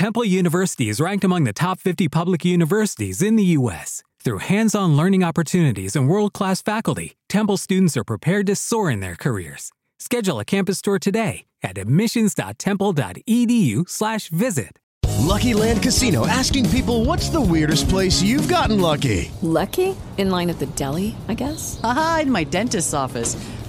Temple 0.00 0.24
University 0.24 0.88
is 0.88 0.96
ranked 0.98 1.24
among 1.24 1.44
the 1.44 1.52
top 1.52 1.78
50 1.78 2.08
public 2.08 2.42
universities 2.42 3.20
in 3.20 3.36
the 3.36 3.44
U.S. 3.58 4.02
Through 4.24 4.38
hands 4.38 4.74
on 4.74 4.96
learning 4.96 5.22
opportunities 5.22 5.94
and 5.94 6.08
world 6.08 6.32
class 6.32 6.62
faculty, 6.62 7.18
Temple 7.28 7.58
students 7.58 7.98
are 7.98 8.04
prepared 8.04 8.46
to 8.46 8.56
soar 8.56 8.90
in 8.90 9.00
their 9.00 9.14
careers. 9.14 9.72
Schedule 9.98 10.40
a 10.40 10.44
campus 10.46 10.80
tour 10.80 10.98
today 10.98 11.44
at 11.62 11.76
admissions.temple.edu/slash 11.76 14.28
visit. 14.30 14.78
Lucky 15.18 15.52
Land 15.52 15.82
Casino 15.82 16.26
asking 16.26 16.70
people 16.70 17.04
what's 17.04 17.28
the 17.28 17.42
weirdest 17.42 17.90
place 17.90 18.22
you've 18.22 18.48
gotten 18.48 18.80
lucky? 18.80 19.30
Lucky? 19.42 19.94
In 20.16 20.30
line 20.30 20.48
at 20.48 20.58
the 20.58 20.66
deli, 20.80 21.14
I 21.28 21.34
guess? 21.34 21.78
Aha, 21.84 22.20
in 22.22 22.30
my 22.30 22.44
dentist's 22.44 22.94
office. 22.94 23.36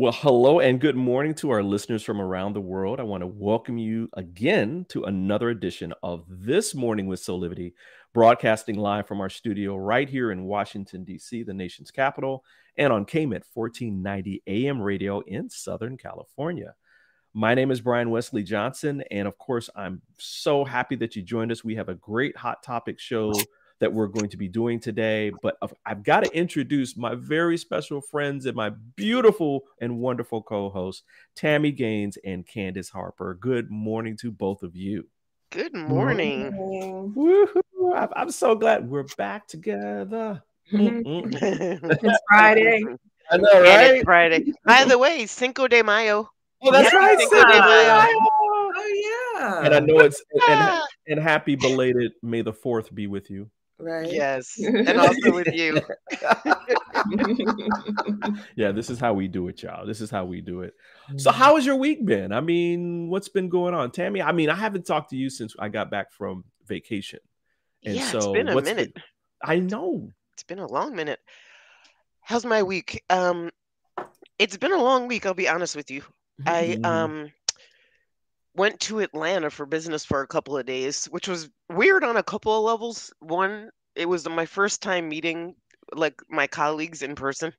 Well, 0.00 0.12
hello 0.12 0.60
and 0.60 0.80
good 0.80 0.94
morning 0.94 1.34
to 1.34 1.50
our 1.50 1.60
listeners 1.60 2.04
from 2.04 2.20
around 2.20 2.52
the 2.52 2.60
world. 2.60 3.00
I 3.00 3.02
want 3.02 3.22
to 3.22 3.26
welcome 3.26 3.78
you 3.78 4.08
again 4.12 4.86
to 4.90 5.02
another 5.02 5.50
edition 5.50 5.92
of 6.04 6.24
This 6.28 6.72
Morning 6.72 7.08
with 7.08 7.18
Soulivity, 7.18 7.72
broadcasting 8.14 8.76
live 8.76 9.08
from 9.08 9.20
our 9.20 9.28
studio 9.28 9.74
right 9.74 10.08
here 10.08 10.30
in 10.30 10.44
Washington, 10.44 11.02
D.C., 11.02 11.42
the 11.42 11.52
nation's 11.52 11.90
capital, 11.90 12.44
and 12.76 12.92
on 12.92 13.06
KMET 13.06 13.42
1490 13.52 14.44
AM 14.46 14.80
radio 14.80 15.18
in 15.18 15.50
Southern 15.50 15.96
California. 15.96 16.76
My 17.34 17.56
name 17.56 17.72
is 17.72 17.80
Brian 17.80 18.10
Westley 18.10 18.44
Johnson, 18.44 19.02
and 19.10 19.26
of 19.26 19.36
course, 19.36 19.68
I'm 19.74 20.00
so 20.16 20.64
happy 20.64 20.94
that 20.94 21.16
you 21.16 21.22
joined 21.22 21.50
us. 21.50 21.64
We 21.64 21.74
have 21.74 21.88
a 21.88 21.96
great 21.96 22.36
hot 22.36 22.62
topic 22.62 23.00
show 23.00 23.32
that 23.80 23.92
we're 23.92 24.06
going 24.08 24.28
to 24.30 24.36
be 24.36 24.48
doing 24.48 24.80
today. 24.80 25.32
But 25.42 25.56
I've, 25.62 25.74
I've 25.86 26.02
got 26.02 26.24
to 26.24 26.30
introduce 26.36 26.96
my 26.96 27.14
very 27.14 27.56
special 27.56 28.00
friends 28.00 28.46
and 28.46 28.56
my 28.56 28.70
beautiful 28.96 29.64
and 29.80 29.98
wonderful 29.98 30.42
co 30.42 30.70
hosts, 30.70 31.02
Tami 31.36 31.74
Gaines 31.74 32.18
and 32.24 32.46
Candice 32.46 32.90
Harper. 32.90 33.34
Good 33.40 33.70
morning 33.70 34.16
to 34.18 34.30
both 34.30 34.62
of 34.62 34.74
you. 34.76 35.06
Good 35.50 35.74
morning. 35.74 36.52
Woo-hoo. 37.14 37.94
I'm, 37.94 38.08
I'm 38.14 38.30
so 38.30 38.54
glad 38.54 38.88
we're 38.88 39.06
back 39.16 39.46
together. 39.46 40.42
it's 40.70 42.18
Friday. 42.28 42.84
I 43.30 43.36
know, 43.36 43.62
right? 43.62 43.94
it's 43.94 44.04
Friday. 44.04 44.52
By 44.64 44.84
the 44.84 44.98
way, 44.98 45.24
Cinco 45.26 45.68
de 45.68 45.82
Mayo. 45.82 46.28
Oh, 46.62 46.72
that's 46.72 46.92
Yeah. 46.92 46.98
right. 46.98 47.18
Cinco 47.18 47.36
Cinco 47.36 47.46
de 47.48 47.52
de 47.54 47.60
Mayo. 47.60 48.02
Mayo. 48.02 48.14
Oh 48.80 49.34
yeah. 49.38 49.64
And 49.64 49.74
I 49.74 49.80
know 49.80 50.00
it's 50.00 50.22
and, 50.48 50.80
and 51.08 51.20
happy 51.20 51.56
belated 51.56 52.12
May 52.22 52.42
the 52.42 52.52
fourth 52.52 52.94
be 52.94 53.06
with 53.06 53.30
you. 53.30 53.50
Right. 53.80 54.12
yes, 54.12 54.58
and 54.64 54.98
also 54.98 55.32
with 55.34 55.54
you. 55.54 55.80
Yeah, 58.56 58.72
this 58.72 58.90
is 58.90 58.98
how 58.98 59.14
we 59.14 59.28
do 59.28 59.48
it, 59.48 59.62
y'all. 59.62 59.86
This 59.86 60.00
is 60.00 60.10
how 60.10 60.24
we 60.24 60.40
do 60.40 60.62
it. 60.62 60.74
So, 61.16 61.30
how 61.30 61.56
has 61.56 61.64
your 61.64 61.76
week 61.76 62.04
been? 62.04 62.32
I 62.32 62.40
mean, 62.40 63.08
what's 63.08 63.28
been 63.28 63.48
going 63.48 63.74
on, 63.74 63.90
Tami? 63.90 64.24
I 64.24 64.32
mean, 64.32 64.50
I 64.50 64.54
haven't 64.54 64.86
talked 64.86 65.10
to 65.10 65.16
you 65.16 65.30
since 65.30 65.54
I 65.58 65.68
got 65.68 65.90
back 65.90 66.12
from 66.12 66.44
vacation, 66.66 67.20
and 67.84 67.94
yeah, 67.94 68.06
so 68.06 68.18
it's 68.18 68.26
been 68.26 68.48
a 68.48 68.54
what's 68.54 68.68
minute. 68.68 68.94
been- 68.94 69.02
I 69.42 69.58
know. 69.60 70.10
It's 70.34 70.42
been 70.42 70.58
a 70.58 70.66
long 70.66 70.94
minute. 70.96 71.20
How's 72.22 72.44
my 72.44 72.62
week? 72.62 73.02
Um, 73.10 73.50
it's 74.38 74.56
been 74.56 74.72
a 74.72 74.82
long 74.82 75.06
week. 75.08 75.26
I'll 75.26 75.34
be 75.34 75.48
honest 75.48 75.76
with 75.76 75.90
you. 75.90 76.02
I 76.46 76.78
Mhm. 76.80 76.86
um 76.86 77.32
went 78.58 78.80
to 78.80 78.98
Atlanta 79.00 79.48
for 79.50 79.64
business 79.64 80.04
for 80.04 80.20
a 80.20 80.26
couple 80.26 80.58
of 80.58 80.66
days, 80.66 81.06
which 81.06 81.28
was 81.28 81.48
weird 81.70 82.04
on 82.04 82.16
a 82.16 82.22
couple 82.22 82.54
of 82.56 82.64
levels. 82.64 83.12
One, 83.20 83.70
it 83.94 84.06
was 84.06 84.28
my 84.28 84.44
first 84.44 84.82
time 84.82 85.08
meeting 85.08 85.54
like 85.94 86.20
my 86.28 86.46
colleagues 86.46 87.02
in 87.02 87.14
person. 87.14 87.52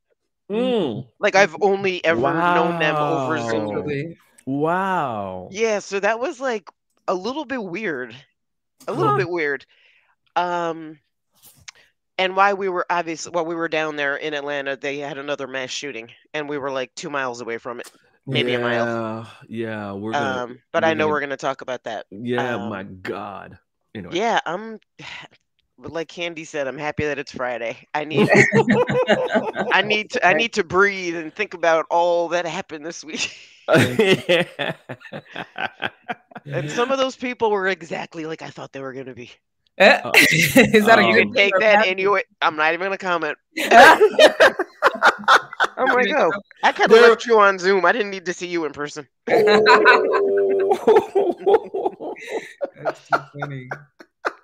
Mm. 0.51 1.07
Like 1.19 1.35
I've 1.35 1.55
only 1.61 2.03
ever 2.05 2.53
known 2.53 2.79
them 2.79 2.95
over 2.97 3.37
Wow. 3.37 3.49
Zoom. 3.49 4.15
Wow. 4.45 5.47
Yeah, 5.51 5.79
so 5.79 5.99
that 5.99 6.19
was 6.19 6.39
like 6.39 6.69
a 7.07 7.13
little 7.13 7.45
bit 7.45 7.63
weird. 7.63 8.15
A 8.87 8.93
little 8.93 9.11
Huh. 9.11 9.17
bit 9.17 9.29
weird. 9.29 9.65
Um 10.35 10.99
and 12.17 12.35
while 12.35 12.57
we 12.57 12.67
were 12.67 12.85
obviously 12.89 13.31
while 13.31 13.45
we 13.45 13.55
were 13.55 13.69
down 13.69 13.95
there 13.95 14.17
in 14.17 14.33
Atlanta, 14.33 14.75
they 14.75 14.97
had 14.97 15.17
another 15.17 15.47
mass 15.47 15.69
shooting 15.69 16.11
and 16.33 16.49
we 16.49 16.57
were 16.57 16.71
like 16.71 16.93
2 16.95 17.09
miles 17.09 17.41
away 17.41 17.57
from 17.57 17.79
it. 17.79 17.89
Maybe 18.27 18.53
a 18.53 18.59
mile. 18.59 19.27
Yeah, 19.47 19.67
yeah, 19.67 19.91
we're 19.93 20.11
gonna. 20.11 20.43
Um 20.43 20.59
but 20.71 20.83
I 20.83 20.89
we're 20.89 20.93
know 20.95 21.03
gonna- 21.03 21.11
we're 21.13 21.19
going 21.21 21.29
to 21.31 21.37
talk 21.37 21.61
about 21.61 21.83
that. 21.85 22.05
yeah, 22.11 22.55
um, 22.55 22.69
my 22.69 22.83
God. 22.83 23.57
Anyway. 23.95 24.15
Yeah, 24.17 24.39
I'm 24.45 24.79
like 25.77 26.09
Candy 26.09 26.43
said, 26.43 26.67
I'm 26.67 26.77
happy 26.77 27.05
that 27.05 27.17
it's 27.17 27.31
Friday. 27.31 27.87
I 27.95 28.03
need 28.05 28.29
I 29.73 29.81
need 29.81 30.11
to 30.11 30.25
I 30.27 30.33
need 30.33 30.53
to 30.53 30.63
breathe 30.63 31.15
and 31.15 31.33
think 31.33 31.53
about 31.53 31.85
all 31.89 32.27
that 32.29 32.45
happened 32.45 32.85
this 32.85 33.03
week. 33.03 33.35
and 33.69 34.39
some 36.69 36.91
of 36.91 36.97
those 36.97 37.15
people 37.15 37.51
were 37.51 37.67
exactly 37.67 38.25
like 38.25 38.41
I 38.41 38.49
thought 38.49 38.71
they 38.73 38.81
were 38.81 38.93
going 38.93 39.05
to 39.07 39.13
be. 39.15 39.31
Eh, 39.77 40.01
Uh, 40.03 40.11
Is 40.15 40.85
that 40.85 40.99
a 40.99 41.03
um, 41.03 41.09
You 41.09 41.13
good 41.15 41.23
can 41.27 41.33
take 41.33 41.53
that 41.53 41.59
bad 41.61 41.87
and 41.87 41.99
you. 41.99 42.19
I'm 42.41 42.55
not 42.57 42.73
even 42.73 42.85
gonna 42.85 42.97
comment. 42.97 43.37
Thing? 45.79 45.89
I'm 45.89 45.95
like, 45.95 46.15
oh, 46.17 46.31
I 46.63 46.71
kind 46.71 46.91
of 46.91 47.01
left 47.01 47.25
you 47.25 47.39
on 47.39 47.59
Zoom. 47.59 47.85
I 47.85 47.91
didn't 47.91 48.11
need 48.11 48.25
to 48.25 48.33
see 48.33 48.47
you 48.47 48.65
in 48.65 48.73
person. 48.73 49.07
Oh. 50.81 52.15
That's 52.83 53.07
too 53.07 53.19
funny. 53.39 53.69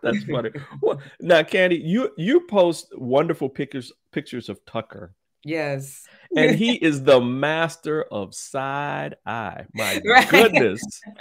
That's 0.01 0.23
funny. 0.23 0.50
Well, 0.81 1.01
now, 1.19 1.44
Candy, 1.44 1.78
you 1.78 2.12
you 2.18 2.41
post 2.41 2.88
wonderful 2.97 3.50
pictures 3.50 3.91
pictures 4.12 4.50
of 4.50 4.63
Tucker, 4.66 5.13
Yes. 5.46 6.07
And 6.35 6.53
he 6.56 6.75
is 6.75 7.03
the 7.03 7.22
master 7.22 8.03
of 8.03 8.35
side 8.35 9.16
eye. 9.25 9.66
My 9.73 9.97
Right. 10.06 10.28
goodness. 10.28 11.06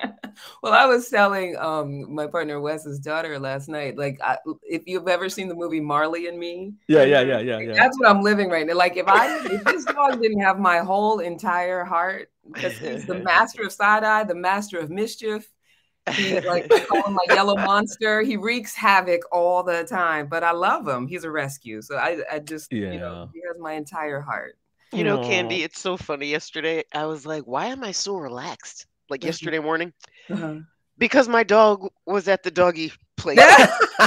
Well, 0.63 0.73
I 0.73 0.87
was 0.87 1.09
telling 1.09 1.57
um 1.57 2.13
my 2.15 2.27
partner 2.27 2.61
Wes's 2.61 2.99
daughter 2.99 3.39
last 3.39 3.69
night. 3.69 3.97
Like, 3.97 4.19
I, 4.23 4.39
if 4.63 4.83
you've 4.87 5.09
ever 5.09 5.29
seen 5.29 5.49
the 5.49 5.55
movie 5.55 5.81
Marley 5.81 6.27
and 6.29 6.39
Me, 6.39 6.75
Yeah, 6.87 7.05
yeah, 7.05 7.21
yeah, 7.23 7.41
yeah, 7.41 7.61
yeah. 7.61 7.81
that's 7.81 7.99
what 7.99 8.09
I'm 8.11 8.23
living 8.23 8.51
right 8.51 8.67
now. 8.67 8.75
Like, 8.75 8.97
if 8.97 9.09
I 9.09 9.29
if 9.45 9.65
this 9.67 9.87
dog 9.87 10.21
didn't 10.23 10.41
have 10.43 10.59
my 10.59 10.79
whole 10.81 11.21
entire 11.21 11.85
heart, 11.85 12.31
because 12.53 12.79
he's 12.79 13.07
the 13.07 13.17
master 13.17 13.65
of 13.65 13.73
side 13.73 14.05
eye, 14.05 14.25
the 14.25 14.35
master 14.35 14.79
of 14.79 14.91
mischief. 14.91 15.49
He's 16.15 16.41
like 16.45 16.65
I 16.73 16.81
call 16.89 17.03
him 17.09 17.15
my 17.15 17.33
yellow 17.33 17.57
monster. 17.59 18.23
He 18.23 18.37
wreaks 18.37 18.75
havoc 18.75 19.23
all 19.33 19.63
the 19.65 19.85
time, 19.85 20.29
but 20.29 20.45
I 20.45 20.53
love 20.53 20.87
him. 20.89 21.07
He's 21.09 21.25
a 21.25 21.31
rescue, 21.33 21.83
so 21.83 21.97
I 21.97 22.19
I 22.33 22.39
just 22.41 22.71
you 22.89 23.01
Yeah. 23.01 23.01
know 23.01 23.29
he 23.35 23.43
has 23.49 23.57
my 23.61 23.75
entire 23.75 24.21
heart. 24.21 24.59
You 24.95 25.05
know. 25.05 25.19
Candy, 25.19 25.63
it's 25.63 25.81
so 25.81 25.97
funny. 25.97 26.29
Yesterday, 26.29 26.85
I 26.95 27.07
was 27.07 27.27
like, 27.27 27.43
why 27.45 27.67
am 27.67 27.83
I 27.85 27.93
so 27.93 28.17
relaxed? 28.17 28.87
Like 29.11 29.21
Mhm. 29.21 29.27
yesterday 29.27 29.59
morning, 29.59 29.93
Uh-huh. 30.31 30.55
because 30.99 31.29
my 31.29 31.43
dog 31.43 31.89
was 32.07 32.29
at 32.29 32.43
the 32.43 32.51
doggy 32.51 32.93
place. 33.17 33.39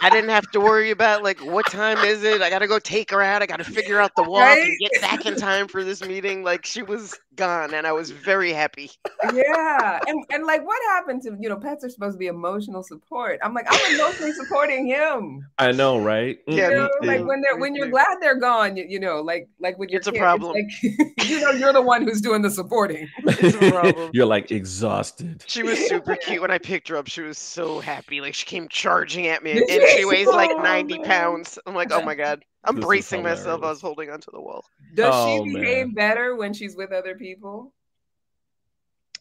I 0.00 0.10
didn't 0.10 0.30
have 0.30 0.50
to 0.50 0.60
worry 0.60 0.90
about 0.90 1.22
like 1.22 1.40
what 1.42 1.66
time 1.66 2.04
is 2.04 2.24
it? 2.24 2.42
I 2.42 2.50
gotta 2.50 2.66
go 2.68 2.78
take 2.78 3.10
her 3.10 3.22
out. 3.22 3.42
I 3.42 3.46
gotta 3.46 3.64
figure 3.64 3.98
out 4.00 4.14
the 4.16 4.24
walk 4.24 4.58
Right? 4.58 4.64
and 4.64 4.78
get 4.78 4.92
back 5.00 5.26
in 5.26 5.36
time 5.36 5.68
for 5.68 5.82
this 5.84 6.02
meeting. 6.02 6.42
Like 6.42 6.66
she 6.66 6.82
was 6.82 7.18
gone, 7.36 7.74
and 7.74 7.86
I 7.86 7.92
was 7.92 8.10
very 8.10 8.52
happy. 8.52 8.90
yeah 9.34 9.98
and, 10.06 10.24
and 10.30 10.44
like 10.46 10.64
what 10.66 10.80
happened 10.90 11.22
to 11.22 11.36
you 11.40 11.48
know 11.48 11.56
pets 11.56 11.84
are 11.84 11.88
supposed 11.88 12.14
to 12.14 12.18
be 12.18 12.26
emotional 12.26 12.82
support 12.82 13.38
i'm 13.42 13.54
like 13.54 13.66
i'm 13.70 13.94
emotionally 13.94 14.32
supporting 14.32 14.86
him 14.86 15.46
I 15.58 15.72
know, 15.72 15.98
right? 15.98 16.38
Yeah, 16.46 16.68
you 16.68 16.70
me 16.70 16.76
know 16.76 16.88
like 17.02 17.24
when 17.24 17.40
they're 17.40 17.56
when 17.58 17.74
you're 17.74 17.88
glad 17.88 18.18
they're 18.20 18.38
gone 18.38 18.76
you, 18.76 18.84
you 18.88 19.00
know 19.00 19.20
like 19.22 19.48
like 19.60 19.78
with 19.78 19.90
your 19.90 19.98
It's 20.00 20.08
a 20.08 20.12
kid, 20.12 20.18
problem. 20.18 20.52
like, 20.52 20.82
you 21.28 21.40
know 21.40 21.50
you're 21.52 21.72
the 21.72 21.80
one 21.82 22.02
who's 22.02 22.20
doing 22.20 22.42
the 22.42 22.50
supporting 22.50 23.08
It's 23.24 23.54
a 23.56 23.70
problem. 23.70 24.10
You're 24.12 24.26
like 24.26 24.50
exhausted. 24.50 25.44
She 25.46 25.62
was 25.62 25.78
super 25.88 26.16
cute 26.16 26.40
when 26.42 26.50
I 26.50 26.58
picked 26.58 26.88
her 26.88 26.96
up. 26.96 27.06
She 27.08 27.22
was 27.22 27.38
so 27.38 27.80
happy. 27.80 28.20
Like 28.20 28.34
she 28.34 28.46
came 28.46 28.68
charging 28.68 29.26
at 29.28 29.42
me, 29.42 29.52
and 29.70 29.88
she 29.96 30.04
weighs 30.04 30.26
like 30.28 30.50
Oh, 30.52 30.62
90 30.62 30.98
man. 30.98 31.06
pounds. 31.06 31.58
I'm 31.66 31.74
like, 31.74 31.92
oh 31.92 32.02
my 32.02 32.14
god. 32.14 32.44
I'm 32.64 32.76
This 32.76 32.84
bracing 32.84 33.22
myself. 33.22 33.62
I 33.62 33.68
was 33.70 33.80
holding 33.80 34.10
onto 34.10 34.30
the 34.32 34.40
wall. 34.40 34.64
Does 34.94 35.10
Oh, 35.14 35.44
she 35.44 35.50
man. 35.52 35.62
behave 35.62 35.94
better 35.94 36.34
when 36.36 36.52
she's 36.54 36.76
with 36.76 36.92
other 36.92 37.14
people? 37.14 37.72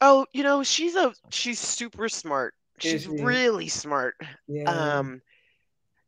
Oh, 0.02 0.26
you 0.34 0.44
know, 0.44 0.64
she's 0.64 0.96
a 0.96 1.14
she's 1.30 1.60
super 1.60 2.10
smart. 2.10 2.54
She's 2.80 3.04
she? 3.04 3.10
really 3.10 3.68
smart. 3.68 4.16
Yeah. 4.48 4.64
Um, 4.64 5.22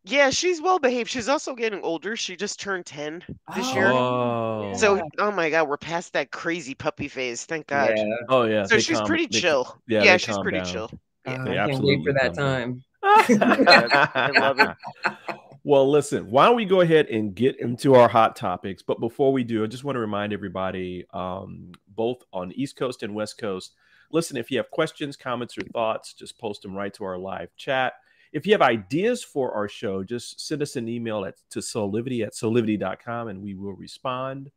yeah, 0.04 0.30
she's 0.30 0.62
well 0.62 0.80
behaved. 0.80 1.10
She's 1.10 1.30
also 1.30 1.56
getting 1.56 1.82
older. 1.82 2.16
She 2.16 2.36
just 2.36 2.60
turned 2.60 2.86
10 2.86 3.24
this 3.56 3.74
year. 3.74 3.88
Oh, 3.88 4.74
So, 4.76 5.02
oh 5.18 5.32
my 5.32 5.50
God, 5.50 5.68
we're 5.68 5.78
past 5.78 6.14
that 6.14 6.32
crazy 6.32 6.76
puppy 6.76 7.08
phase. 7.08 7.46
Thank 7.46 7.68
God. 7.68 7.94
yeah. 7.96 8.04
oh 8.30 8.44
yeah. 8.44 8.64
So 8.66 8.76
they 8.76 8.82
she's 8.82 8.98
calm- 8.98 9.08
pretty 9.08 9.28
they- 9.28 9.40
chill. 9.40 9.82
yeah, 9.88 10.04
Yeah, 10.04 10.18
she's 10.18 10.38
pretty 10.40 10.60
down. 10.60 10.68
chill. 10.68 10.92
Yeah. 11.26 11.44
Uh, 11.44 11.50
I 11.66 11.72
can't 11.72 11.84
wait 11.84 12.04
for 12.04 12.14
that 12.14 12.34
time. 12.36 12.84
I 13.04 14.32
love 14.40 14.60
it. 14.60 15.26
Well, 15.68 15.90
listen, 15.90 16.30
why 16.30 16.46
don't 16.46 16.56
we 16.56 16.66
go 16.66 16.82
ahead 16.82 17.08
and 17.08 17.34
get 17.34 17.60
into 17.60 17.96
our 17.96 18.08
hot 18.08 18.36
topics? 18.36 18.84
But 18.84 19.00
before 19.00 19.34
we 19.34 19.44
do, 19.44 19.64
I 19.64 19.68
just 19.68 19.84
want 19.84 19.96
to 19.96 20.00
remind 20.00 20.32
everybody, 20.32 21.08
um, 21.12 21.72
both 21.88 22.22
on 22.32 22.52
East 22.52 22.76
Coast 22.76 23.02
and 23.02 23.16
West 23.16 23.40
Coast, 23.40 23.74
listen, 24.12 24.38
if 24.38 24.52
you 24.52 24.58
have 24.58 24.70
questions, 24.70 25.18
comments, 25.18 25.58
or 25.58 25.62
thoughts, 25.74 26.14
just 26.14 26.38
post 26.38 26.62
them 26.62 26.76
right 26.76 26.94
to 26.94 27.04
our 27.04 27.18
live 27.18 27.50
chat. 27.56 27.94
If 28.32 28.46
you 28.46 28.54
have 28.54 28.62
ideas 28.62 29.24
for 29.24 29.54
our 29.54 29.68
show, 29.68 30.04
just 30.04 30.40
send 30.40 30.62
us 30.62 30.76
an 30.76 30.88
email 30.88 31.26
at 31.26 31.34
to 31.50 31.62
soulivity 31.62 32.24
at 32.24 32.34
soulivity.com 32.34 33.30
and 33.30 33.42
we 33.42 33.56
will 33.56 33.74
respond. 33.74 34.52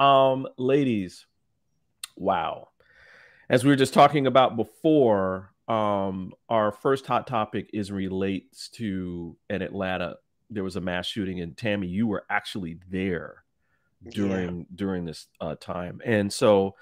Um, 0.00 0.48
ladies, 0.56 1.24
wow. 2.16 2.70
As 3.48 3.62
we 3.62 3.70
were 3.70 3.76
just 3.76 3.94
talking 3.94 4.26
about 4.26 4.56
before, 4.56 5.52
um, 5.68 6.32
our 6.48 6.72
first 6.72 7.06
hot 7.06 7.28
topic 7.28 7.70
is 7.72 7.92
relates 7.92 8.70
to 8.70 9.36
in 9.48 9.62
Atlanta. 9.62 10.16
There 10.50 10.64
was 10.64 10.76
a 10.76 10.80
mass 10.80 11.06
shooting, 11.06 11.40
and 11.40 11.56
Tami, 11.56 11.88
you 11.88 12.06
were 12.06 12.24
actually 12.30 12.78
there 12.90 13.44
during 14.10 14.66
during 14.74 15.04
this 15.04 15.26
uh, 15.40 15.56
time, 15.60 16.00
and 16.04 16.32
so 16.32 16.74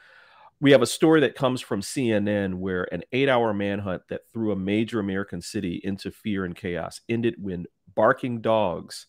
we 0.60 0.70
have 0.72 0.82
a 0.82 0.86
story 0.86 1.20
that 1.20 1.34
comes 1.34 1.60
from 1.60 1.82
CNN 1.82 2.54
where 2.54 2.92
an 2.92 3.02
eight-hour 3.12 3.52
manhunt 3.52 4.02
that 4.08 4.26
threw 4.32 4.52
a 4.52 4.56
major 4.56 5.00
American 5.00 5.42
city 5.42 5.80
into 5.84 6.10
fear 6.10 6.46
and 6.46 6.56
chaos 6.56 7.00
ended 7.08 7.34
when 7.38 7.66
barking 7.94 8.40
dogs 8.40 9.06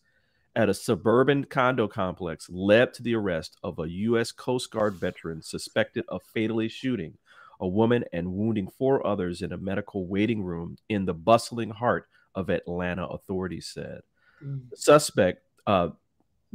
at 0.57 0.69
a 0.69 0.73
suburban 0.73 1.45
condo 1.45 1.87
complex 1.87 2.49
led 2.49 2.93
to 2.93 3.03
the 3.03 3.15
arrest 3.15 3.57
of 3.63 3.79
a 3.79 3.87
U.S. 3.89 4.31
Coast 4.31 4.71
Guard 4.71 4.95
veteran 4.95 5.41
suspected 5.41 6.03
of 6.09 6.23
fatally 6.23 6.67
shooting 6.67 7.13
a 7.59 7.67
woman 7.67 8.03
and 8.11 8.33
wounding 8.33 8.67
four 8.67 9.05
others 9.05 9.41
in 9.41 9.51
a 9.51 9.57
medical 9.57 10.07
waiting 10.07 10.43
room 10.43 10.77
in 10.89 11.05
the 11.05 11.13
bustling 11.13 11.69
heart 11.69 12.07
of 12.35 12.49
Atlanta, 12.49 13.05
authorities 13.05 13.67
said. 13.67 14.01
Mm. 14.43 14.69
The 14.69 14.77
suspect, 14.77 15.43
uh, 15.65 15.89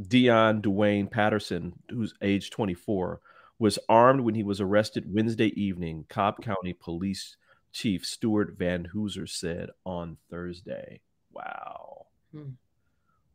Deion 0.01 0.61
Dwayne 0.61 1.09
Patterson, 1.09 1.73
who's 1.89 2.13
age 2.21 2.49
24, 2.49 3.19
was 3.59 3.77
armed 3.87 4.21
when 4.21 4.35
he 4.35 4.43
was 4.43 4.59
arrested 4.59 5.13
Wednesday 5.13 5.47
evening, 5.59 6.05
Cobb 6.09 6.41
County 6.41 6.73
Police 6.73 7.37
Chief 7.71 8.05
Stuart 8.05 8.57
VanHoozer 8.57 9.27
said 9.29 9.69
on 9.85 10.17
Thursday. 10.29 10.99
Wow. 11.31 12.05
Hmm. 12.31 12.49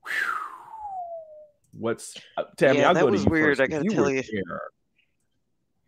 Whew. 0.05 0.13
What's 1.73 2.17
uh, 2.37 2.45
Tami? 2.57 2.77
Yeah, 2.77 2.89
I'll 2.89 2.95
that 2.95 3.01
go 3.01 3.07
to 3.07 3.13
was 3.13 3.25
you 3.25 3.31
weird, 3.31 3.57
first, 3.57 3.61
I 3.61 3.67
'cause 3.67 3.73
gotta 3.79 3.85
you 3.85 3.91
tell 3.91 4.05
were 4.05 4.11
you. 4.13 4.23
there. 4.23 4.61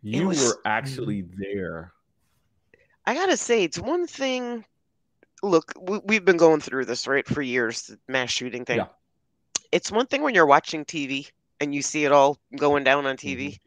You 0.03 0.27
was- 0.27 0.43
were 0.45 0.59
actually 0.65 1.21
there. 1.37 1.93
I 3.05 3.13
gotta 3.15 3.35
say, 3.37 3.63
it's 3.63 3.79
one 3.79 4.05
thing. 4.07 4.63
Look, 5.43 5.73
we, 5.79 5.99
we've 6.03 6.25
been 6.25 6.37
going 6.37 6.61
through 6.61 6.85
this 6.85 7.07
right 7.07 7.27
for 7.27 7.41
years, 7.41 7.83
the 7.83 7.99
mass 8.07 8.31
shooting 8.31 8.65
thing. 8.65 8.77
Yeah. 8.77 8.87
It's 9.71 9.91
one 9.91 10.07
thing 10.07 10.21
when 10.23 10.35
you're 10.35 10.45
watching 10.47 10.85
TV 10.85 11.27
and 11.59 11.73
you 11.75 11.81
see 11.81 12.05
it 12.05 12.11
all 12.11 12.39
going 12.55 12.83
down 12.83 13.05
on 13.05 13.17
TV. 13.17 13.59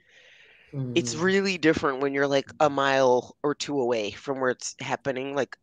It's 0.95 1.15
Mm. 1.15 1.23
really 1.23 1.59
different 1.59 2.01
when 2.01 2.15
you're 2.15 2.29
like 2.29 2.53
a 2.61 2.71
mile 2.71 3.37
or 3.43 3.55
two 3.55 3.81
away 3.81 4.13
from 4.13 4.41
where 4.41 4.51
it's 4.51 4.75
happening. 4.81 5.35
Like 5.35 5.57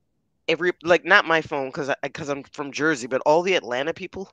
every, 0.48 0.74
like 0.84 1.06
not 1.06 1.26
my 1.26 1.42
phone 1.42 1.68
because 1.70 1.90
I 1.90 1.96
because 2.04 2.30
I'm 2.30 2.44
from 2.44 2.72
Jersey, 2.72 3.08
but 3.08 3.22
all 3.26 3.42
the 3.44 3.56
Atlanta 3.56 3.94
people, 3.94 4.32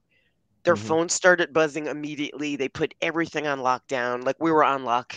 their 0.65 0.77
Mhm. 0.77 0.77
phones 0.77 1.15
started 1.15 1.53
buzzing 1.53 1.87
immediately. 1.87 2.57
They 2.57 2.69
put 2.69 2.95
everything 3.03 3.47
on 3.47 3.61
lockdown. 3.61 4.25
Like 4.25 4.37
we 4.41 4.53
were 4.53 4.65
on 4.65 4.85
lock 4.85 5.15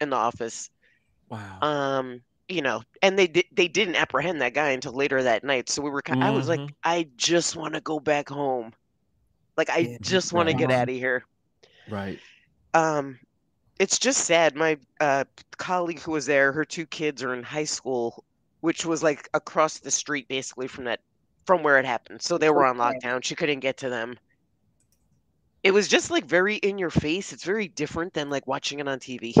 in 0.00 0.10
the 0.10 0.16
office. 0.16 0.70
Wow. 1.28 1.62
um 1.62 2.22
you 2.50 2.62
know 2.62 2.82
and 3.02 3.18
they 3.18 3.26
did 3.26 3.46
they 3.52 3.68
didn't 3.68 3.96
apprehend 3.96 4.40
that 4.40 4.54
guy 4.54 4.70
until 4.70 4.92
later 4.92 5.22
that 5.22 5.44
night 5.44 5.68
so 5.68 5.82
we 5.82 5.90
were 5.90 6.02
ki- 6.02 6.14
i 6.20 6.30
was 6.30 6.48
like 6.48 6.62
Mhm. 6.62 6.74
i 6.84 7.08
just 7.16 7.56
want 7.56 7.74
to 7.74 7.80
go 7.80 8.00
back 8.00 8.28
home 8.28 8.72
like 9.56 9.70
i 9.70 9.88
Yeah, 9.88 9.98
just 10.02 10.32
want 10.32 10.48
to 10.48 10.54
get 10.54 10.70
out 10.70 10.88
of 10.88 10.94
here 10.94 11.24
right. 11.88 12.20
um 12.74 13.18
it's 13.78 13.98
just 13.98 14.24
sad 14.24 14.54
my 14.56 14.78
uh 15.00 15.24
colleague 15.58 16.00
who 16.00 16.12
was 16.12 16.26
there 16.26 16.52
her 16.52 16.64
two 16.64 16.86
kids 16.86 17.22
are 17.22 17.34
in 17.34 17.42
high 17.42 17.64
school 17.64 18.24
which 18.60 18.84
was 18.86 19.02
like 19.02 19.28
across 19.34 19.78
the 19.80 19.90
street 19.90 20.28
basically 20.28 20.68
from 20.68 20.84
that 20.84 21.00
from 21.46 21.62
where 21.62 21.78
it 21.78 21.86
happened 21.86 22.20
so 22.22 22.38
they 22.38 22.50
were 22.50 22.64
on 22.64 22.76
lockdown 22.76 23.22
she 23.24 23.34
couldn't 23.36 23.60
get 23.60 23.78
to 23.78 23.88
them 23.90 24.16
it 25.62 25.72
was 25.72 25.88
just 25.88 26.10
like 26.10 26.24
very 26.26 26.56
in 26.56 26.78
your 26.78 26.90
face 26.90 27.32
it's 27.32 27.44
very 27.44 27.68
different 27.68 28.12
than 28.14 28.30
like 28.30 28.46
watching 28.46 28.78
it 28.80 28.88
on 28.88 28.98
tv 28.98 29.34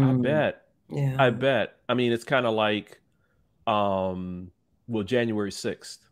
I 0.00 0.12
Mm. 0.12 0.22
bet. 0.22 0.63
Yeah. 0.88 1.18
I 1.18 1.30
bet. 1.30 1.76
I 1.88 1.94
mean, 1.94 2.12
it's 2.12 2.24
kind 2.24 2.46
of 2.46 2.54
like, 2.54 3.00
um, 3.66 4.52
well, 4.88 5.04
January 5.04 5.52
sixth, 5.52 6.06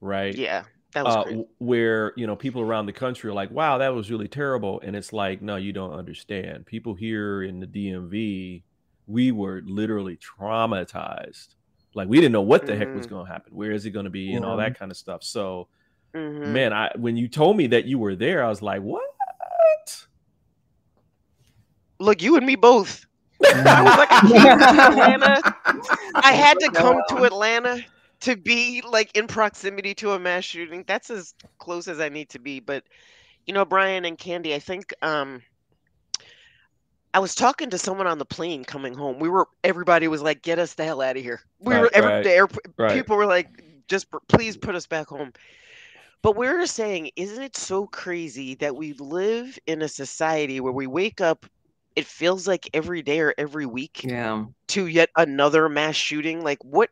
right? 0.00 0.40
yeah 0.40 0.64
that 0.94 1.04
was 1.04 1.16
Uh, 1.16 1.24
w- 1.24 1.48
where 1.58 2.12
you 2.16 2.26
know 2.26 2.36
people 2.36 2.62
around 2.62 2.86
the 2.86 2.92
country 2.92 3.30
are 3.30 3.34
like, 3.34 3.50
"Wow, 3.52 3.78
that 3.78 3.90
was 3.94 4.10
really 4.10 4.28
terrible," 4.28 4.80
and 4.82 4.96
it's 4.96 5.12
like, 5.12 5.42
no, 5.42 5.56
you 5.56 5.72
don't 5.72 5.92
understand. 5.94 6.66
People 6.66 6.94
here 6.94 7.42
in 7.44 7.60
the 7.60 7.66
DMV, 7.68 8.64
we 9.06 9.32
were 9.32 9.62
literally 9.66 10.18
traumatized. 10.18 11.56
Like 11.94 12.08
we 12.08 12.18
didn't 12.18 12.32
know 12.32 12.42
what 12.42 12.66
the 12.66 12.76
heck 12.76 12.94
was 12.94 13.06
Mhm. 13.06 13.08
going 13.08 13.26
to 13.26 13.32
happen. 13.32 13.54
Where 13.56 13.72
is 13.72 13.86
it 13.86 13.92
going 13.92 14.04
to 14.06 14.10
be, 14.10 14.34
and 14.36 14.44
all 14.44 14.58
that 14.58 14.78
kind 14.78 14.90
of 14.92 14.98
stuff. 14.98 15.24
So, 15.24 15.68
Mhm. 16.14 16.58
man, 16.58 16.72
I 16.74 16.92
when 16.96 17.16
you 17.18 17.28
told 17.28 17.56
me 17.58 17.68
that 17.68 17.86
you 17.86 17.98
were 18.00 18.16
there, 18.16 18.44
I 18.44 18.48
was 18.50 18.62
like, 18.62 18.82
what? 18.82 19.04
Look, 22.00 22.22
you 22.22 22.36
and 22.36 22.46
me 22.46 22.56
both. 22.56 23.04
I 23.44 23.82
was 23.82 23.96
like, 23.96 24.12
I 24.12 24.22
can't 24.22 24.66
to 24.68 24.80
Atlanta. 24.86 25.42
I 26.22 26.32
had 26.32 26.58
to 26.60 26.70
come 26.70 27.02
to 27.08 27.24
Atlanta 27.24 27.84
to 28.20 28.36
be 28.36 28.82
like 28.88 29.16
in 29.16 29.26
proximity 29.26 29.94
to 29.96 30.12
a 30.12 30.18
mass 30.18 30.44
shooting. 30.44 30.84
That's 30.86 31.10
as 31.10 31.34
close 31.58 31.88
as 31.88 32.00
I 32.00 32.08
need 32.08 32.30
to 32.30 32.38
be. 32.38 32.60
But 32.60 32.84
you 33.46 33.52
know, 33.54 33.64
Brian 33.64 34.04
and 34.04 34.18
Candy, 34.18 34.54
I 34.54 34.58
think 34.58 34.92
um 35.02 35.42
I 37.14 37.18
was 37.18 37.34
talking 37.34 37.70
to 37.70 37.78
someone 37.78 38.06
on 38.06 38.18
the 38.18 38.24
plane 38.24 38.64
coming 38.64 38.94
home. 38.94 39.18
We 39.18 39.28
were 39.28 39.48
everybody 39.64 40.08
was 40.08 40.22
like, 40.22 40.42
"Get 40.42 40.58
us 40.58 40.74
the 40.74 40.84
hell 40.84 41.00
out 41.02 41.16
of 41.16 41.22
here." 41.22 41.40
We 41.60 41.76
were 41.76 41.90
Right, 41.92 41.92
every 41.94 42.10
right, 42.10 42.22
the 42.22 42.30
airport. 42.30 42.66
right. 42.76 42.92
People 42.92 43.16
were 43.16 43.26
like, 43.26 43.62
"Just 43.88 44.06
please 44.28 44.56
put 44.56 44.74
us 44.74 44.86
back 44.86 45.08
home." 45.08 45.32
But 46.22 46.36
we 46.36 46.46
we're 46.48 46.66
saying, 46.66 47.10
isn't 47.16 47.42
it 47.42 47.56
so 47.56 47.86
crazy 47.86 48.54
that 48.56 48.74
we 48.76 48.94
live 48.94 49.58
in 49.66 49.82
a 49.82 49.88
society 49.88 50.60
where 50.60 50.72
we 50.72 50.86
wake 50.86 51.20
up, 51.20 51.46
it 51.96 52.06
feels 52.06 52.46
like 52.46 52.68
every 52.74 53.02
day 53.02 53.20
or 53.20 53.34
every 53.36 53.66
week 53.66 54.04
Yeah. 54.04 54.44
to 54.68 54.86
yet 54.86 55.10
another 55.16 55.68
mass 55.68 55.96
shooting? 55.96 56.44
Like, 56.44 56.62
what 56.64 56.90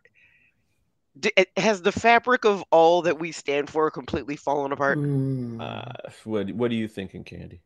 d- 1.18 1.32
has 1.56 1.82
the 1.82 1.92
fabric 1.92 2.44
of 2.44 2.64
all 2.70 3.02
that 3.02 3.18
we 3.18 3.32
stand 3.32 3.70
for 3.70 3.90
completely 3.90 4.37
fallen 4.37 4.73
apart? 4.73 4.99
Mm. 4.99 5.61
Uh, 5.61 5.92
what 6.25 6.50
What 6.52 6.70
are 6.70 6.75
you 6.75 6.88
thinking, 6.88 7.25
Candy? 7.25 7.61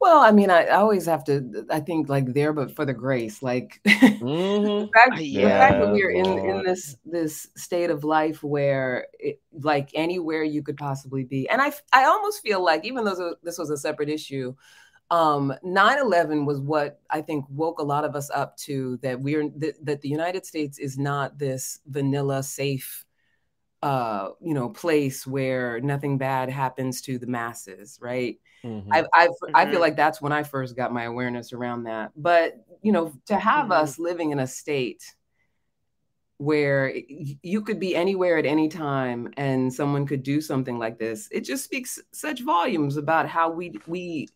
Well, 0.00 0.20
I 0.20 0.32
mean, 0.32 0.50
I, 0.50 0.64
I 0.64 0.76
always 0.76 1.06
have 1.06 1.24
to. 1.24 1.66
I 1.70 1.80
think 1.80 2.08
like 2.08 2.32
there, 2.32 2.52
but 2.52 2.74
for 2.74 2.84
the 2.84 2.92
grace, 2.94 3.42
like 3.42 3.80
Mm-hmm. 3.84 4.80
the 4.80 4.88
fact, 4.94 5.12
Uh, 5.12 5.16
the 5.16 5.42
fact 5.50 5.80
that 5.80 5.92
we 5.92 6.02
are 6.02 6.10
in 6.10 6.26
in 6.50 6.62
this 6.64 6.96
this 7.04 7.48
state 7.56 7.90
of 7.90 8.04
life 8.04 8.42
where 8.42 9.06
it, 9.18 9.40
like 9.60 9.90
anywhere 9.94 10.42
you 10.42 10.62
could 10.62 10.76
possibly 10.76 11.24
be 11.24 11.48
and 11.48 11.60
I 11.60 11.72
I 11.92 12.04
almost 12.04 12.42
feel 12.42 12.62
like 12.64 12.84
even 12.84 13.04
though 13.04 13.34
this 13.42 13.58
was 13.58 13.70
a 13.70 13.76
separate 13.76 14.08
issue 14.08 14.54
um 15.10 15.52
9-11 15.62 16.46
was 16.46 16.60
what 16.60 17.00
i 17.10 17.20
think 17.20 17.44
woke 17.48 17.78
a 17.78 17.82
lot 17.82 18.04
of 18.04 18.16
us 18.16 18.30
up 18.30 18.56
to 18.56 18.96
that 18.98 19.20
we're 19.20 19.48
that, 19.50 19.74
that 19.84 20.00
the 20.00 20.08
united 20.08 20.46
states 20.46 20.78
is 20.78 20.98
not 20.98 21.38
this 21.38 21.80
vanilla 21.86 22.42
safe 22.42 23.04
uh 23.82 24.30
you 24.40 24.54
know 24.54 24.68
place 24.70 25.26
where 25.26 25.80
nothing 25.80 26.16
bad 26.18 26.48
happens 26.48 27.02
to 27.02 27.18
the 27.18 27.26
masses 27.26 27.98
right 28.00 28.38
Mhm. 28.64 28.90
I, 28.92 29.04
I, 29.12 29.28
I 29.54 29.66
Mhm. 29.66 29.70
feel 29.72 29.80
like 29.80 29.96
that's 29.96 30.22
when 30.22 30.32
I 30.32 30.42
first 30.42 30.76
got 30.76 30.92
my 30.92 31.04
awareness 31.04 31.52
around 31.52 31.84
that. 31.84 32.12
But 32.16 32.54
you 32.82 32.92
know, 32.92 33.12
to 33.26 33.36
have 33.38 33.66
Mhm. 33.68 33.72
us 33.72 33.98
living 33.98 34.30
in 34.30 34.38
a 34.38 34.46
state 34.46 35.04
where 36.38 36.92
you 37.08 37.62
could 37.62 37.78
be 37.78 37.94
anywhere 37.94 38.36
at 38.38 38.46
any 38.46 38.68
time 38.68 39.32
and 39.36 39.72
someone 39.72 40.06
could 40.06 40.22
do 40.22 40.40
something 40.40 40.78
like 40.78 40.98
this, 40.98 41.28
it 41.30 41.40
just 41.42 41.64
speaks 41.64 41.98
such 42.12 42.42
volumes 42.42 42.96
about 42.96 43.28
how 43.28 43.50
we 43.50 43.72
we 43.86 44.28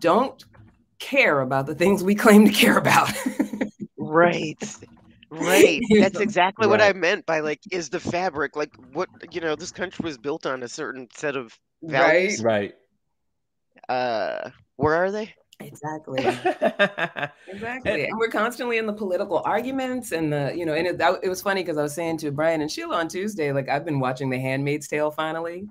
don't 0.00 0.44
care 0.98 1.40
about 1.40 1.66
the 1.66 1.74
things 1.74 2.02
we 2.02 2.14
claim 2.14 2.44
to 2.46 2.52
care 2.52 2.78
about. 2.78 3.10
Right. 3.98 4.62
Right. 5.30 5.82
That's 5.90 6.20
exactly 6.20 6.68
what 6.68 6.80
I 6.80 6.92
meant 6.92 7.26
by 7.26 7.40
like, 7.40 7.58
is 7.72 7.88
the 7.88 7.98
fabric 7.98 8.54
like 8.54 8.72
what 8.92 9.08
you 9.32 9.40
know? 9.40 9.56
This 9.56 9.72
country 9.72 10.04
was 10.04 10.16
built 10.16 10.46
on 10.46 10.62
a 10.62 10.68
certain 10.68 11.08
set 11.12 11.34
of 11.34 11.58
values. 11.82 12.40
right? 12.40 12.72
Right. 13.88 13.94
Uh, 13.96 14.50
where 14.76 14.94
are 14.94 15.10
they? 15.10 15.34
Exactly. 15.60 16.20
exactly. 17.48 18.04
And 18.04 18.18
we're 18.18 18.28
constantly 18.28 18.78
in 18.78 18.86
the 18.86 18.92
political 18.92 19.42
arguments 19.44 20.12
and 20.12 20.32
the, 20.32 20.52
you 20.54 20.66
know, 20.66 20.74
and 20.74 20.86
it, 20.86 20.98
that, 20.98 21.20
it 21.22 21.28
was 21.28 21.42
funny 21.42 21.62
because 21.62 21.78
I 21.78 21.82
was 21.82 21.94
saying 21.94 22.18
to 22.18 22.30
Brian 22.30 22.60
and 22.60 22.70
Sheila 22.70 22.96
on 22.96 23.08
Tuesday, 23.08 23.52
like 23.52 23.68
I've 23.68 23.84
been 23.84 24.00
watching 24.00 24.30
The 24.30 24.38
Handmaid's 24.38 24.88
Tale 24.88 25.10
finally. 25.10 25.66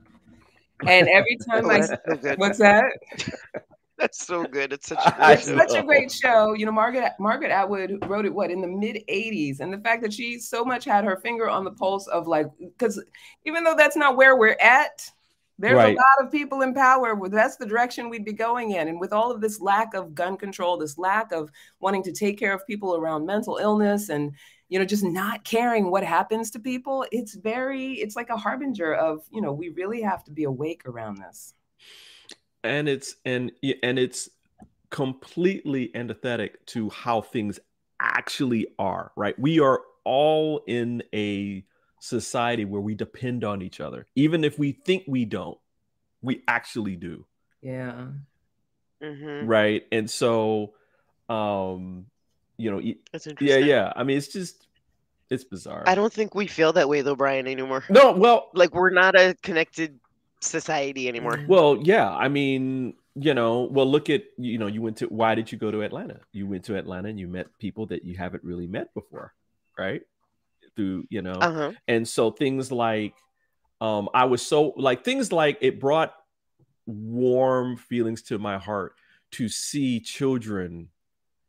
And 0.86 1.08
every 1.08 1.38
time 1.50 1.66
Oh, 1.66 1.70
I, 1.70 1.80
that's 1.80 1.90
so 2.22 2.36
what's 2.38 2.60
that? 2.60 2.86
That's 4.00 4.26
so 4.26 4.44
good. 4.44 4.74
It's 4.74 4.88
such 4.88 5.00
a 5.06 5.24
I 5.24 5.36
good 5.36 5.40
It's 5.40 5.48
such 5.48 5.80
a 5.80 5.84
great 5.84 6.12
show. 6.12 6.54
You 6.54 6.66
know, 6.66 6.72
Margaret 6.72 7.14
Margaret 7.20 7.52
Atwood 7.52 8.04
wrote 8.08 8.26
it 8.26 8.34
what 8.34 8.50
in 8.50 8.62
the 8.62 8.68
mid 8.68 9.04
80s. 9.08 9.60
And 9.60 9.72
the 9.72 9.78
fact 9.78 10.02
that 10.02 10.14
she 10.14 10.40
so 10.40 10.66
much 10.66 10.86
had 10.86 11.06
her 11.06 11.18
finger 11.18 11.50
on 11.50 11.64
the 11.64 11.72
pulse 11.72 12.08
of 12.08 12.28
like, 12.28 12.48
because 12.60 13.04
even 13.46 13.64
though 13.64 13.76
that's 13.76 13.96
not 13.96 14.18
where 14.18 14.36
we're 14.36 14.58
at, 14.60 15.10
there's 15.60 15.76
Right. 15.76 15.96
a 15.96 15.98
lot 15.98 16.26
of 16.26 16.32
people 16.32 16.62
in 16.62 16.74
power. 16.74 17.14
where 17.14 17.30
That's 17.30 17.58
the 17.58 17.68
direction 17.68 18.10
we'd 18.10 18.26
be 18.26 18.34
going 18.34 18.72
in. 18.72 18.88
And 18.88 19.00
with 19.00 19.14
all 19.14 19.32
of 19.32 19.42
this 19.42 19.62
lack 19.62 19.94
of 19.94 20.16
gun 20.16 20.38
control, 20.38 20.78
this 20.78 20.98
lack 20.98 21.32
of 21.32 21.52
wanting 21.80 22.04
to 22.04 22.12
take 22.12 22.40
care 22.40 22.54
of 22.54 22.66
people 22.66 22.96
around 22.96 23.26
mental 23.28 23.58
illness 23.58 24.10
and 24.10 24.34
you 24.70 24.80
know 24.80 24.86
just 24.86 25.04
not 25.04 25.44
caring 25.44 25.92
what 25.92 26.04
happens 26.04 26.50
to 26.50 26.60
people 26.60 27.06
it's 27.12 27.36
very 27.36 27.94
it's 27.94 28.16
like 28.16 28.30
a 28.32 28.38
harbinger 28.38 28.96
of 28.96 29.20
you 29.30 29.40
know 29.40 29.54
we 29.54 29.70
really 29.70 30.02
have 30.02 30.24
to 30.24 30.32
be 30.32 30.46
awake 30.46 30.82
around 30.88 31.18
this 31.18 31.54
and 32.64 32.88
it's 32.88 33.16
and 33.26 33.52
and 33.82 34.00
it's 34.00 34.30
completely 34.90 35.92
antithetic 35.96 36.66
to 36.68 36.90
how 36.90 37.22
things 37.22 37.60
actually 38.00 38.68
are 38.78 39.12
right? 39.16 39.38
We 39.40 39.60
are 39.60 39.82
all 40.04 40.62
in 40.68 41.02
a 41.14 41.64
society 42.00 42.66
where 42.66 42.82
we 42.82 42.94
depend 42.96 43.44
on 43.44 43.62
each 43.62 43.80
other. 43.80 44.06
Even 44.16 44.44
if 44.44 44.60
we 44.60 44.72
think 44.74 45.04
we 45.08 45.26
don't 45.26 45.58
we 46.22 46.44
actually 46.48 46.96
do. 46.96 47.26
Yeah. 47.62 48.08
Mhm. 49.02 49.48
right? 49.48 49.84
And 49.92 50.10
so 50.10 50.74
um 51.30 52.06
you 52.58 52.70
know 52.70 52.78
y- 52.78 52.98
That's 53.12 53.28
yeah 53.40 53.58
yeah. 53.58 53.94
I 53.96 54.04
mean 54.04 54.18
it's 54.18 54.28
just 54.28 54.68
it's 55.30 55.44
bizarre. 55.44 55.84
I 55.88 55.96
don't 55.96 56.14
think 56.14 56.36
we 56.36 56.46
feel 56.48 56.74
that 56.74 56.88
way 56.88 57.02
though, 57.02 57.16
Brian, 57.16 57.48
anymore. 57.48 57.84
no 57.90 58.12
well 58.12 58.50
Like 58.54 58.74
we're 58.76 58.92
not 58.92 59.16
a 59.16 59.36
connected 59.42 60.00
society 60.46 61.08
anymore. 61.08 61.44
Well, 61.48 61.80
yeah. 61.82 62.10
I 62.10 62.28
mean, 62.28 62.96
you 63.16 63.34
know, 63.34 63.64
well, 63.72 63.90
look 63.90 64.10
at, 64.10 64.24
you 64.38 64.58
know, 64.58 64.68
you 64.68 64.82
went 64.82 64.98
to, 64.98 65.08
why 65.08 65.36
did 65.36 65.52
you 65.52 65.58
go 65.58 65.72
to 65.72 65.82
Atlanta? 65.82 66.20
You 66.32 66.48
went 66.48 66.66
to 66.66 66.76
Atlanta 66.76 67.10
and 67.10 67.20
you 67.20 67.28
met 67.28 67.48
people 67.60 67.86
that 67.88 68.04
you 68.04 68.18
haven't 68.18 68.44
really 68.44 68.68
met 68.68 68.94
before, 68.94 69.34
right? 69.78 70.02
Through, 70.76 71.06
you 71.10 71.22
know, 71.22 71.34
Uh-huh. 71.34 71.72
and 71.88 72.08
so 72.08 72.32
things 72.32 72.72
like, 72.72 73.14
um, 73.82 74.10
I 74.14 74.26
was 74.26 74.42
so, 74.42 74.74
like, 74.78 75.04
things 75.04 75.32
like 75.32 75.58
it 75.62 75.80
brought 75.80 76.16
warm 76.86 77.78
feelings 77.78 78.24
to 78.24 78.40
my 78.40 78.58
heart 78.58 78.96
to 79.32 79.50
see 79.50 80.00
children, 80.00 80.90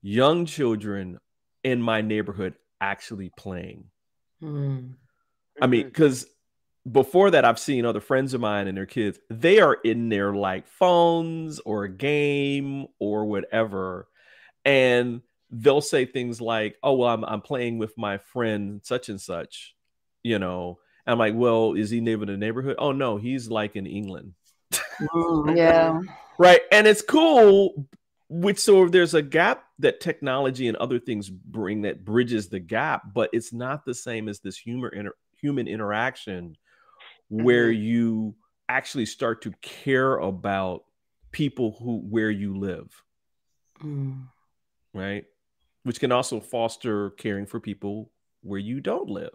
young 0.02 0.46
children 0.46 1.18
in 1.62 1.80
my 1.80 2.02
neighborhood 2.02 2.54
actually 2.80 3.30
playing. 3.36 3.84
Hmm. 4.40 4.92
I 5.62 5.66
mean, 5.66 5.86
because 5.86 6.26
before 6.90 7.30
that, 7.30 7.44
I've 7.44 7.58
seen 7.58 7.84
other 7.84 8.00
friends 8.00 8.34
of 8.34 8.40
mine 8.40 8.68
and 8.68 8.76
their 8.76 8.86
kids, 8.86 9.18
they 9.30 9.60
are 9.60 9.74
in 9.74 10.08
their 10.08 10.34
like 10.34 10.68
phones 10.68 11.58
or 11.60 11.84
a 11.84 11.88
game 11.88 12.86
or 12.98 13.24
whatever. 13.24 14.08
And 14.64 15.22
they'll 15.50 15.80
say 15.80 16.04
things 16.04 16.40
like, 16.40 16.76
Oh, 16.82 16.94
well, 16.94 17.08
I'm, 17.08 17.24
I'm 17.24 17.40
playing 17.40 17.78
with 17.78 17.96
my 17.96 18.18
friend 18.18 18.80
such 18.84 19.08
and 19.08 19.20
such, 19.20 19.74
you 20.22 20.38
know. 20.38 20.78
I'm 21.06 21.18
like, 21.18 21.34
Well, 21.34 21.74
is 21.74 21.90
he 21.90 22.00
living 22.00 22.28
in 22.28 22.38
the 22.38 22.46
neighborhood? 22.46 22.76
Oh, 22.78 22.92
no, 22.92 23.16
he's 23.16 23.48
like 23.48 23.76
in 23.76 23.86
England. 23.86 24.34
Mm, 25.00 25.56
yeah 25.56 26.00
Right. 26.38 26.62
And 26.72 26.86
it's 26.86 27.02
cool. 27.02 27.86
Which 28.28 28.58
so 28.58 28.88
there's 28.88 29.14
a 29.14 29.22
gap 29.22 29.64
that 29.78 30.00
technology 30.00 30.66
and 30.66 30.76
other 30.78 30.98
things 30.98 31.30
bring 31.30 31.82
that 31.82 32.04
bridges 32.04 32.48
the 32.48 32.58
gap, 32.58 33.02
but 33.14 33.30
it's 33.32 33.52
not 33.52 33.84
the 33.84 33.94
same 33.94 34.28
as 34.28 34.40
this 34.40 34.56
humor 34.56 34.88
inter- 34.88 35.14
human 35.40 35.68
interaction 35.68 36.56
where 37.28 37.70
you 37.70 38.34
actually 38.68 39.06
start 39.06 39.42
to 39.42 39.52
care 39.62 40.16
about 40.18 40.84
people 41.32 41.76
who 41.78 41.98
where 41.98 42.30
you 42.30 42.56
live, 42.56 43.02
Mm. 43.82 44.28
right? 44.92 45.24
Which 45.82 46.00
can 46.00 46.12
also 46.12 46.40
foster 46.40 47.10
caring 47.10 47.46
for 47.46 47.60
people 47.60 48.10
where 48.42 48.60
you 48.60 48.80
don't 48.80 49.08
live. 49.08 49.34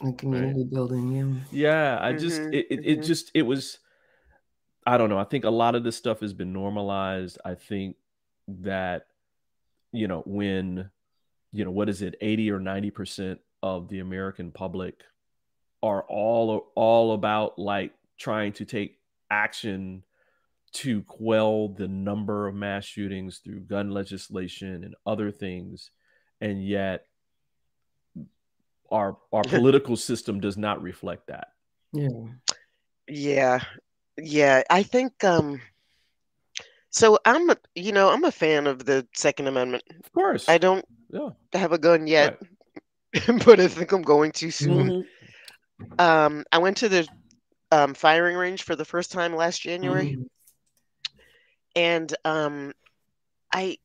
And 0.00 0.18
community 0.18 0.64
building 0.64 1.12
yeah 1.12 1.34
Yeah, 1.52 1.98
I 2.00 2.12
just 2.12 2.42
Mhm, 2.42 2.54
it, 2.54 2.66
it, 2.70 2.80
it 2.84 2.98
mhm. 2.98 3.04
just 3.04 3.30
it 3.34 3.42
was 3.42 3.78
I 4.84 4.98
don't 4.98 5.08
know. 5.10 5.18
I 5.18 5.24
think 5.24 5.44
a 5.44 5.50
lot 5.50 5.74
of 5.74 5.84
this 5.84 5.96
stuff 5.96 6.20
has 6.20 6.32
been 6.32 6.52
normalized. 6.52 7.38
I 7.44 7.54
think 7.54 7.96
that 8.48 9.06
you 9.92 10.08
know 10.08 10.22
when 10.26 10.90
you 11.52 11.64
know 11.64 11.70
what 11.70 11.88
is 11.88 12.02
it 12.02 12.16
80 12.20 12.50
or 12.50 12.58
90% 12.58 13.38
of 13.62 13.88
the 13.88 14.00
American 14.00 14.50
public 14.50 15.04
are 15.82 16.02
all 16.02 16.70
all 16.74 17.14
about 17.14 17.58
like 17.58 17.92
trying 18.18 18.52
to 18.52 18.64
take 18.64 18.98
action 19.30 20.02
to 20.72 21.02
quell 21.02 21.68
the 21.68 21.88
number 21.88 22.46
of 22.46 22.54
mass 22.54 22.84
shootings 22.84 23.38
through 23.38 23.60
gun 23.60 23.90
legislation 23.90 24.84
and 24.84 24.94
other 25.04 25.30
things 25.30 25.90
and 26.40 26.66
yet 26.66 27.06
our 28.90 29.16
our 29.32 29.42
political 29.48 29.96
system 29.96 30.40
does 30.40 30.56
not 30.56 30.82
reflect 30.82 31.26
that 31.26 31.48
yeah 31.92 32.08
Yeah. 33.08 33.60
Yeah. 34.16 34.62
I 34.70 34.82
think 34.82 35.24
um 35.24 35.60
so 36.90 37.18
I'm 37.24 37.48
a 37.50 37.56
you 37.74 37.92
know, 37.92 38.10
I'm 38.10 38.24
a 38.24 38.30
fan 38.32 38.66
of 38.66 38.84
the 38.84 39.06
Second 39.14 39.48
Amendment. 39.48 39.82
of 40.04 40.12
course 40.12 40.48
I 40.48 40.58
don't 40.58 40.84
yeah 41.10 41.30
have 41.52 41.72
a 41.72 41.78
gun 41.78 42.06
yet, 42.06 42.38
but 43.44 43.60
I 43.60 43.68
think 43.68 43.92
I'm 43.92 44.02
going 44.02 44.32
too 44.32 44.50
soon. 44.50 44.90
Mhm. 44.90 45.04
Um 45.98 46.44
I 46.52 46.58
went 46.58 46.78
to 46.78 46.88
the 46.88 47.08
um 47.70 47.94
firing 47.94 48.36
range 48.36 48.62
for 48.62 48.76
the 48.76 48.84
first 48.84 49.12
time 49.12 49.34
last 49.34 49.62
January. 49.62 50.16
Mhm. 50.16 50.26
and 51.74 52.14
um 52.24 52.72
I 53.52 53.78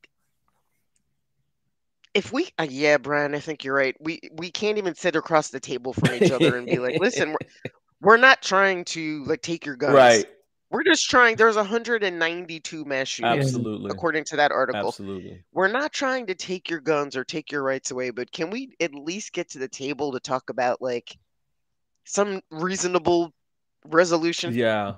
if 2.14 2.32
we 2.32 2.48
uh, 2.58 2.66
yeah 2.68 2.98
Brian 2.98 3.34
I 3.34 3.40
think 3.40 3.64
you're 3.64 3.74
right. 3.74 3.96
We 4.00 4.20
we 4.32 4.50
can't 4.50 4.78
even 4.78 4.94
sit 4.94 5.16
across 5.16 5.48
the 5.48 5.60
table 5.60 5.92
from 5.92 6.14
each 6.14 6.30
other 6.30 6.56
and 6.56 6.66
be 6.66 6.78
like 6.78 6.98
listen 7.00 7.30
we're, 7.30 7.70
we're 8.00 8.16
not 8.16 8.42
trying 8.42 8.84
to 8.86 9.24
like 9.24 9.42
take 9.42 9.66
your 9.66 9.76
guns. 9.76 9.94
Right. 9.94 10.26
We're 10.70 10.84
just 10.84 11.08
trying 11.08 11.36
there's 11.36 11.56
192 11.56 12.84
mass 12.84 13.08
shootings 13.08 13.46
absolutely. 13.46 13.90
according 13.90 14.24
to 14.24 14.36
that 14.36 14.52
article. 14.52 14.88
Absolutely. 14.88 15.42
We're 15.52 15.68
not 15.68 15.94
trying 15.94 16.26
to 16.26 16.34
take 16.34 16.68
your 16.68 16.80
guns 16.80 17.16
or 17.16 17.24
take 17.24 17.50
your 17.50 17.62
rights 17.62 17.90
away 17.90 18.10
but 18.10 18.30
can 18.32 18.50
we 18.50 18.74
at 18.80 18.94
least 18.94 19.32
get 19.32 19.48
to 19.50 19.58
the 19.58 19.68
table 19.68 20.12
to 20.12 20.20
talk 20.20 20.50
about 20.50 20.82
like 20.82 21.16
some 22.08 22.40
reasonable 22.50 23.32
resolution 23.84 24.54
yeah 24.54 24.94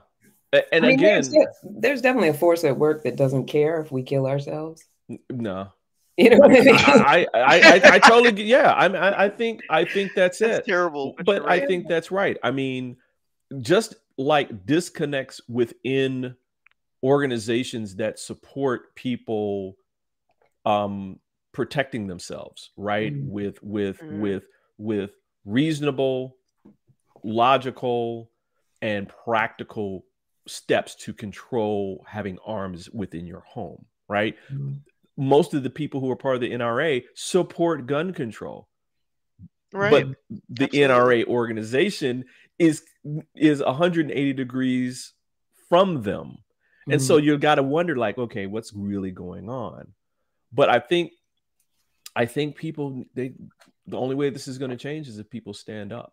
and 0.52 0.64
I 0.72 0.88
mean, 0.88 0.98
again 0.98 1.22
there's, 1.30 1.56
there's 1.62 2.02
definitely 2.02 2.28
a 2.30 2.34
force 2.34 2.64
at 2.64 2.76
work 2.76 3.04
that 3.04 3.16
doesn't 3.16 3.46
care 3.46 3.80
if 3.80 3.92
we 3.92 4.02
kill 4.02 4.26
ourselves. 4.26 4.84
no 5.30 5.68
You 6.16 6.30
know 6.30 6.38
what 6.38 6.50
I 6.50 6.60
mean? 6.60 6.74
I, 6.76 7.26
I, 7.34 7.40
I, 7.40 7.60
I, 7.60 7.80
I 7.94 7.98
totally 7.98 8.44
yeah 8.44 8.74
I'm, 8.76 8.94
I, 8.94 9.24
I 9.24 9.28
think 9.28 9.62
I 9.70 9.84
think 9.84 10.12
that's, 10.14 10.38
that's 10.38 10.58
it 10.58 10.64
terrible 10.66 11.14
but, 11.16 11.26
but 11.26 11.42
you're 11.42 11.50
I 11.50 11.66
think 11.66 11.88
that's 11.88 12.10
right. 12.10 12.36
I 12.42 12.50
mean, 12.50 12.96
just 13.60 13.94
like 14.18 14.66
disconnects 14.66 15.40
within 15.48 16.36
organizations 17.02 17.96
that 17.96 18.18
support 18.18 18.94
people 18.94 19.76
um 20.66 21.18
protecting 21.52 22.06
themselves, 22.06 22.70
right? 22.76 23.14
Mm. 23.14 23.28
With 23.28 23.62
with 23.62 24.00
Mhm. 24.00 24.20
with 24.20 24.44
with 24.78 25.12
reasonable, 25.44 26.36
logical, 27.22 28.30
and 28.82 29.08
practical 29.24 30.04
steps 30.46 30.94
to 30.94 31.12
control 31.12 32.04
having 32.08 32.38
arms 32.44 32.90
within 32.90 33.26
your 33.26 33.40
home, 33.40 33.84
right? 34.08 34.36
Mm. 34.52 34.80
Most 35.16 35.54
of 35.54 35.62
the 35.62 35.70
people 35.70 36.00
who 36.00 36.10
are 36.10 36.16
part 36.16 36.34
of 36.34 36.40
the 36.40 36.50
NRA 36.50 37.04
support 37.14 37.86
gun 37.86 38.12
control 38.12 38.68
right 39.72 39.90
but 39.90 40.06
the 40.48 40.64
Absolutely. 40.64 40.78
NRA 40.80 41.24
organization 41.26 42.24
is 42.58 42.82
is 43.34 43.62
180 43.62 44.32
degrees 44.32 45.12
from 45.68 46.02
them. 46.02 46.38
And 46.90 47.00
so 47.00 47.18
you've 47.18 47.40
got 47.40 47.54
to 47.56 47.62
wonder 47.62 47.94
like 47.94 48.18
okay, 48.18 48.46
what's 48.46 48.72
really 48.74 49.12
going 49.12 49.48
on? 49.48 49.92
But 50.52 50.68
I 50.68 50.80
think 50.80 51.12
I 52.16 52.26
think 52.26 52.56
people 52.56 53.04
they 53.14 53.34
the 53.86 53.96
only 53.96 54.16
way 54.16 54.30
this 54.30 54.48
is 54.48 54.58
going 54.58 54.72
to 54.72 54.76
change 54.76 55.06
is 55.06 55.18
if 55.18 55.30
people 55.30 55.54
stand 55.54 55.92
up 55.92 56.12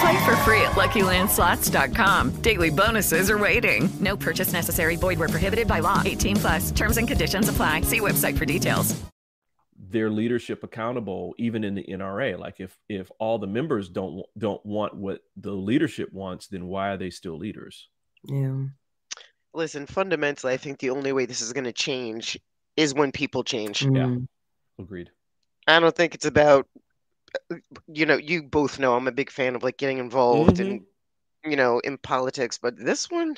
Play 0.00 0.24
for 0.24 0.36
free 0.38 0.60
at 0.62 0.72
LuckyLandSlots.com. 0.72 2.30
Daily 2.42 2.70
bonuses 2.70 3.30
are 3.30 3.38
waiting. 3.38 3.88
No 4.00 4.16
purchase 4.16 4.52
necessary. 4.52 4.96
Void 4.96 5.18
were 5.18 5.28
prohibited 5.28 5.66
by 5.66 5.78
law. 5.80 6.02
18 6.04 6.36
plus. 6.36 6.70
Terms 6.72 6.96
and 6.98 7.08
conditions 7.08 7.48
apply. 7.48 7.82
See 7.82 8.00
website 8.00 8.36
for 8.36 8.44
details. 8.44 8.94
their 9.88 10.10
leadership 10.10 10.64
accountable 10.64 11.32
even 11.38 11.62
in 11.62 11.74
the 11.74 11.84
NRA 11.84 12.36
like 12.38 12.56
if 12.60 12.76
if 12.88 13.08
all 13.20 13.38
the 13.38 13.46
members 13.46 13.88
don't 13.88 14.24
don't 14.36 14.64
want 14.66 14.94
what 14.94 15.20
the 15.36 15.52
leadership 15.52 16.12
wants 16.12 16.48
then 16.48 16.66
why 16.66 16.88
are 16.90 16.96
they 16.96 17.08
still 17.10 17.38
leaders 17.38 17.88
Yeah. 18.24 18.64
Listen, 19.54 19.86
fundamentally, 19.86 20.52
I 20.52 20.56
think 20.58 20.80
the 20.80 20.90
only 20.90 21.12
way 21.12 21.24
this 21.24 21.40
is 21.40 21.52
going 21.54 21.64
to 21.64 21.72
change 21.72 22.38
is 22.76 22.92
when 22.94 23.12
people 23.12 23.44
change. 23.44 23.80
Mm. 23.80 23.96
yeah 23.96 24.16
agreed 24.84 25.10
I 25.68 25.78
don't 25.80 25.94
think 25.94 26.14
it's 26.14 26.26
about, 26.26 26.66
you 27.88 28.06
know, 28.06 28.16
you 28.16 28.42
both 28.42 28.78
know 28.78 28.94
I'm 28.96 29.08
a 29.08 29.12
big 29.12 29.30
fan 29.30 29.54
of 29.56 29.62
like 29.62 29.76
getting 29.78 29.98
involved 29.98 30.60
in, 30.60 30.84
you 31.44 31.56
know, 31.56 31.78
in 31.80 31.98
politics, 31.98 32.58
but 32.58 32.74
this 32.78 33.10
one, 33.10 33.36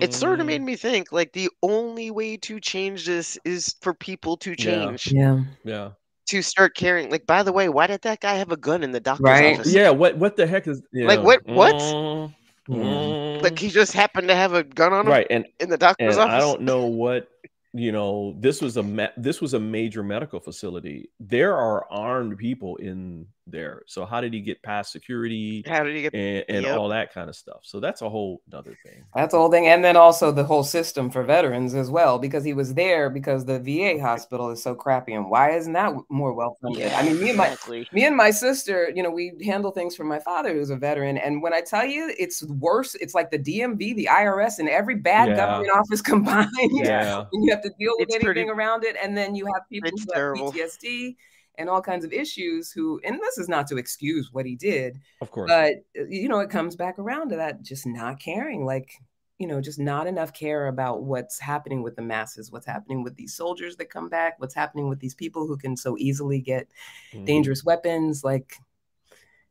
it 0.00 0.12
sort 0.12 0.40
of 0.40 0.46
made 0.46 0.62
me 0.62 0.76
think 0.76 1.12
like 1.12 1.32
the 1.32 1.48
only 1.62 2.10
way 2.10 2.36
to 2.38 2.60
change 2.60 3.06
this 3.06 3.38
is 3.44 3.74
for 3.80 3.94
people 3.94 4.36
to 4.38 4.54
change, 4.56 5.12
Yeah. 5.12 5.40
yeah 5.64 5.90
to 6.28 6.42
start 6.42 6.74
caring. 6.74 7.10
Like, 7.10 7.26
by 7.26 7.42
the 7.42 7.52
way, 7.52 7.68
why 7.68 7.86
did 7.86 8.02
that 8.02 8.20
guy 8.20 8.34
have 8.34 8.50
a 8.52 8.56
gun 8.56 8.82
in 8.82 8.90
the 8.92 9.00
doctor's 9.00 9.24
Right. 9.24 9.54
office? 9.58 9.72
yeah 9.72 9.90
what 9.90 10.16
what 10.18 10.36
the 10.36 10.46
heck 10.46 10.66
is 10.66 10.82
yeah. 10.92 11.06
Like, 11.08 11.22
what- 11.22 11.46
what? 11.46 11.74
Mm, 11.74 12.34
mm. 12.68 13.42
Like, 13.42 13.58
he 13.58 13.68
just 13.68 13.92
happened 13.92 14.28
to 14.28 14.34
have 14.34 14.54
a 14.54 14.64
gun 14.64 14.92
on 14.92 15.06
him 15.06 15.12
right 15.12 15.26
and 15.30 15.46
in 15.60 15.70
the 15.70 15.78
doctor's 15.78 16.16
and 16.16 16.30
office. 16.30 16.34
I 16.34 16.38
don't 16.40 16.62
know 16.62 16.86
what 16.86 17.28
you 17.72 17.92
know. 17.92 18.36
This 18.38 18.60
was 18.60 18.76
a 18.76 19.12
this 19.16 19.40
was 19.40 19.54
a 19.54 19.60
major 19.60 20.02
medical 20.02 20.40
facility. 20.40 21.10
There 21.20 21.56
are 21.56 21.90
armed 21.90 22.38
people 22.38 22.76
in 22.76 23.26
there. 23.46 23.82
So 23.86 24.04
how 24.04 24.20
did 24.20 24.32
he 24.34 24.40
get 24.40 24.60
past 24.62 24.90
security 24.92 25.62
How 25.66 25.84
did 25.84 25.94
he 25.94 26.02
get? 26.02 26.14
and, 26.14 26.44
and 26.48 26.64
Yep. 26.64 26.78
all 26.78 26.88
that 26.88 27.12
kind 27.12 27.28
of 27.28 27.36
stuff? 27.36 27.60
So 27.62 27.78
that's 27.80 28.02
a 28.02 28.08
whole 28.08 28.40
other 28.52 28.76
thing. 28.84 29.04
That's 29.14 29.32
the 29.32 29.38
whole 29.38 29.50
thing. 29.50 29.66
And 29.68 29.84
then 29.84 29.96
also 29.96 30.32
the 30.32 30.44
whole 30.44 30.64
system 30.64 31.10
for 31.10 31.22
veterans 31.22 31.74
as 31.74 31.90
well, 31.90 32.18
because 32.18 32.42
he 32.44 32.52
was 32.54 32.74
there 32.74 33.08
because 33.08 33.44
the 33.44 33.58
VA 33.60 34.00
hospital 34.00 34.50
is 34.50 34.62
so 34.62 34.74
crappy. 34.74 35.12
And 35.14 35.30
why 35.30 35.52
isn't 35.52 35.72
that 35.74 35.92
more 36.08 36.32
well 36.32 36.56
funded? 36.60 36.92
I 36.92 37.02
mean, 37.02 37.20
me 37.20 37.28
and 37.30 37.38
my 37.38 37.46
Exactly. 37.46 37.88
me 37.92 38.04
and 38.04 38.16
my 38.16 38.30
sister, 38.30 38.90
you 38.94 39.02
know, 39.02 39.10
we 39.10 39.32
handle 39.44 39.70
things 39.70 39.94
for 39.94 40.04
my 40.04 40.18
father 40.18 40.52
who's 40.52 40.70
a 40.70 40.76
veteran. 40.76 41.16
And 41.16 41.40
when 41.40 41.52
I 41.54 41.60
tell 41.60 41.84
you 41.86 42.12
it's 42.18 42.42
worse, 42.44 42.94
it's 42.96 43.14
like 43.14 43.30
the 43.30 43.38
DMV, 43.38 43.94
the 43.94 44.08
IRS, 44.10 44.58
and 44.58 44.68
every 44.68 44.96
bad 44.96 45.28
Yeah. 45.28 45.36
government 45.36 45.70
office 45.78 46.02
combined. 46.02 46.48
Yeah. 46.72 47.24
and 47.32 47.44
you 47.44 47.50
have 47.52 47.62
to 47.62 47.70
deal 47.78 47.92
with 47.98 48.08
It's 48.08 48.14
anything 48.16 48.24
pretty- 48.26 48.48
around 48.48 48.84
it. 48.84 48.96
And 49.02 49.16
then 49.16 49.34
you 49.34 49.46
have 49.46 49.62
people 49.70 49.90
It's 49.90 50.02
who 50.02 50.12
terrible. 50.12 50.50
have 50.50 50.54
PTSD 50.60 51.16
and 51.58 51.68
all 51.68 51.80
kinds 51.82 52.04
of 52.04 52.12
issues 52.12 52.70
who, 52.72 53.00
and 53.04 53.18
this 53.20 53.38
is 53.38 53.48
not 53.48 53.66
to 53.68 53.76
excuse 53.78 54.32
what 54.32 54.46
he 54.46 54.54
did, 54.56 55.00
Of 55.20 55.30
course. 55.30 55.50
but 55.50 55.74
uh, 55.98 56.06
you 56.08 56.28
know, 56.28 56.40
it 56.40 56.50
comes 56.50 56.76
back 56.76 56.98
around 56.98 57.30
to 57.30 57.36
that 57.36 57.62
just 57.62 57.86
not 57.86 58.20
caring, 58.20 58.64
like, 58.64 58.90
you 59.38 59.46
know, 59.46 59.60
just 59.60 59.78
not 59.78 60.06
enough 60.06 60.32
care 60.32 60.66
about 60.68 61.02
what's 61.02 61.38
happening 61.38 61.82
with 61.82 61.96
the 61.96 62.02
masses, 62.02 62.50
what's 62.50 62.66
happening 62.66 63.02
with 63.02 63.16
these 63.16 63.34
soldiers 63.34 63.76
that 63.76 63.90
come 63.90 64.08
back, 64.08 64.34
what's 64.38 64.54
happening 64.54 64.88
with 64.88 65.00
these 65.00 65.14
people 65.14 65.46
who 65.46 65.56
can 65.56 65.76
so 65.76 65.96
easily 65.98 66.40
get 66.40 66.68
Mhm. 67.12 67.26
dangerous 67.26 67.64
weapons, 67.64 68.24
like, 68.24 68.54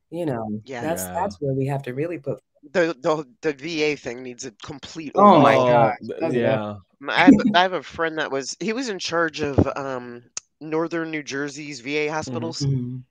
you 0.10 0.26
know, 0.26 0.62
Yeah. 0.64 0.82
that's 0.82 1.04
Yeah. 1.04 1.14
that's 1.14 1.42
where 1.42 1.54
we 1.54 1.68
have 1.68 1.84
to 1.84 1.94
really 1.94 2.18
put. 2.18 2.42
The, 2.72 2.96
the 3.00 3.28
the 3.42 3.54
VA 3.54 3.96
thing 3.96 4.24
needs 4.24 4.46
a 4.46 4.52
complete. 4.64 5.12
Oh 5.16 5.40
my. 5.40 5.56
God. 5.56 5.94
yeah. 6.34 6.78
I 7.08 7.26
have, 7.26 7.34
I 7.54 7.62
have 7.62 7.74
a 7.74 7.84
friend 7.84 8.18
that 8.18 8.32
was 8.32 8.58
he 8.60 8.74
was 8.74 8.90
in 8.90 8.98
charge 8.98 9.42
of 9.42 9.60
um 9.76 10.24
northern 10.62 11.12
New 11.12 11.24
Jersey's 11.24 11.82
VA 11.82 12.08
hospitals, 12.12 12.62
Mhm. 12.62 13.04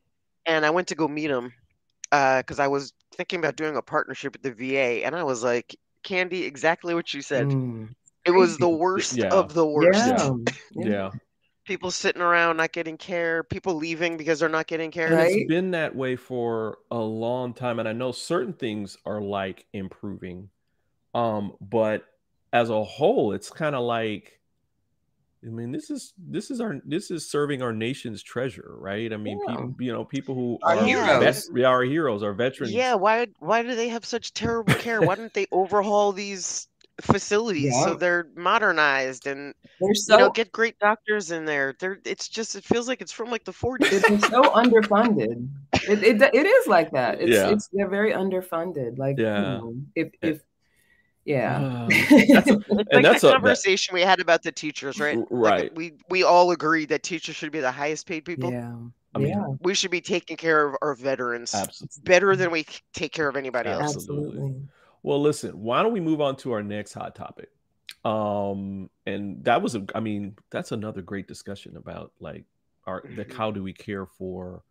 and 0.47 0.67
I 0.67 0.71
went 0.71 0.89
to 0.89 0.95
go 0.95 1.09
meet 1.09 1.31
him 1.31 1.53
because 2.11 2.59
I 2.59 2.69
was 2.69 2.93
thinking 3.17 3.39
about 3.41 3.57
doing 3.57 3.77
a 3.77 3.83
partnership 3.83 4.33
with 4.35 4.43
the 4.43 4.53
VA, 4.53 5.05
and 5.05 5.17
I 5.17 5.23
was 5.23 5.43
like, 5.43 5.77
Candy, 6.03 6.45
exactly 6.45 6.95
what 6.95 7.13
you 7.15 7.23
said. 7.23 7.47
Mm. 7.47 7.95
It 8.25 8.31
was 8.31 8.59
the 8.59 8.69
worst 8.69 9.17
Yeah. 9.17 9.29
of 9.29 9.53
the 9.55 9.67
worst. 9.67 10.07
Yeah. 10.07 10.31
Yeah. 10.75 11.11
People 11.65 11.91
sitting 11.91 12.21
around 12.21 12.59
not 12.59 12.73
getting 12.73 12.99
care, 12.99 13.43
people 13.43 13.75
leaving 13.75 14.17
because 14.19 14.39
they're 14.41 14.49
not 14.51 14.67
getting 14.67 14.91
care. 14.91 15.11
Right. 15.15 15.33
it's 15.33 15.49
been 15.49 15.71
that 15.71 15.97
way 15.97 16.15
for 16.15 16.79
a 16.91 16.99
long 16.99 17.55
time. 17.55 17.79
And 17.79 17.89
I 17.89 17.93
know 17.93 18.13
certain 18.13 18.53
things 18.53 18.99
are 19.07 19.21
like 19.21 19.67
improving. 19.73 20.51
Um, 21.15 21.57
but 21.61 22.05
as 22.53 22.69
a 22.69 22.85
whole, 22.85 23.33
it's 23.33 23.49
kind 23.51 23.75
of 23.75 23.83
like 23.83 24.39
I 25.47 25.51
mean, 25.51 25.73
this 25.73 25.91
is 25.91 26.15
this 26.17 26.51
is 26.51 26.61
our 26.61 26.81
this 26.87 27.11
is 27.11 27.31
serving 27.31 27.61
our 27.63 27.73
nation's 27.73 28.23
treasure, 28.23 28.75
right? 28.79 29.13
I 29.13 29.17
mean, 29.17 29.39
Yeah. 29.47 29.55
people, 29.57 29.75
you 29.81 29.93
know, 29.93 30.05
people 30.05 30.35
who 30.35 30.59
Our 30.63 30.77
are 30.77 30.85
heroes. 30.85 31.49
vet- 31.49 31.65
our 31.65 31.83
heroes, 31.83 32.23
our 32.23 32.33
veterans. 32.33 32.73
Yeah, 32.73 32.95
why 32.95 33.27
why 33.41 33.63
do 33.63 33.75
they 33.75 33.89
have 33.89 34.05
such 34.05 34.33
terrible 34.33 34.75
care? 34.75 35.03
Why 35.03 35.15
don't 35.17 35.33
they 35.35 35.47
overhaul 35.53 36.13
these 36.13 36.69
facilities 37.01 37.75
so 37.83 37.95
they're 37.95 38.29
modernized 38.37 39.27
and 39.27 39.53
They're 39.81 39.89
you 39.91 39.95
so 39.97 40.17
know 40.17 40.31
get 40.31 40.53
great 40.53 40.79
doctors 40.79 41.31
in 41.31 41.45
there? 41.45 41.75
They're 41.79 41.99
it's 42.05 42.29
just 42.29 42.55
it 42.57 42.65
feels 42.65 42.89
like 42.89 43.03
it's 43.03 43.13
from 43.13 43.31
like 43.31 43.45
the 43.45 43.53
40s. 43.53 43.79
it's 43.91 44.29
so 44.29 44.43
underfunded. 44.45 45.49
It, 45.89 46.03
it 46.03 46.23
it 46.35 46.47
is 46.47 46.67
like 46.69 46.91
that. 46.93 47.21
It's 47.21 47.33
Yeah. 47.33 47.51
it's 47.51 47.69
they're 47.73 47.89
very 47.89 48.13
underfunded. 48.13 48.97
Like 48.99 49.19
you 49.19 49.25
Yeah. 49.25 49.43
know, 49.59 49.75
if 49.95 50.13
if 50.23 50.41
yeah. 51.25 51.59
Uh, 51.59 51.89
that's 52.29 52.51
a- 52.51 52.53
and 52.53 52.87
like 52.93 53.03
that's 53.03 53.21
the 53.21 53.29
a, 53.29 53.31
that, 53.31 53.37
conversation 53.37 53.95
we 53.95 54.03
had 54.03 54.21
about 54.21 54.43
the 54.43 54.53
teachers, 54.53 54.99
right? 54.99 55.17
Like, 55.17 55.29
right. 55.31 55.75
we 55.75 55.95
we 56.11 56.23
all 56.23 56.51
agree 56.51 56.85
that 56.87 57.03
teachers 57.03 57.37
should 57.37 57.53
be 57.53 57.61
the 57.61 57.73
highest 57.73 58.07
paid 58.07 58.25
people. 58.25 58.53
Yeah. 58.53 58.75
I 59.15 59.19
mean, 59.19 59.29
yeah. 59.29 59.47
We 59.61 59.75
should 59.75 59.93
be 59.93 60.01
taking 60.01 60.37
care 60.37 60.67
of 60.67 60.77
our 60.83 60.95
veterans 60.95 61.55
Absolutely. 61.55 62.03
better 62.03 62.35
than 62.35 62.51
we 62.51 62.67
take 62.95 63.13
care 63.13 63.29
of 63.29 63.37
anybody 63.37 63.71
else. 63.71 63.95
Absolutely. 63.95 64.27
Absolutely. 64.29 64.63
Well, 65.05 65.21
listen, 65.21 65.51
why 65.53 65.83
don't 65.83 65.93
we 65.93 66.01
move 66.01 66.21
on 66.21 66.35
to 66.37 66.53
our 66.53 66.63
next 66.63 66.95
hot 66.95 67.15
topic? 67.15 67.51
Um, 68.05 68.91
and 69.07 69.43
that 69.45 69.63
was 69.63 69.77
a, 69.77 69.85
I 69.95 70.01
mean, 70.01 70.35
that's 70.51 70.73
another 70.73 71.01
great 71.01 71.29
discussion 71.29 71.77
about 71.77 72.13
like 72.21 72.45
our, 72.87 73.05
like 73.17 73.29
Mhm. 73.29 73.35
how 73.35 73.51
do 73.51 73.63
we 73.63 73.73
care 73.73 74.07
for 74.07 74.63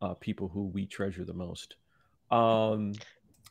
uh, 0.00 0.14
people 0.14 0.48
who 0.48 0.66
we 0.66 0.86
treasure 0.86 1.24
the 1.24 1.34
most? 1.34 1.74
Um, 2.30 2.92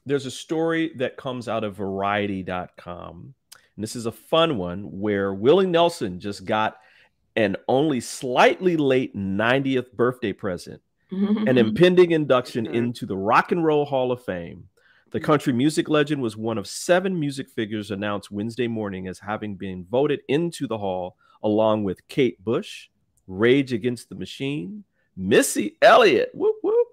there's 0.08 0.26
a 0.26 0.32
story 0.32 0.94
that 0.96 1.18
comes 1.18 1.48
out 1.48 1.64
of 1.64 1.76
Variety.com, 1.76 3.34
and 3.54 3.84
this 3.84 3.96
is 3.96 4.06
a 4.06 4.12
fun 4.12 4.58
one 4.58 4.84
where 4.84 5.34
Willie 5.34 5.68
Nelson 5.68 6.20
just 6.20 6.46
got 6.46 6.78
an 7.36 7.56
only 7.68 8.00
slightly 8.00 8.78
late 8.78 9.16
90th 9.16 9.92
birthday 9.94 10.34
present 10.34 10.82
an 11.12 11.58
impending 11.58 12.12
induction 12.12 12.66
into 12.66 13.06
the 13.06 13.18
Rock 13.18 13.52
and 13.52 13.64
Roll 13.64 13.86
Hall 13.86 14.12
of 14.12 14.24
Fame. 14.24 14.68
The 15.12 15.20
country 15.20 15.54
music 15.54 15.88
legend 15.88 16.22
was 16.22 16.36
one 16.36 16.58
of 16.58 16.68
seven 16.68 17.18
music 17.18 17.50
figures 17.50 17.92
announced 17.92 18.30
Wednesday 18.30 18.68
morning 18.68 19.08
as 19.08 19.20
having 19.20 19.56
been 19.56 19.86
voted 19.90 20.20
into 20.28 20.68
the 20.68 20.78
hall, 20.78 21.16
along 21.44 21.86
with 21.86 22.06
Kate 22.10 22.44
Bush, 22.44 22.90
Rage 23.26 23.72
Against 23.72 24.10
the 24.10 24.16
Machine, 24.16 24.84
Missy 25.16 25.78
Elliott, 25.82 26.32
whoop 26.34 26.58
whoop, 26.62 26.88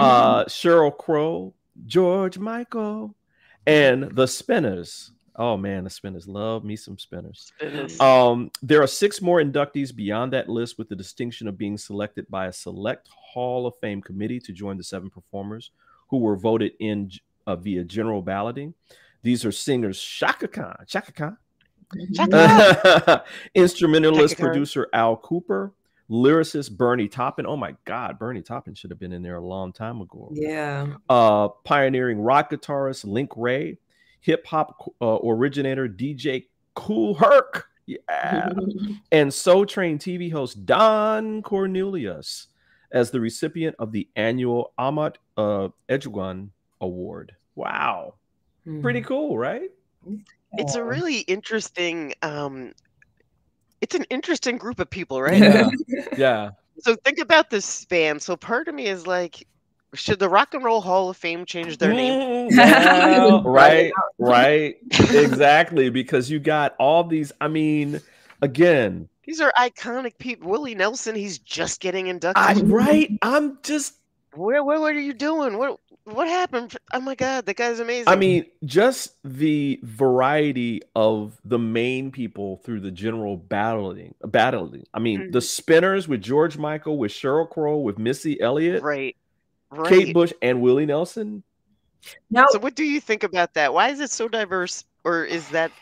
uh, 0.00 0.44
Sheryl 0.44 0.96
Crow, 0.96 1.54
George 1.84 2.38
Michael, 2.38 3.14
and 3.66 4.04
the 4.04 4.26
Spinners. 4.26 5.12
Oh 5.38 5.56
man, 5.56 5.84
the 5.84 5.90
Spinners 5.90 6.26
love 6.26 6.64
me 6.64 6.76
some 6.76 6.98
Spinners. 6.98 7.52
Um, 8.00 8.50
there 8.62 8.82
are 8.82 8.86
six 8.86 9.20
more 9.20 9.42
inductees 9.42 9.94
beyond 9.94 10.32
that 10.32 10.48
list, 10.48 10.78
with 10.78 10.88
the 10.88 10.96
distinction 10.96 11.46
of 11.46 11.58
being 11.58 11.76
selected 11.76 12.26
by 12.30 12.46
a 12.46 12.52
select 12.52 13.08
Hall 13.08 13.66
of 13.66 13.74
Fame 13.80 14.00
committee 14.00 14.40
to 14.40 14.52
join 14.52 14.78
the 14.78 14.84
seven 14.84 15.10
performers 15.10 15.70
who 16.08 16.18
were 16.18 16.36
voted 16.36 16.72
in 16.80 17.10
uh, 17.46 17.56
via 17.56 17.84
general 17.84 18.22
balloting. 18.22 18.72
These 19.22 19.44
are 19.44 19.52
singers 19.52 20.00
Chaka 20.00 20.48
Khan, 20.48 20.76
Chaka 20.86 21.12
Khan, 21.12 21.36
instrumentalist 23.54 24.34
Chaka 24.34 24.42
Khan. 24.42 24.50
producer 24.50 24.88
Al 24.92 25.16
Kooper, 25.16 25.72
lyricist 26.10 26.76
Bernie 26.76 27.08
Taupin. 27.08 27.46
Oh 27.46 27.56
my 27.56 27.74
God, 27.84 28.18
Bernie 28.18 28.42
Taupin 28.42 28.74
should 28.74 28.90
have 28.90 28.98
been 28.98 29.12
in 29.12 29.22
there 29.22 29.36
a 29.36 29.44
long 29.44 29.72
time 29.72 30.00
ago 30.00 30.30
Yeah. 30.32 30.94
uh, 31.08 31.48
pioneering 31.48 32.18
rock 32.20 32.50
guitarist 32.50 33.04
Link 33.04 33.30
Wray, 33.36 33.78
hip 34.20 34.46
hop 34.46 34.92
uh, 35.00 35.18
originator 35.24 35.88
DJ 35.88 36.46
Kool 36.74 37.14
Herc, 37.14 37.66
yeah, 37.86 38.50
and 39.12 39.32
Soul 39.32 39.66
Train 39.66 39.98
TV 39.98 40.30
host 40.30 40.66
Don 40.66 41.42
Cornelius 41.42 42.48
as 42.92 43.10
the 43.10 43.20
recipient 43.20 43.74
of 43.78 43.92
the 43.92 44.08
annual 44.16 44.72
Ahmet 44.78 45.18
uh, 45.36 45.68
Ertegun 45.88 46.50
Award. 46.80 47.34
Wow, 47.54 48.14
pretty 48.82 49.00
cool, 49.00 49.36
right? 49.38 49.70
It's 50.52 50.74
a 50.76 50.84
really 50.84 51.20
interesting 51.20 52.14
um 52.22 52.72
it's 53.80 53.94
an 53.94 54.04
interesting 54.10 54.56
group 54.56 54.80
of 54.80 54.88
people, 54.90 55.20
right? 55.22 55.38
Yeah, 55.38 55.70
yeah, 56.16 56.50
So 56.80 56.96
think 57.04 57.18
about 57.18 57.50
this 57.50 57.64
span. 57.64 58.20
So 58.20 58.36
part 58.36 58.68
of 58.68 58.74
me 58.74 58.86
is 58.86 59.06
like, 59.06 59.46
should 59.94 60.18
the 60.18 60.28
Rock 60.28 60.54
and 60.54 60.64
Roll 60.64 60.80
Hall 60.80 61.08
of 61.08 61.16
Fame 61.16 61.44
change 61.46 61.78
their 61.78 61.92
name? 61.92 62.50
Mm, 62.50 62.56
well, 62.56 63.42
right, 63.44 63.92
right, 64.18 64.76
exactly. 65.10 65.88
Because 65.90 66.30
you 66.30 66.38
got 66.38 66.74
all 66.78 67.04
these. 67.04 67.32
I 67.40 67.48
mean, 67.48 68.00
again, 68.42 69.08
These 69.24 69.40
are 69.40 69.52
iconic 69.58 70.18
people. 70.18 70.50
Willie 70.50 70.74
Nelson, 70.74 71.14
he's 71.14 71.38
just 71.38 71.80
getting 71.80 72.08
inducted. 72.08 72.42
I, 72.44 72.60
right? 72.66 73.10
I'm 73.22 73.58
just 73.62 73.94
Where, 74.34 74.62
where, 74.64 74.80
what 74.80 74.94
are 74.94 75.00
you 75.00 75.14
doing? 75.14 75.56
What, 75.56 75.80
what 76.06 76.28
happened? 76.28 76.76
Oh 76.92 77.00
my 77.00 77.16
God, 77.16 77.46
that 77.46 77.56
guy's 77.56 77.80
amazing. 77.80 78.08
I 78.08 78.14
mean, 78.14 78.46
just 78.64 79.14
the 79.24 79.80
variety 79.82 80.82
of 80.94 81.40
the 81.44 81.58
main 81.58 82.12
people 82.12 82.58
through 82.58 82.80
the 82.80 82.92
general 82.92 83.36
battling, 83.36 84.14
battling. 84.24 84.86
I 84.94 85.00
mean, 85.00 85.32
the 85.32 85.38
mm-hmm. 85.38 85.44
spinners 85.44 86.06
with 86.06 86.22
George 86.22 86.56
Michael, 86.56 86.96
with 86.96 87.10
Sheryl 87.10 87.50
Crow, 87.50 87.78
with 87.78 87.98
Missy 87.98 88.40
Elliott, 88.40 88.84
right, 88.84 89.16
right. 89.70 89.88
Kate 89.88 90.14
Bush, 90.14 90.32
and 90.42 90.62
Willie 90.62 90.86
Nelson. 90.86 91.42
Now, 92.30 92.46
So, 92.50 92.60
what 92.60 92.76
do 92.76 92.84
you 92.84 93.00
think 93.00 93.24
about 93.24 93.54
that? 93.54 93.74
Why 93.74 93.88
is 93.88 93.98
it 93.98 94.10
so 94.10 94.28
diverse, 94.28 94.84
or 95.02 95.24
is 95.24 95.48
that 95.48 95.72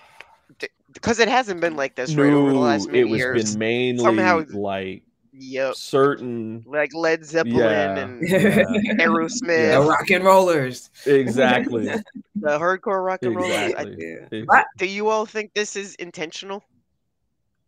because 0.94 1.18
it 1.18 1.28
hasn't 1.28 1.60
been 1.60 1.76
like 1.76 1.96
this 1.96 2.14
right 2.14 2.32
over 2.32 2.50
the 2.50 2.58
last 2.58 2.86
No, 2.86 2.92
many 2.92 3.00
it 3.00 3.10
was 3.10 3.18
years? 3.18 3.50
been 3.52 3.58
mainly 3.58 4.04
Somehow, 4.04 4.42
like 4.52 5.02
yep, 5.36 5.74
certain. 5.74 6.62
like 6.66 6.94
Led 6.94 7.24
Zeppelin 7.24 7.56
Yeah, 7.56 7.98
and 7.98 8.22
yeah, 8.28 9.04
Aerosmith, 9.04 9.72
the 9.82 9.86
rock 9.88 10.10
and 10.10 10.24
rollers. 10.24 10.90
exactly, 11.06 11.86
the 12.36 12.58
hardcore 12.58 13.04
rock 13.04 13.22
and 13.22 13.36
roll. 13.36 13.50
I- 13.52 13.64
exactly. 13.66 14.16
Ex- 14.32 14.46
What? 14.46 14.66
do 14.78 14.86
you 14.86 15.08
all 15.08 15.26
think 15.26 15.52
this 15.54 15.76
is 15.76 15.94
intentional 15.96 16.62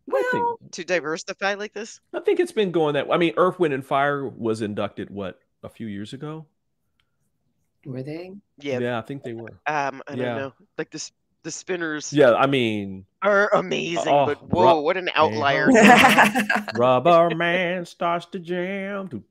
I 0.09 0.23
think 0.31 0.33
Well, 0.45 0.59
to 0.71 0.83
diversify 0.85 1.55
like 1.55 1.73
this? 1.73 1.99
I 2.13 2.21
think 2.21 2.39
it's 2.39 2.53
been 2.53 2.71
going 2.71 2.93
that. 2.93 3.07
Way. 3.07 3.15
I 3.15 3.17
mean, 3.17 3.33
Earth, 3.35 3.59
Wind, 3.59 3.73
and 3.73 3.85
Fire 3.85 4.25
was 4.25 4.61
inducted 4.61 5.09
what 5.09 5.39
a 5.63 5.69
few 5.69 5.87
years 5.87 6.13
ago. 6.13 6.45
were 7.85 8.03
they? 8.03 8.31
Yeah. 8.57 8.79
Yeah, 8.79 8.97
I 8.97 9.01
think 9.01 9.23
they 9.23 9.33
were. 9.33 9.49
Um, 9.67 10.01
I 10.07 10.15
don't 10.15 10.37
know. 10.37 10.53
Like 10.77 10.91
the 10.91 10.95
s- 10.97 11.11
the 11.47 11.51
spinners 11.51 12.11
Yeah, 12.11 12.33
I 12.33 12.45
mean, 12.45 13.05
are 13.21 13.49
amazing, 13.53 14.13
Oh, 14.13 14.25
but 14.25 14.43
whoa, 14.51 14.75
ru- 14.79 14.81
what 14.83 14.97
an 14.97 15.09
outlier! 15.15 15.67
Rubber 16.75 17.33
Man 17.35 17.85
starts 17.85 18.25
to 18.27 18.39
jam. 18.39 19.07
Do, 19.07 19.23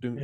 do, 0.00 0.18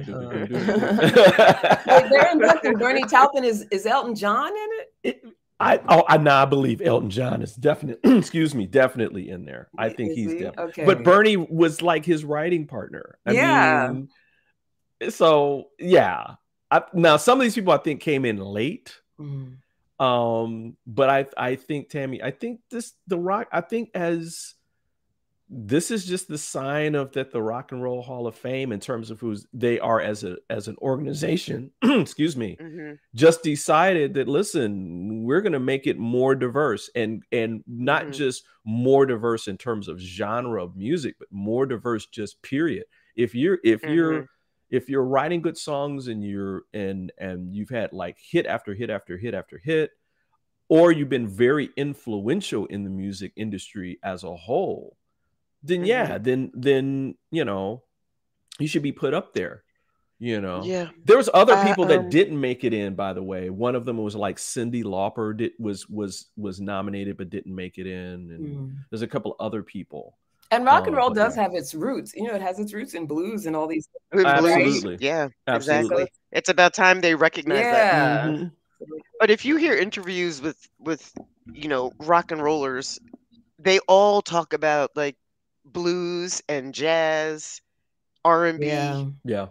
Bernie 2.79 3.03
Taupin. 3.03 3.45
Is 3.45 3.63
is 3.71 3.87
Elton 3.87 4.15
John 4.15 4.49
in 4.53 4.69
it? 4.73 4.93
It- 5.03 5.23
I 5.61 5.81
oh 5.89 6.03
I 6.09 6.17
now 6.17 6.43
I 6.43 6.47
believe 6.47 6.83
Elton 6.83 7.11
John 7.11 7.41
is 7.41 7.55
definitely 7.55 8.17
excuse 8.19 8.57
me 8.57 8.67
definitely 8.67 9.31
in 9.31 9.45
there. 9.45 9.69
I 9.79 9.89
think 9.89 10.11
Is 10.11 10.17
he's 10.17 10.33
he? 10.33 10.39
definitely. 10.41 10.65
Okay. 10.71 10.85
But 10.85 11.05
Bernie 11.05 11.37
was 11.37 11.81
like 11.81 12.05
his 12.05 12.25
writing 12.25 12.67
partner. 12.67 13.19
I 13.25 13.33
Yeah. 13.33 13.91
mean, 13.93 15.11
so 15.11 15.69
yeah. 15.79 16.35
I, 16.73 16.83
now 16.93 17.19
some 17.19 17.39
of 17.39 17.45
these 17.45 17.55
people 17.55 17.73
I 17.73 17.77
think 17.77 18.01
came 18.01 18.25
in 18.25 18.39
late. 18.39 18.99
Mm. 19.21 19.59
Um, 20.01 20.77
but 20.87 21.11
I 21.11 21.27
I 21.37 21.57
think 21.57 21.91
Tami, 21.91 22.23
I 22.23 22.31
think 22.33 22.61
this 22.71 22.95
the 23.07 23.19
rock, 23.19 23.49
I 23.53 23.61
think 23.61 23.91
as 23.95 24.55
this 25.49 25.91
is 25.91 26.07
just 26.07 26.29
the 26.29 26.39
sign 26.39 26.95
of 26.95 27.13
that 27.13 27.31
the 27.31 27.43
Rock 27.43 27.73
and 27.73 27.83
Roll 27.83 28.03
Hall 28.03 28.27
of 28.27 28.35
Fame 28.35 28.73
in 28.73 28.81
terms 28.81 29.11
of 29.11 29.21
who's 29.21 29.47
they 29.53 29.79
are 29.79 30.01
as 30.01 30.25
a 30.25 30.39
as 30.51 30.69
an 30.69 30.77
organization, 30.81 31.71
excuse 31.85 32.37
me, 32.37 32.61
Mhm. 32.61 32.99
just 33.15 33.43
decided 33.43 34.15
that 34.15 34.29
listen, 34.29 35.25
we're 35.25 35.43
gonna 35.43 35.61
make 35.61 35.87
it 35.87 35.99
more 35.99 36.35
diverse 36.35 36.91
and 36.95 37.23
and 37.31 37.63
not 37.67 38.09
Mhm. 38.09 38.13
just 38.13 38.45
more 38.65 39.07
diverse 39.07 39.47
in 39.49 39.59
terms 39.59 39.87
of 39.89 39.99
genre 40.01 40.65
of 40.65 40.77
music, 40.77 41.17
but 41.19 41.29
more 41.31 41.67
diverse 41.67 42.07
just 42.07 42.43
period. 42.43 42.85
If 43.17 43.35
you're 43.35 43.59
if 43.65 43.87
you're 43.87 44.27
if 44.75 44.89
you're 44.89 45.05
writing 45.05 45.41
good 45.41 45.57
songs 45.57 46.09
and 46.09 46.25
you're 46.25 46.63
and 46.75 47.13
and 47.19 47.55
you've 47.55 47.71
had 47.71 47.93
like 47.93 48.17
hit 48.19 48.47
after 48.47 48.75
hit 48.75 48.91
after 48.91 49.17
hit 49.17 49.35
after 49.35 49.57
hit 49.59 49.91
or 50.69 50.91
you've 50.91 51.09
been 51.09 51.29
very 51.29 51.71
influential 51.77 52.67
in 52.67 52.83
the 52.85 52.91
music 52.91 53.33
industry 53.37 53.99
as 54.03 54.25
a 54.25 54.35
whole 54.35 54.97
then 55.63 55.85
yeah 55.85 56.19
then 56.19 56.51
then 56.55 57.15
you 57.31 57.45
know 57.45 57.83
you 58.59 58.67
should 58.67 58.83
be 58.83 58.93
put 58.93 59.15
up 59.15 59.33
there 59.35 59.63
you 60.19 60.41
know 60.41 60.63
Yeah. 60.65 60.89
there 61.05 61.17
was 61.17 61.31
other 61.33 61.55
I, 61.55 61.69
people 61.69 61.87
that 61.87 61.99
um, 62.01 62.09
didn't 62.09 62.41
make 62.41 62.65
it 62.65 62.73
in 62.73 62.95
by 62.95 63.13
the 63.13 63.23
way 63.23 63.51
one 63.51 63.75
of 63.75 63.85
them 63.85 63.99
was 63.99 64.17
like 64.17 64.37
cyndi 64.39 64.83
lauper 64.85 65.37
did 65.37 65.53
was 65.59 65.89
was 65.89 66.31
was 66.37 66.61
nominated 66.61 67.17
but 67.17 67.31
didn't 67.31 67.55
make 67.55 67.79
it 67.79 67.87
in 67.87 68.31
and 68.31 68.41
Mm. 68.57 68.75
there's 68.91 69.03
a 69.03 69.07
couple 69.15 69.33
of 69.33 69.39
other 69.47 69.63
people 69.63 70.17
And 70.55 70.65
rock 70.65 70.87
and 70.87 70.95
Um, 70.95 71.01
roll 71.01 71.09
but 71.11 71.17
does 71.17 71.37
yeah. 71.37 71.43
have 71.43 71.55
its 71.55 71.75
roots. 71.75 72.15
You 72.15 72.25
know, 72.29 72.35
it 72.35 72.43
has 72.43 72.59
its 72.59 72.73
roots 72.73 72.95
in 72.95 73.07
blues 73.07 73.47
and 73.47 73.57
all 73.57 73.67
these. 73.67 73.89
In 74.13 74.23
blues, 74.23 74.27
Absolutely. 74.27 74.99
Yeah, 75.01 75.29
Absolutely. 75.47 75.85
exactly. 75.85 76.13
It's 76.33 76.49
about 76.49 76.75
time 76.75 77.01
they 77.01 77.15
recognize 77.15 77.59
that. 77.63 78.25
Yeah. 78.27 78.27
Mhm. 78.31 78.53
But 79.19 79.31
if 79.31 79.45
you 79.45 79.57
hear 79.57 79.75
interviews 79.75 80.41
with 80.43 80.69
with 80.79 81.13
you 81.53 81.69
know 81.69 81.93
rock 81.99 82.31
and 82.31 82.43
rollers, 82.43 83.01
they 83.59 83.79
all 83.89 84.23
talk 84.23 84.53
about 84.53 84.91
like 84.95 85.17
blues 85.65 86.43
and 86.49 86.73
jazz, 86.75 87.61
R 88.25 88.47
and 88.47 88.61
B. 88.61 88.67
Yeah, 88.67 89.07
yeah 89.25 89.47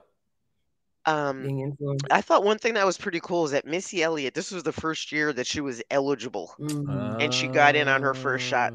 Um. 1.06 1.76
I 2.12 2.22
thought 2.22 2.44
one 2.44 2.60
thing 2.60 2.76
that 2.76 2.86
was 2.86 2.98
pretty 2.98 3.20
cool 3.20 3.46
is 3.46 3.52
that 3.52 3.66
Missy 3.66 4.04
Elliott. 4.04 4.34
This 4.36 4.52
was 4.52 4.64
the 4.64 4.72
first 4.72 5.12
year 5.12 5.34
that 5.34 5.48
she 5.48 5.60
was 5.62 5.82
eligible, 5.90 6.54
Mhm. 6.60 7.22
and 7.22 7.34
she 7.34 7.48
got 7.48 7.76
in 7.76 7.88
on 7.88 8.02
her 8.04 8.14
first 8.14 8.46
shot. 8.46 8.74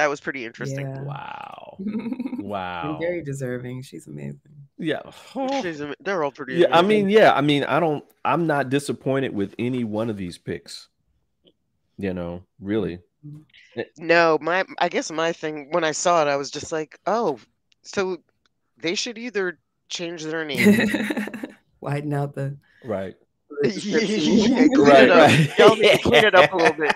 Oh, 0.00 0.02
That 0.02 0.10
was 0.10 0.20
pretty 0.20 0.44
interesting. 0.44 0.86
Yeah. 0.86 1.02
wow 1.02 1.76
and 1.78 2.38
wow 2.40 2.96
very 3.00 3.22
deserving. 3.22 3.82
She's 3.82 4.06
amazing. 4.06 4.40
yeah 4.78 5.02
She's 5.62 5.82
They're 6.00 6.24
all 6.24 6.30
pretty. 6.30 6.54
Yeah, 6.54 6.76
I 6.76 6.82
mean, 6.82 7.08
yeah, 7.10 7.32
I 7.32 7.40
mean, 7.40 7.64
I 7.64 7.80
don't, 7.80 8.04
I'm 8.24 8.46
not 8.46 8.70
disappointed 8.70 9.34
with 9.34 9.54
any 9.58 9.84
one 9.84 10.10
of 10.10 10.16
these 10.16 10.38
picks. 10.38 10.88
You 11.98 12.14
know, 12.14 12.44
really. 12.60 13.00
Mm-hmm. 13.26 13.80
Eh. 13.80 13.84
No, 13.98 14.38
my 14.40 14.64
I 14.78 14.88
guess 14.88 15.10
my 15.10 15.32
thing 15.32 15.68
when 15.70 15.84
I 15.84 15.92
saw 15.92 16.22
it, 16.22 16.28
I 16.28 16.36
was 16.36 16.50
just 16.50 16.72
like, 16.72 16.98
oh, 17.06 17.38
so 17.82 18.18
they 18.78 18.94
should 18.94 19.18
either 19.18 19.58
change 19.88 20.24
their 20.24 20.44
name. 20.44 20.88
Widen 21.80 22.14
out 22.14 22.34
the. 22.34 22.56
Right. 22.84 23.14
yeah, 23.64 24.66
clean 24.68 24.80
Right, 24.80 25.10
right. 25.10 25.58
Y'all 25.58 25.76
need 25.76 25.92
to 25.92 25.98
clean 25.98 26.24
it 26.24 26.34
up 26.34 26.52
a 26.52 26.56
little 26.56 26.72
bit. 26.72 26.94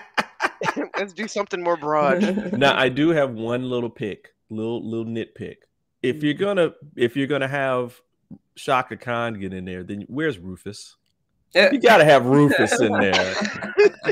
Let's 0.97 1.13
do 1.13 1.27
something 1.27 1.61
more 1.63 1.77
broad. 1.77 2.53
Now, 2.57 2.77
I 2.77 2.89
do 2.89 3.09
have 3.09 3.31
one 3.31 3.69
little 3.69 3.89
pick, 3.89 4.33
little 4.49 4.87
little 4.87 5.05
nitpick. 5.05 5.57
If 6.01 6.23
you're 6.23 6.33
mm-hmm. 6.33 6.43
gonna, 6.43 6.73
if 6.95 7.15
you're 7.15 7.27
gonna 7.27 7.47
have 7.47 7.99
Chaka 8.55 8.97
Khan 8.97 9.39
get 9.39 9.53
in 9.53 9.65
there, 9.65 9.83
then 9.83 10.05
where's 10.07 10.37
Rufus? 10.39 10.95
Uh, 11.55 11.69
you 11.71 11.79
got 11.79 11.97
to 11.97 12.05
have 12.05 12.25
Rufus 12.25 12.81
in 12.81 12.91
there. 12.91 13.35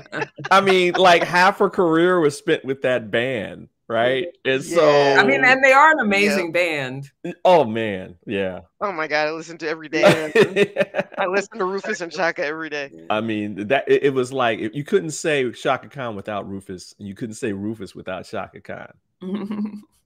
I 0.51 0.61
mean, 0.61 0.93
like 0.93 1.23
half 1.23 1.59
her 1.59 1.69
career 1.69 2.19
was 2.21 2.37
spent 2.37 2.63
with 2.63 2.83
that 2.83 3.11
band, 3.11 3.67
right? 3.93 4.27
And 4.45 4.63
so, 4.63 5.15
I 5.17 5.23
mean, 5.25 5.45
and 5.45 5.63
they 5.63 5.71
are 5.71 5.91
an 5.91 5.99
amazing 5.99 6.51
band. 6.51 7.09
oh 7.45 7.63
man, 7.63 8.15
yeah. 8.25 8.61
Oh 8.81 8.91
my 8.91 9.07
god, 9.07 9.27
I 9.27 9.31
listen 9.31 9.57
to 9.59 9.67
every 9.69 9.87
day. 9.87 10.03
I 11.17 11.27
listen 11.27 11.57
to 11.59 11.65
Rufus 11.65 12.01
and 12.01 12.11
Chaka 12.11 12.43
every 12.45 12.69
day. 12.69 12.91
I 13.09 13.21
mean 13.21 13.67
that 13.67 13.85
it, 13.87 14.03
it 14.03 14.13
was 14.13 14.33
like 14.33 14.59
you 14.75 14.83
couldn't 14.83 15.11
say 15.11 15.49
Chaka 15.51 15.87
Khan 15.87 16.15
without 16.15 16.49
Rufus, 16.49 16.93
and 16.99 17.07
you 17.07 17.15
couldn't 17.15 17.35
say 17.35 17.53
Rufus 17.53 17.95
without 17.95 18.25
Chaka 18.25 18.59
Khan. 18.61 18.91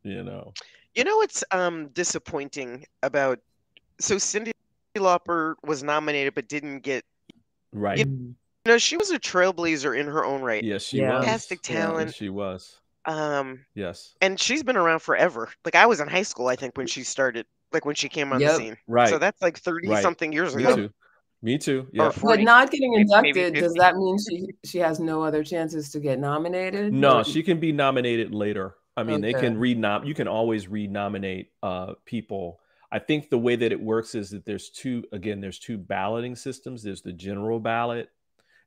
You 0.04 0.24
know, 0.24 0.54
You 0.94 1.04
know 1.04 1.18
what's 1.18 1.44
um 1.52 1.88
disappointing 1.90 2.86
about 3.02 3.40
so 4.00 4.16
Cyndi 4.18 4.52
Lauper 4.98 5.56
was 5.66 5.82
nominated 5.84 6.36
but 6.36 6.48
didn't 6.48 6.80
get 6.80 7.04
right? 7.74 7.98
you 7.98 8.36
know 8.66 8.78
she 8.78 8.98
was 8.98 9.10
a 9.12 9.20
trailblazer 9.20 9.98
in 10.00 10.06
her 10.06 10.24
own 10.24 10.42
right. 10.42 10.64
Yes, 10.64 10.84
she 10.84 10.98
Yeah. 11.00 11.18
was. 11.18 11.26
Fantastic 11.26 11.60
Yeah, 11.68 11.76
talent. 11.82 12.14
she 12.14 12.30
was. 12.30 12.80
Um 13.08 13.66
Yes, 13.74 14.14
and 14.22 14.40
she's 14.40 14.64
been 14.64 14.78
around 14.78 15.00
forever. 15.00 15.50
Like 15.66 15.76
I 15.76 15.86
was 15.86 16.00
in 16.00 16.08
high 16.08 16.24
school 16.24 16.48
I 16.48 16.56
think 16.56 16.78
when 16.78 16.88
she 16.88 17.04
started 17.04 17.46
like 17.72 17.86
when 17.86 17.96
she 17.96 18.10
came 18.10 18.32
on 18.32 18.40
the 18.40 18.46
Yep. 18.46 18.56
scene. 18.58 18.78
right. 18.88 19.10
So 19.10 19.18
that's 19.18 19.42
like 19.42 19.58
30 19.58 19.88
right. 19.90 20.02
something 20.04 20.32
years 20.32 20.56
Me 20.56 20.64
ago. 20.64 20.76
too. 20.76 20.90
Me 21.42 21.58
too. 21.58 21.88
Yeah. 21.94 22.12
But 22.22 22.40
not 22.42 22.72
getting 22.72 22.92
Maybe- 22.92 23.06
maybe 23.22 23.28
inducted, 23.42 23.64
does 23.64 23.74
that 23.74 23.96
mean 23.96 24.18
she 24.30 24.48
she 24.66 24.78
has 24.80 25.00
no 25.00 25.24
other 25.24 25.44
chances 25.44 25.90
to 25.92 26.00
get 26.00 26.20
nominated? 26.20 26.92
No, 26.94 27.20
Or- 27.20 27.24
she 27.24 27.44
can 27.44 27.60
be 27.60 27.72
nominated 27.72 28.34
later. 28.34 28.76
I 28.96 29.04
mean, 29.04 29.22
they 29.22 29.34
can 29.34 29.58
Okay. 29.58 29.76
renom. 29.76 30.08
You 30.08 30.16
can 30.16 30.28
always 30.28 30.68
renominate 30.68 31.52
uh, 31.62 31.94
people. 32.06 32.60
I 32.92 32.98
think 32.98 33.30
the 33.30 33.38
way 33.38 33.56
that 33.56 33.72
it 33.72 33.80
works 33.80 34.16
is 34.16 34.32
that 34.32 34.44
there's 34.46 34.70
two. 34.72 35.04
Again, 35.12 35.40
there's 35.40 35.60
two 35.60 35.78
balloting 35.78 36.36
systems. 36.36 36.82
There's 36.82 37.02
the 37.04 37.14
general 37.14 37.60
ballot, 37.60 38.10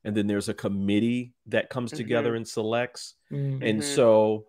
and 0.03 0.15
then 0.15 0.27
there's 0.27 0.49
a 0.49 0.53
committee 0.53 1.33
that 1.47 1.69
comes 1.69 1.91
together 1.91 2.35
and 2.35 2.47
selects. 2.47 3.15
Mm. 3.31 3.61
And 3.69 3.79
Mhm. 3.81 3.83
so 3.83 4.45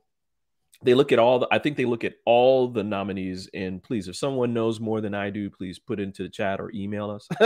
they 0.83 0.95
look 0.95 1.13
at 1.13 1.19
all 1.19 1.39
the. 1.41 1.49
I 1.53 1.59
think 1.59 1.77
they 1.77 1.85
look 1.85 2.03
at 2.05 2.15
all 2.27 2.69
the 2.69 2.83
nominees. 2.83 3.49
And 3.55 3.83
please, 3.83 4.09
if 4.09 4.17
someone 4.17 4.53
knows 4.53 4.81
more 4.81 5.01
than 5.01 5.15
I 5.15 5.31
do, 5.31 5.49
please 5.51 5.79
put 5.79 6.01
into 6.01 6.23
the 6.25 6.29
chat 6.29 6.61
or 6.61 6.71
email 6.75 7.11
us. 7.11 7.29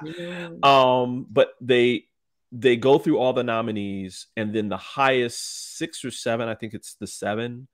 Mm. 0.00 0.64
um 0.64 1.26
but 1.30 1.50
they 1.60 2.06
they 2.52 2.76
go 2.76 2.96
through 2.98 3.18
all 3.18 3.32
the 3.34 3.44
nominees 3.44 4.28
and 4.36 4.54
then 4.54 4.68
the 4.70 4.78
highest 4.78 5.76
six 5.76 6.04
or 6.06 6.10
seven 6.10 6.48
i 6.48 6.54
think 6.54 6.72
it's 6.72 6.94
the 6.94 7.06
seven 7.06 7.68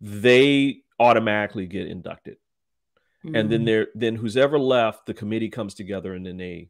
they 0.00 0.82
automatically 1.00 1.66
get 1.66 1.86
inducted 1.86 2.36
and 3.24 3.50
then 3.50 3.62
Mm. 3.62 3.66
there 3.66 3.86
then 3.94 4.16
who's 4.16 4.36
ever 4.36 4.58
left 4.58 5.06
the 5.06 5.14
committee 5.14 5.48
comes 5.48 5.74
together 5.74 6.12
and 6.12 6.26
then 6.26 6.36
they 6.36 6.68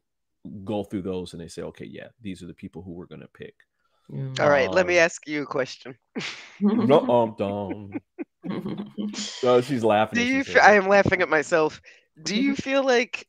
go 0.63 0.83
through 0.83 1.01
those 1.01 1.33
and 1.33 1.41
they 1.41 1.47
say 1.47 1.61
okay 1.61 1.85
yeah 1.85 2.07
these 2.21 2.43
are 2.43 2.47
the 2.47 2.53
people 2.53 2.81
who 2.81 2.91
we're 2.91 3.05
going 3.05 3.21
to 3.21 3.27
pick 3.29 3.55
Yeah. 4.09 4.29
All 4.39 4.49
right, 4.49 4.71
let 4.71 4.85
me 4.87 4.97
Um, 4.97 4.97
ask 4.97 5.27
you 5.27 5.43
a 5.43 5.45
question. 5.45 5.97
no 6.59 7.07
um 7.07 7.35
dum. 7.37 7.97
Oh, 9.43 9.61
she's 9.61 9.83
laughing. 9.83 10.19
Do 10.19 10.23
you? 10.23 10.43
says 10.43 10.45
Feel, 10.45 10.61
it. 10.61 10.63
I 10.63 10.73
am 10.73 10.87
laughing 10.87 11.21
at 11.21 11.29
myself. 11.29 11.81
Do 12.21 12.35
you 12.35 12.55
feel 12.55 12.83
like? 12.85 13.27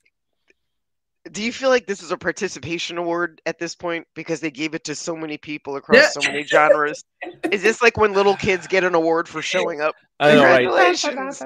Do 1.35 1.43
you 1.43 1.53
feel 1.53 1.69
like 1.69 1.87
this 1.87 2.01
is 2.01 2.13
a 2.13 2.17
participation 2.17 2.97
award 2.97 3.43
at 3.45 3.59
this 3.59 3.75
point 3.75 4.07
because 4.15 4.39
they 4.39 4.53
gave 4.53 4.73
it 4.73 4.85
to 4.85 4.95
so 4.95 5.17
many 5.17 5.37
people 5.37 5.75
across 5.75 6.15
so 6.15 6.21
many 6.21 6.45
genres? 6.45 7.05
Is 7.51 7.61
this 7.61 7.83
like 7.83 7.97
when 7.97 8.13
little 8.13 8.37
kids 8.37 8.69
get 8.69 8.85
an 8.85 8.95
award 8.95 9.29
for 9.29 9.43
showing 9.43 9.81
up? 9.81 9.97
I 10.21 10.35
know, 10.37 10.45
right? 10.45 10.65
Congratulations. 10.65 11.43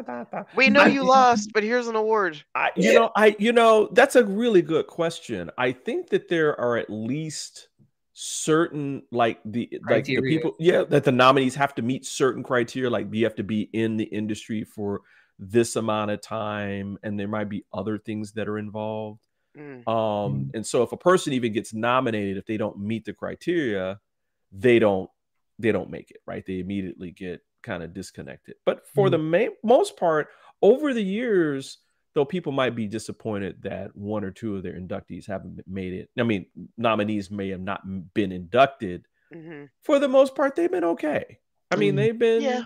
We 0.55 0.69
know 0.69 0.85
you 0.85 1.05
lost, 1.05 1.53
but 1.55 1.63
here's 1.63 1.89
an 1.89 1.97
award. 1.97 2.45
I, 2.55 2.71
you 2.77 2.93
know, 2.93 3.11
I, 3.17 3.35
you 3.39 3.51
know, 3.53 3.89
that's 3.93 4.15
a 4.15 4.25
really 4.25 4.61
good 4.61 4.89
question. 4.89 5.51
I 5.57 5.73
think 5.73 6.11
that 6.11 6.29
there 6.29 6.61
are 6.61 6.77
at 6.77 6.91
least 6.91 7.69
certain, 8.13 9.05
like 9.11 9.41
the, 9.47 9.71
like 9.89 10.05
the 10.05 10.21
people, 10.21 10.55
yeah, 10.59 10.85
that 10.85 11.05
the 11.05 11.13
nominees 11.13 11.55
have 11.55 11.75
to 11.77 11.83
meet 11.83 12.05
certain 12.05 12.43
criteria. 12.43 12.91
Like 12.91 13.07
you 13.11 13.25
have 13.25 13.37
to 13.37 13.43
be 13.43 13.63
in 13.73 13.97
the 13.97 14.05
industry 14.05 14.65
for 14.65 15.01
this 15.39 15.77
amount 15.77 16.11
of 16.11 16.21
time, 16.21 16.99
and 17.03 17.19
there 17.19 17.27
might 17.27 17.49
be 17.49 17.65
other 17.73 17.97
things 17.97 18.33
that 18.33 18.49
are 18.49 18.59
involved. 18.59 19.23
Mm. 19.57 19.89
Um, 19.89 20.51
and 20.55 20.67
so 20.67 20.83
if 20.83 20.93
a 20.93 20.97
person 20.97 21.33
even 21.33 21.53
gets 21.53 21.73
nominated, 21.73 22.37
if 22.37 22.47
they 22.47 22.57
don't 22.57 22.79
meet 22.79 23.05
the 23.05 23.13
criteria, 23.13 24.01
they 24.53 24.79
don't, 24.79 25.11
they 25.59 25.73
don't 25.73 25.91
make 25.91 26.11
it, 26.11 26.19
right? 26.27 26.45
They 26.47 26.61
immediately 26.61 27.11
get 27.11 27.41
kind 27.63 27.83
of 27.83 27.93
disconnected. 27.95 28.57
But 28.65 28.87
for 28.95 29.11
the 29.11 29.19
ma- 29.19 29.55
most 29.65 29.97
part, 29.97 30.29
over 30.63 30.95
the 30.95 31.03
years, 31.03 31.79
though 32.15 32.25
people 32.25 32.53
might 32.53 32.75
be 32.75 32.87
disappointed 32.87 33.63
that 33.63 33.95
one 33.97 34.25
or 34.25 34.31
two 34.31 34.57
of 34.57 34.63
their 34.63 34.75
inductees 34.75 35.27
haven't 35.27 35.61
made 35.67 35.93
it. 35.93 36.11
I 36.19 36.23
mean, 36.23 36.47
nominees 36.77 37.31
may 37.31 37.49
have 37.51 37.61
not 37.61 37.83
been 38.15 38.33
inducted. 38.33 39.07
hmm 39.33 39.65
For 39.83 39.99
the 39.99 40.09
most 40.09 40.35
part, 40.35 40.57
they've 40.57 40.71
been 40.71 40.85
okay. 40.85 41.39
I 41.71 41.77
mean, 41.77 41.97
they've 41.97 42.19
been 42.19 42.43
Yeah, 42.43 42.63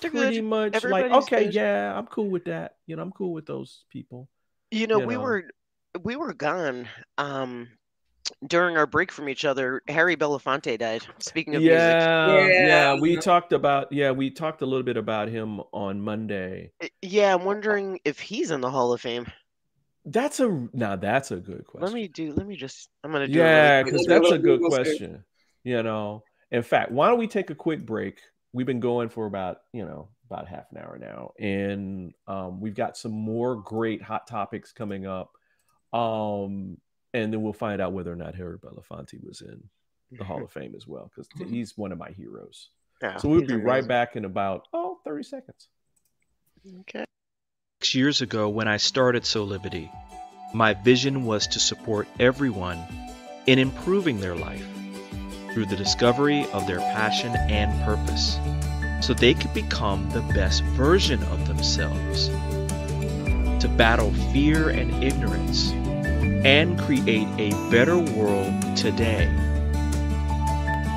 pretty 0.00 0.40
good. 0.40 0.44
much 0.44 0.84
like, 0.84 1.10
okay, 1.12 1.44
good. 1.44 1.54
yeah, 1.54 1.96
I'm 1.96 2.06
cool 2.06 2.30
with 2.30 2.46
that. 2.46 2.76
You 2.86 2.96
know, 2.96 3.02
I'm 3.02 3.12
cool 3.12 3.32
with 3.32 3.46
those 3.46 3.84
people. 3.90 4.28
You 4.70 4.86
know, 4.86 4.98
you 4.98 5.06
we 5.06 5.14
know. 5.14 5.22
were 5.22 5.44
we 6.02 6.16
were 6.16 6.32
gone 6.34 6.88
um 7.18 7.68
during 8.46 8.76
our 8.76 8.86
break 8.86 9.12
from 9.12 9.28
each 9.28 9.44
other. 9.44 9.82
Harry 9.88 10.16
Belafonte 10.16 10.78
died. 10.78 11.06
Speaking 11.18 11.54
of 11.54 11.62
Yeah, 11.62 12.46
music. 12.46 12.66
yeah, 12.66 13.00
We 13.00 13.16
talked 13.16 13.52
about 13.52 13.92
yeah, 13.92 14.10
we 14.10 14.30
talked 14.30 14.62
a 14.62 14.66
little 14.66 14.82
bit 14.82 14.96
about 14.96 15.28
him 15.28 15.60
on 15.72 16.00
Monday. 16.00 16.72
Yeah, 17.02 17.34
I'm 17.34 17.44
wondering 17.44 18.00
if 18.04 18.18
he's 18.18 18.50
in 18.50 18.60
the 18.60 18.70
Hall 18.70 18.92
of 18.92 19.00
Fame. 19.00 19.26
That's 20.04 20.38
a 20.40 20.68
now 20.72 20.96
that's 20.96 21.30
a 21.32 21.36
good 21.36 21.66
question. 21.66 21.84
Let 21.86 21.92
me 21.92 22.08
do. 22.08 22.32
Let 22.32 22.46
me 22.46 22.56
just. 22.56 22.90
I'm 23.02 23.10
gonna 23.12 23.26
do. 23.26 23.32
Yeah, 23.34 23.80
it 23.80 23.82
really 23.82 23.84
because 23.84 24.06
that's 24.06 24.30
a 24.30 24.38
good 24.38 24.62
question. 24.62 25.24
You 25.64 25.82
know, 25.82 26.22
in 26.52 26.62
fact, 26.62 26.92
why 26.92 27.08
don't 27.08 27.18
we 27.18 27.26
take 27.26 27.50
a 27.50 27.54
quick 27.56 27.84
break? 27.84 28.20
We've 28.52 28.66
been 28.66 28.80
going 28.80 29.08
for 29.08 29.26
about 29.26 29.58
you 29.72 29.84
know 29.84 30.08
about 30.30 30.46
half 30.46 30.70
an 30.70 30.78
hour 30.78 30.96
now, 30.98 31.32
and 31.40 32.12
um, 32.28 32.60
we've 32.60 32.74
got 32.74 32.96
some 32.96 33.12
more 33.12 33.56
great 33.56 34.00
hot 34.00 34.28
topics 34.28 34.72
coming 34.72 35.06
up. 35.06 35.32
Um, 35.92 36.78
and 37.14 37.32
then 37.32 37.42
we'll 37.42 37.52
find 37.52 37.80
out 37.80 37.92
whether 37.92 38.12
or 38.12 38.16
not 38.16 38.34
Harry 38.34 38.58
Belafonte 38.58 39.22
was 39.24 39.40
in 39.40 39.62
the 40.12 40.24
Hall 40.24 40.42
of 40.42 40.52
Fame 40.52 40.74
as 40.76 40.86
well, 40.86 41.10
because 41.14 41.28
he's 41.50 41.76
one 41.76 41.92
of 41.92 41.98
my 41.98 42.10
heroes. 42.10 42.68
Yeah, 43.02 43.16
so 43.16 43.28
we'll 43.28 43.42
be 43.42 43.54
right 43.54 43.78
amazing. 43.78 43.88
back 43.88 44.16
in 44.16 44.24
about 44.24 44.68
oh 44.72 44.98
30 45.04 45.22
seconds. 45.22 45.68
Okay. 46.80 47.04
Six 47.82 47.94
years 47.94 48.22
ago, 48.22 48.48
when 48.48 48.68
I 48.68 48.78
started 48.78 49.24
Soulivity, 49.24 49.90
my 50.54 50.74
vision 50.74 51.24
was 51.26 51.46
to 51.48 51.60
support 51.60 52.08
everyone 52.18 52.82
in 53.46 53.58
improving 53.58 54.20
their 54.20 54.34
life 54.34 54.66
through 55.52 55.66
the 55.66 55.76
discovery 55.76 56.46
of 56.52 56.66
their 56.66 56.78
passion 56.78 57.34
and 57.36 57.72
purpose 57.84 58.38
so 59.00 59.14
they 59.14 59.34
could 59.34 59.52
become 59.54 60.08
the 60.10 60.22
best 60.34 60.62
version 60.64 61.22
of 61.24 61.46
themselves, 61.46 62.28
to 63.60 63.68
battle 63.68 64.12
fear 64.32 64.68
and 64.68 65.02
ignorance, 65.02 65.70
and 66.44 66.78
create 66.78 67.28
a 67.38 67.50
better 67.70 67.98
world 67.98 68.52
today. 68.76 69.32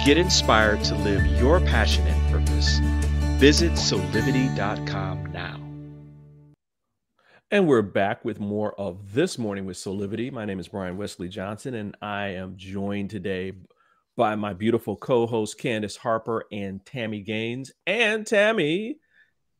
Get 0.06 0.17
inspired 0.17 0.84
to 0.86 0.95
live 0.95 1.26
your 1.39 1.60
passion 1.60 2.06
and 2.08 2.32
purpose. 2.32 2.80
Visit 3.39 3.74
soulivity.com 3.74 5.32
now. 5.32 5.60
And 7.52 7.67
we're 7.67 7.82
back 7.82 8.24
with 8.24 8.39
more 8.39 8.80
of 8.80 9.13
this 9.13 9.39
morning 9.39 9.65
with 9.65 9.76
Soulivity. 9.76 10.32
My 10.32 10.45
name 10.45 10.60
is 10.60 10.67
Brian 10.67 10.98
Westley 10.98 11.30
Johnson, 11.30 11.74
and 11.74 11.98
I 12.02 12.28
am 12.28 12.58
joined 12.58 13.10
today 13.10 13.54
by 14.15 14.36
my 14.36 14.54
beautiful 14.54 14.95
co-host 14.95 15.60
Candice 15.60 15.98
Harper 15.98 16.45
and 16.52 16.84
Tami 16.86 17.26
Gaines. 17.26 17.72
And 17.88 18.24
Tami, 18.24 18.98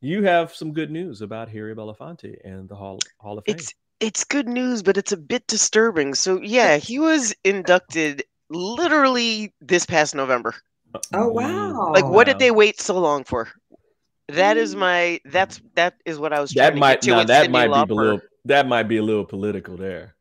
you 0.00 0.22
have 0.24 0.54
some 0.54 0.72
good 0.72 0.90
news 0.90 1.20
about 1.20 1.48
Harry 1.50 1.74
Belafonte 1.74 2.36
and 2.44 2.68
the 2.68 2.74
Hall, 2.74 2.98
Hall 3.18 3.38
of 3.38 3.44
Fame. 3.44 3.56
It's 3.56 3.74
it's 4.00 4.24
good 4.24 4.48
news, 4.48 4.82
but 4.82 4.96
it's 4.96 5.12
a 5.12 5.16
bit 5.16 5.46
disturbing. 5.46 6.14
So 6.14 6.40
yeah, 6.40 6.78
he 6.78 6.98
was 6.98 7.34
inducted 7.44 8.24
literally 8.48 9.52
this 9.60 9.84
past 9.84 10.14
November. 10.14 10.54
Uh, 10.94 10.98
oh 11.14 11.28
wow! 11.28 11.92
Like, 11.92 12.06
what 12.06 12.26
did 12.26 12.38
they 12.38 12.50
wait 12.50 12.80
so 12.80 12.98
long 12.98 13.24
for? 13.24 13.48
That 14.28 14.56
is 14.56 14.74
mm. 14.74 14.78
my. 14.78 15.20
That's 15.26 15.60
that 15.74 15.94
is 16.04 16.18
what 16.18 16.32
I 16.32 16.40
was 16.40 16.52
trying 16.52 16.66
that 16.66 16.74
to 16.74 16.80
might 16.80 16.92
get 16.94 17.02
to. 17.02 17.10
now 17.10 17.24
that 17.24 17.48
Cyndi 17.48 17.52
might 17.52 17.86
be 17.86 17.92
a 17.92 17.96
little 17.96 18.20
that 18.46 18.66
might 18.66 18.84
be 18.84 18.96
a 18.96 19.02
little 19.02 19.24
political 19.24 19.76
there. 19.76 20.16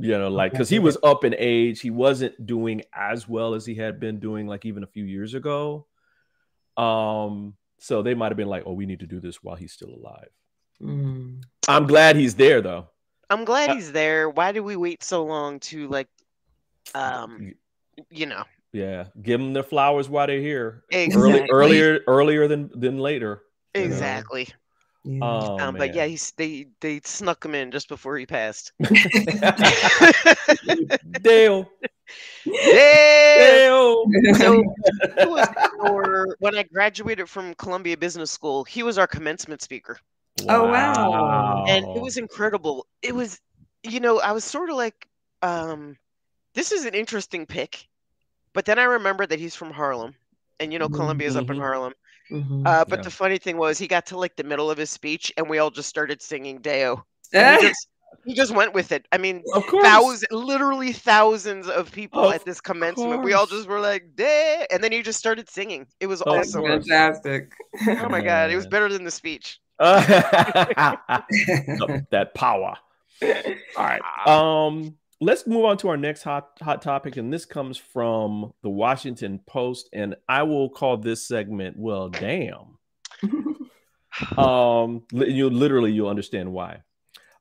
You 0.00 0.16
know, 0.16 0.28
like 0.28 0.52
because 0.52 0.68
he 0.68 0.78
was 0.78 0.96
up 1.02 1.24
in 1.24 1.34
age, 1.38 1.80
he 1.80 1.90
wasn't 1.90 2.46
doing 2.46 2.82
as 2.92 3.28
well 3.28 3.54
as 3.54 3.66
he 3.66 3.74
had 3.74 3.98
been 3.98 4.20
doing 4.20 4.46
like 4.46 4.64
even 4.64 4.82
a 4.82 4.86
few 4.86 5.04
years 5.04 5.34
ago. 5.34 5.86
Um, 6.76 7.54
so 7.78 8.02
they 8.02 8.14
might 8.14 8.28
have 8.30 8.36
been 8.36 8.48
like, 8.48 8.64
"Oh, 8.66 8.72
we 8.72 8.86
need 8.86 9.00
to 9.00 9.06
do 9.06 9.20
this 9.20 9.42
while 9.42 9.56
he's 9.56 9.72
still 9.72 9.90
alive." 9.90 10.28
Mm. 10.82 11.42
I'm 11.66 11.86
glad 11.86 12.16
he's 12.16 12.34
there 12.34 12.60
though. 12.60 12.88
I'm 13.30 13.40
Uh, 13.40 13.44
glad 13.44 13.70
he's 13.72 13.92
there. 13.92 14.30
Why 14.30 14.52
did 14.52 14.60
we 14.60 14.76
wait 14.76 15.02
so 15.02 15.24
long 15.24 15.60
to 15.60 15.86
like, 15.88 16.08
um, 16.94 17.52
you 18.10 18.26
know? 18.26 18.44
Yeah, 18.72 19.06
give 19.22 19.40
them 19.40 19.52
their 19.54 19.62
flowers 19.62 20.08
while 20.08 20.26
they're 20.26 20.40
here. 20.40 20.84
Early, 20.92 21.04
Exactly. 21.04 21.48
earlier, 21.50 22.00
earlier 22.06 22.48
than 22.48 22.70
than 22.74 22.98
later. 22.98 23.42
you 23.74 23.88
know? 23.88 24.22
Exactly. 25.04 25.20
Oh, 25.22 25.58
um, 25.58 25.76
but 25.76 25.94
yeah, 25.94 26.02
man. 26.02 26.10
he's 26.10 26.32
they 26.32 26.66
they 26.80 27.00
snuck 27.04 27.44
him 27.44 27.54
in 27.54 27.70
just 27.70 27.88
before 27.88 28.18
he 28.18 28.26
passed. 28.26 28.72
Dale. 31.22 31.70
Dale. 32.44 34.04
So 34.34 34.64
our, 35.82 36.36
when 36.40 36.56
I 36.56 36.64
graduated 36.64 37.28
from 37.28 37.54
Columbia 37.54 37.96
Business 37.96 38.30
School, 38.30 38.64
he 38.64 38.82
was 38.82 38.98
our 38.98 39.06
commencement 39.06 39.62
speaker. 39.62 39.98
Oh, 40.48 40.68
wow. 40.68 41.64
And 41.68 41.84
it 41.96 42.02
was 42.02 42.16
incredible. 42.16 42.86
It 43.02 43.14
was, 43.14 43.40
you 43.82 44.00
know, 44.00 44.20
I 44.20 44.32
was 44.32 44.44
sort 44.44 44.70
of 44.70 44.76
like, 44.76 45.08
um, 45.42 45.96
this 46.54 46.72
is 46.72 46.84
an 46.84 46.94
interesting 46.94 47.44
pick. 47.44 47.86
But 48.52 48.64
then 48.64 48.78
I 48.78 48.84
remembered 48.84 49.30
that 49.30 49.40
he's 49.40 49.56
from 49.56 49.72
Harlem. 49.72 50.14
And 50.60 50.72
you 50.72 50.78
know, 50.78 50.88
Columbia's 50.88 51.36
up 51.36 51.50
in 51.50 51.56
Mhm. 51.56 51.60
Harlem. 51.60 51.92
Mhm. 52.30 52.66
Uh, 52.66 52.84
but 52.84 52.98
Yeah. 53.00 53.04
the 53.04 53.10
funny 53.10 53.38
thing 53.38 53.56
was, 53.56 53.78
he 53.78 53.86
got 53.86 54.06
to 54.06 54.18
like 54.18 54.36
the 54.36 54.44
middle 54.44 54.70
of 54.70 54.78
his 54.78 54.90
speech, 54.90 55.32
and 55.36 55.48
we 55.48 55.58
all 55.58 55.70
just 55.70 55.88
started 55.88 56.20
singing 56.22 56.60
Day-O. 56.60 57.02
Eh? 57.32 57.56
He 57.56 57.62
just 57.68 57.88
he 58.24 58.34
just 58.34 58.52
went 58.54 58.74
with 58.74 58.90
it. 58.92 59.06
I 59.12 59.18
mean, 59.18 59.42
Of 59.54 59.66
course. 59.66 59.86
thousands, 59.86 60.26
literally 60.32 60.92
thousands 60.92 61.68
of 61.68 61.90
people 61.92 62.24
Of 62.24 62.34
at 62.34 62.44
this 62.44 62.60
commencement. 62.60 63.22
We 63.22 63.32
all 63.32 63.46
just 63.46 63.68
were 63.68 63.80
like, 63.80 64.14
"Day-O," 64.16 64.66
and 64.74 64.82
then 64.84 64.92
he 64.92 65.02
just 65.02 65.18
started 65.18 65.48
singing. 65.48 65.86
It 66.00 66.06
was 66.08 66.20
Of 66.22 66.38
awesome. 66.38 66.64
Fantastic. 66.64 67.52
Oh 67.86 68.08
my 68.08 68.20
god, 68.20 68.50
it 68.50 68.56
was 68.56 68.66
better 68.66 68.88
than 68.88 69.04
the 69.04 69.10
speech. 69.10 69.60
that 69.78 70.96
power. 72.34 72.74
All 73.76 73.84
right. 73.84 74.02
Um, 74.26 74.96
let's 75.20 75.46
move 75.46 75.64
on 75.64 75.76
to 75.78 75.88
our 75.88 75.96
next 75.96 76.22
hot 76.22 76.50
hot 76.62 76.82
topic, 76.82 77.16
and 77.16 77.32
this 77.32 77.44
comes 77.44 77.76
from 77.76 78.52
the 78.62 78.70
Washington 78.70 79.40
Post, 79.46 79.88
and 79.92 80.16
I 80.28 80.42
will 80.42 80.70
call 80.70 80.96
this 80.96 81.26
segment 81.26 81.76
"Well, 81.78 82.08
damn." 82.08 82.78
um, 84.38 85.02
you 85.12 85.50
literally 85.50 85.92
you'll 85.92 86.08
understand 86.08 86.52
why. 86.52 86.82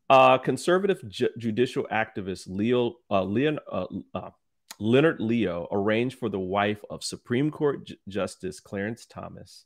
Uh, 0.10 0.38
conservative 0.38 1.08
ju- 1.10 1.30
judicial 1.38 1.86
activist 1.92 2.48
Leo 2.48 2.96
uh, 3.12 3.24
Leon 3.24 3.60
uh, 3.70 3.88
uh, 4.14 4.30
Leonard 4.80 5.20
Leo 5.20 5.68
arranged 5.72 6.18
for 6.18 6.30
the 6.30 6.40
wife 6.40 6.84
of 6.90 7.04
Supreme 7.04 7.52
Court 7.52 7.86
J- 7.86 7.98
Justice 8.08 8.60
Clarence 8.60 9.06
Thomas. 9.06 9.66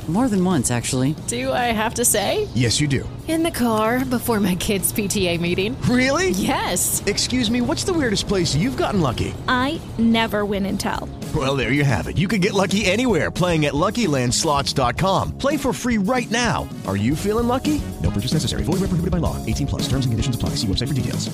More 0.07 0.27
than 0.27 0.43
once, 0.43 0.71
actually. 0.71 1.15
Do 1.27 1.53
I 1.53 1.71
have 1.71 1.93
to 1.93 2.03
say? 2.03 2.49
Yes, 2.53 2.81
you 2.81 2.87
do. 2.87 3.07
In 3.29 3.43
the 3.43 3.51
car 3.51 4.03
before 4.03 4.41
my 4.41 4.55
kids' 4.55 4.91
PTA 4.91 5.39
meeting. 5.39 5.79
Really? 5.83 6.31
Yes. 6.31 7.01
Excuse 7.05 7.49
me, 7.49 7.61
what's 7.61 7.85
the 7.85 7.93
weirdest 7.93 8.27
place 8.27 8.53
you've 8.53 8.75
gotten 8.75 8.99
lucky? 8.99 9.33
I 9.47 9.79
never 9.97 10.43
win 10.43 10.65
and 10.65 10.77
tell. 10.77 11.07
Well, 11.33 11.55
there 11.55 11.71
you 11.71 11.85
have 11.85 12.07
it. 12.07 12.17
You 12.17 12.27
can 12.27 12.41
get 12.41 12.53
lucky 12.53 12.83
anywhere 12.83 13.31
playing 13.31 13.67
at 13.67 13.73
LuckyLandSlots.com. 13.73 15.37
Play 15.37 15.55
for 15.55 15.71
free 15.71 15.97
right 15.97 16.29
now. 16.29 16.67
Are 16.87 16.97
you 16.97 17.15
feeling 17.15 17.47
lucky? 17.47 17.81
No 18.03 18.11
purchase 18.11 18.33
necessary. 18.33 18.63
Void 18.63 18.81
where 18.81 18.89
prohibited 18.89 19.11
by 19.11 19.19
law. 19.19 19.37
18 19.45 19.67
plus. 19.67 19.83
Terms 19.83 20.05
and 20.05 20.11
conditions 20.11 20.35
apply. 20.35 20.49
See 20.55 20.67
website 20.67 20.89
for 20.89 20.93
details. 20.93 21.29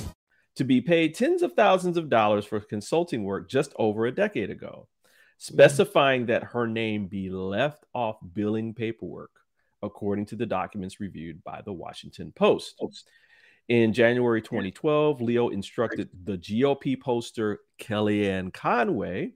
To 0.58 0.64
be 0.64 0.82
paid 0.82 1.14
tens 1.14 1.44
of 1.44 1.54
thousands 1.54 1.98
of 1.98 2.10
dollars 2.10 2.44
for 2.44 2.60
consulting 2.60 3.24
work 3.24 3.48
just 3.48 3.74
over 3.78 4.08
a 4.08 4.12
decade 4.12 4.50
ago, 4.50 4.88
specifying 5.38 6.26
that 6.28 6.44
her 6.44 6.68
name 6.68 7.08
be 7.08 7.30
left 7.30 7.86
off 7.94 8.18
billing 8.34 8.74
paperwork, 8.74 9.32
according 9.82 10.26
to 10.28 10.36
the 10.36 10.46
documents 10.46 11.00
reviewed 11.00 11.44
by 11.44 11.62
the 11.62 11.74
Washington 11.74 12.32
Post. 12.32 12.82
In 13.70 13.92
January 13.92 14.42
2012, 14.42 15.22
Leo 15.22 15.50
instructed 15.50 16.10
the 16.24 16.38
GOP 16.38 17.00
poster 17.00 17.60
Kellyanne 17.80 18.54
Conway 18.54 19.34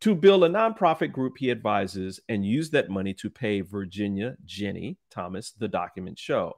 to 0.00 0.14
build 0.14 0.44
a 0.44 0.48
nonprofit 0.48 1.12
group 1.12 1.34
he 1.38 1.50
advises 1.50 2.20
and 2.28 2.44
use 2.44 2.70
that 2.70 2.90
money 2.90 3.14
to 3.14 3.30
pay 3.30 3.60
Virginia 3.60 4.36
Ginni 4.46 4.96
Thomas, 5.10 5.52
the 5.52 5.68
documents 5.68 6.20
show. 6.20 6.54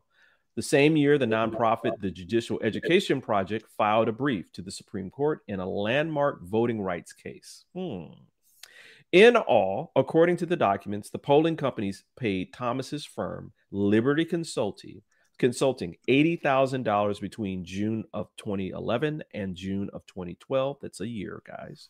The 0.56 0.62
same 0.62 0.96
year, 0.96 1.18
the 1.18 1.26
nonprofit, 1.26 1.92
the 2.00 2.10
Judicial 2.10 2.58
Education 2.64 3.20
Project, 3.20 3.66
filed 3.76 4.08
a 4.08 4.12
brief 4.12 4.50
to 4.52 4.62
the 4.62 4.72
Supreme 4.72 5.08
Court 5.08 5.40
in 5.46 5.60
a 5.60 5.68
landmark 5.68 6.42
voting 6.42 6.80
rights 6.80 7.12
case. 7.12 7.64
Hmm. 7.76 8.06
In 9.12 9.36
all, 9.36 9.90
according 9.96 10.36
to 10.38 10.46
the 10.46 10.56
documents, 10.56 11.08
the 11.08 11.18
polling 11.18 11.56
companies 11.56 12.04
paid 12.18 12.52
Thomas's 12.52 13.06
firm, 13.06 13.52
Liberty 13.70 14.24
Consulting, 14.24 15.00
consulting 15.38 15.96
$80,000 16.08 17.20
between 17.20 17.64
June 17.64 18.04
of 18.12 18.28
2011 18.36 19.22
and 19.32 19.54
June 19.54 19.88
of 19.94 20.04
2012. 20.06 20.76
That's 20.82 21.00
a 21.00 21.06
year, 21.06 21.42
guys. 21.46 21.88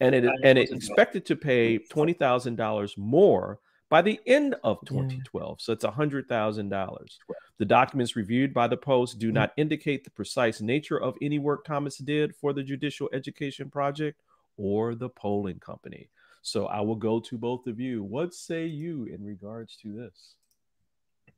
And 0.00 0.14
it 0.14 0.24
and 0.42 0.58
it 0.58 0.70
expected 0.70 1.24
to 1.26 1.36
pay 1.36 1.78
$20,000 1.78 2.98
more 2.98 3.60
by 3.88 4.02
the 4.02 4.20
end 4.26 4.56
of 4.62 4.78
2012. 4.86 5.60
So 5.60 5.72
it's 5.72 5.84
$100,000. 5.84 7.18
The 7.58 7.64
documents 7.64 8.16
reviewed 8.16 8.52
by 8.52 8.66
the 8.66 8.76
Post 8.76 9.18
do 9.18 9.28
mm-hmm. 9.28 9.34
not 9.34 9.52
indicate 9.56 10.04
the 10.04 10.10
precise 10.10 10.60
nature 10.60 11.00
of 11.00 11.16
any 11.22 11.38
work 11.38 11.64
Thomas 11.64 11.96
did 11.98 12.34
for 12.34 12.52
the 12.52 12.62
Judicial 12.62 13.08
Education 13.12 13.70
Project 13.70 14.20
or 14.56 14.94
the 14.94 15.08
polling 15.08 15.60
company. 15.60 16.08
So 16.42 16.66
I 16.66 16.80
will 16.80 16.96
go 16.96 17.20
to 17.20 17.36
both 17.38 17.66
of 17.66 17.78
you. 17.78 18.02
What 18.02 18.32
say 18.34 18.66
you 18.66 19.04
in 19.04 19.22
regards 19.24 19.76
to 19.82 20.10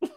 this? 0.01 0.11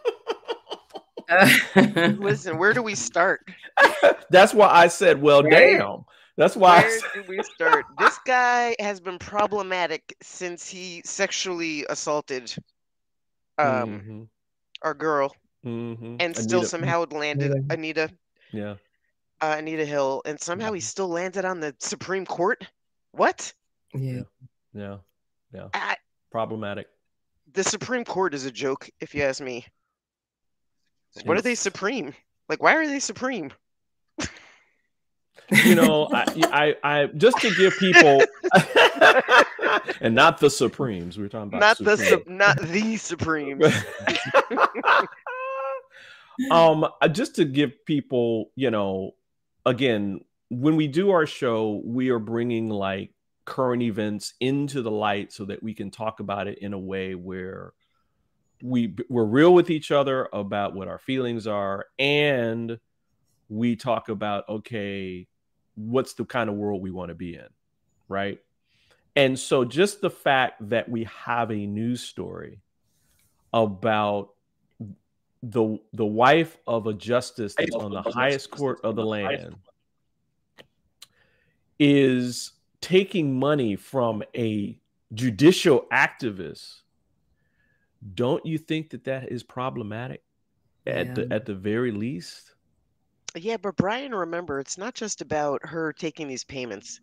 Listen, 2.18 2.58
where 2.58 2.72
do 2.72 2.82
we 2.82 2.94
start? 2.94 3.48
That's 4.30 4.54
why 4.54 4.68
I 4.68 4.88
said, 4.88 5.20
well, 5.20 5.42
Where- 5.42 5.50
damn. 5.78 6.04
That's 6.38 6.54
why 6.54 6.76
I 6.76 6.80
Where 6.82 7.00
said- 7.00 7.08
do 7.14 7.24
we 7.28 7.42
start? 7.42 7.86
This 7.98 8.18
guy 8.26 8.76
has 8.78 9.00
been 9.00 9.18
problematic 9.18 10.14
since 10.22 10.68
he 10.68 11.00
sexually 11.04 11.86
assaulted 11.88 12.54
um 13.58 14.00
Mhm, 14.00 14.28
our 14.82 14.92
girl 14.92 15.34
mhm. 15.64 16.16
and 16.20 16.36
still 16.36 16.58
Anita- 16.58 16.68
somehow 16.68 17.06
landed 17.10 17.54
Anita 17.70 18.10
Yeah. 18.52 18.74
uh, 19.40 19.54
Anita 19.56 19.86
Hill 19.86 20.20
and 20.26 20.38
somehow 20.38 20.72
he 20.72 20.80
still 20.80 21.08
landed 21.08 21.46
on 21.46 21.60
the 21.60 21.74
Supreme 21.78 22.26
Court. 22.26 22.66
What? 23.12 23.54
Yeah. 23.94 24.24
Yeah. 24.76 24.98
Yeah. 25.52 25.68
I, 25.74 25.96
Problematic. 26.30 26.86
the 27.52 27.64
Supreme 27.64 28.04
Court 28.04 28.34
is 28.34 28.44
a 28.44 28.50
joke, 28.50 28.90
if 29.00 29.14
you 29.14 29.22
ask 29.22 29.40
me. 29.40 29.64
What 31.24 31.38
are 31.38 31.42
they 31.42 31.54
supreme? 31.54 32.12
Like, 32.48 32.62
why 32.62 32.74
are 32.74 32.86
they 32.86 33.00
supreme? 33.00 33.50
you 35.64 35.74
know, 35.74 36.08
I, 36.12 36.24
I, 36.52 36.76
I, 36.82 37.06
just 37.06 37.38
to 37.38 37.54
give 37.54 37.74
people, 37.78 38.20
and 40.00 40.14
not 40.14 40.38
the 40.38 40.50
Supremes. 40.50 41.16
We 41.16 41.22
were 41.22 41.28
talking 41.28 41.48
about 41.48 41.60
Not 41.60 41.78
the 41.78 41.96
su- 41.96 42.24
not 42.26 42.60
the 42.60 42.96
Supremes. 42.96 43.64
um, 46.50 46.86
just 47.12 47.36
to 47.36 47.44
give 47.44 47.84
people, 47.86 48.50
you 48.56 48.70
know, 48.70 49.12
again, 49.64 50.20
when 50.50 50.76
we 50.76 50.88
do 50.88 51.10
our 51.10 51.26
show, 51.26 51.80
we 51.84 52.10
are 52.10 52.18
bringing 52.18 52.68
like 52.68 53.10
current 53.46 53.82
events 53.82 54.34
into 54.40 54.82
the 54.82 54.90
light 54.90 55.32
so 55.32 55.46
that 55.46 55.62
we 55.62 55.72
can 55.72 55.90
talk 55.90 56.20
about 56.20 56.46
it 56.46 56.58
in 56.58 56.74
a 56.74 56.78
way 56.78 57.14
where 57.14 57.72
we 58.62 58.94
we're 59.08 59.24
real 59.24 59.54
with 59.54 59.70
each 59.70 59.90
other 59.90 60.28
about 60.32 60.74
what 60.74 60.88
our 60.88 60.98
feelings 60.98 61.46
are 61.46 61.86
and 61.98 62.78
we 63.48 63.76
talk 63.76 64.08
about 64.08 64.48
okay 64.48 65.26
what's 65.74 66.14
the 66.14 66.24
kind 66.24 66.50
of 66.50 66.56
world 66.56 66.82
we 66.82 66.90
want 66.90 67.08
to 67.08 67.14
be 67.14 67.34
in 67.34 67.46
right? 68.08 68.38
And 69.14 69.38
so 69.38 69.64
just 69.64 70.00
the 70.00 70.10
fact 70.10 70.68
that 70.68 70.88
we 70.88 71.04
have 71.04 71.50
a 71.50 71.66
news 71.66 72.02
story 72.02 72.60
about 73.52 74.30
the 75.42 75.78
the 75.92 76.04
wife 76.04 76.58
of 76.66 76.86
a 76.86 76.94
justice 76.94 77.54
that's 77.56 77.74
on 77.74 77.92
the 77.92 78.02
highest 78.02 78.50
court 78.50 78.80
of 78.82 78.96
the 78.96 79.04
land 79.04 79.54
is 81.78 82.52
taking 82.86 83.36
money 83.36 83.74
from 83.74 84.22
a 84.36 84.78
judicial 85.12 85.86
activist 85.92 86.82
don't 88.14 88.46
you 88.46 88.58
think 88.58 88.90
that 88.90 89.02
that 89.02 89.32
is 89.32 89.42
problematic 89.42 90.22
at 90.86 91.16
the 91.16 91.26
at 91.32 91.44
the 91.46 91.54
very 91.54 91.90
least 91.90 92.54
Yeah, 93.34 93.56
but 93.56 93.76
Brian, 93.76 94.14
remember, 94.14 94.60
it's 94.60 94.78
not 94.78 94.94
just 94.94 95.20
about 95.20 95.60
her 95.64 95.92
taking 95.92 96.28
these 96.28 96.44
payments. 96.44 97.00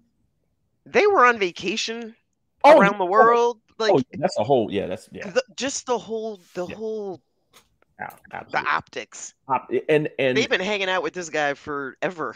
They 0.86 1.06
were 1.06 1.26
on 1.26 1.38
vacation 1.38 2.15
Oh, 2.63 2.80
around 2.80 2.98
the 2.98 3.04
oh, 3.04 3.10
world. 3.10 3.60
Oh, 3.80 3.84
like 3.84 3.91
oh, 3.93 4.02
that's 4.13 4.38
a 4.38 4.43
whole 4.43 4.72
yeah 4.72 4.88
that's 4.88 5.10
yeah 5.12 5.30
the, 5.32 5.43
just 5.58 5.86
the 5.86 5.98
whole 5.98 6.39
the 6.54 6.65
whole 6.65 7.19
the 7.98 8.65
optics. 8.72 9.34
Op- 9.50 9.69
and 9.89 10.10
and 10.17 10.38
They've 10.38 10.50
been 10.50 10.62
hanging 10.62 10.89
out 10.89 11.04
with 11.04 11.13
this 11.13 11.30
guy 11.30 11.56
forever. 11.56 12.36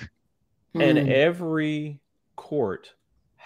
and 0.76 0.98
hmm. 0.98 1.10
every 1.10 2.02
court 2.36 2.94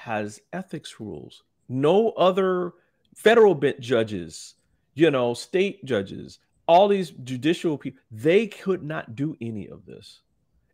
has 0.01 0.39
ethics 0.51 0.99
rules 0.99 1.43
no 1.69 2.09
other 2.11 2.73
federal 3.15 3.53
bit 3.53 3.79
judges 3.79 4.55
you 4.95 5.11
know 5.11 5.33
state 5.33 5.83
judges 5.85 6.39
all 6.67 6.87
these 6.87 7.11
judicial 7.23 7.77
people 7.77 8.01
they 8.09 8.47
could 8.47 8.81
not 8.81 9.15
do 9.15 9.35
any 9.41 9.67
of 9.67 9.85
this 9.85 10.21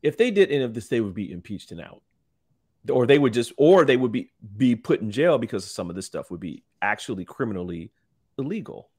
if 0.01 0.15
they 0.17 0.31
did 0.31 0.49
any 0.49 0.63
of 0.63 0.73
this 0.73 0.87
they 0.87 1.01
would 1.01 1.13
be 1.13 1.31
impeached 1.31 1.71
and 1.71 1.81
out 1.81 2.01
or 2.89 3.05
they 3.05 3.19
would 3.19 3.33
just 3.33 3.51
or 3.57 3.83
they 3.83 3.97
would 3.97 4.13
be 4.13 4.31
be 4.55 4.75
put 4.77 5.01
in 5.01 5.11
jail 5.11 5.37
because 5.37 5.69
some 5.69 5.89
of 5.89 5.95
this 5.97 6.05
stuff 6.05 6.31
would 6.31 6.39
be 6.39 6.63
actually 6.81 7.25
criminally 7.25 7.91
illegal 8.39 8.89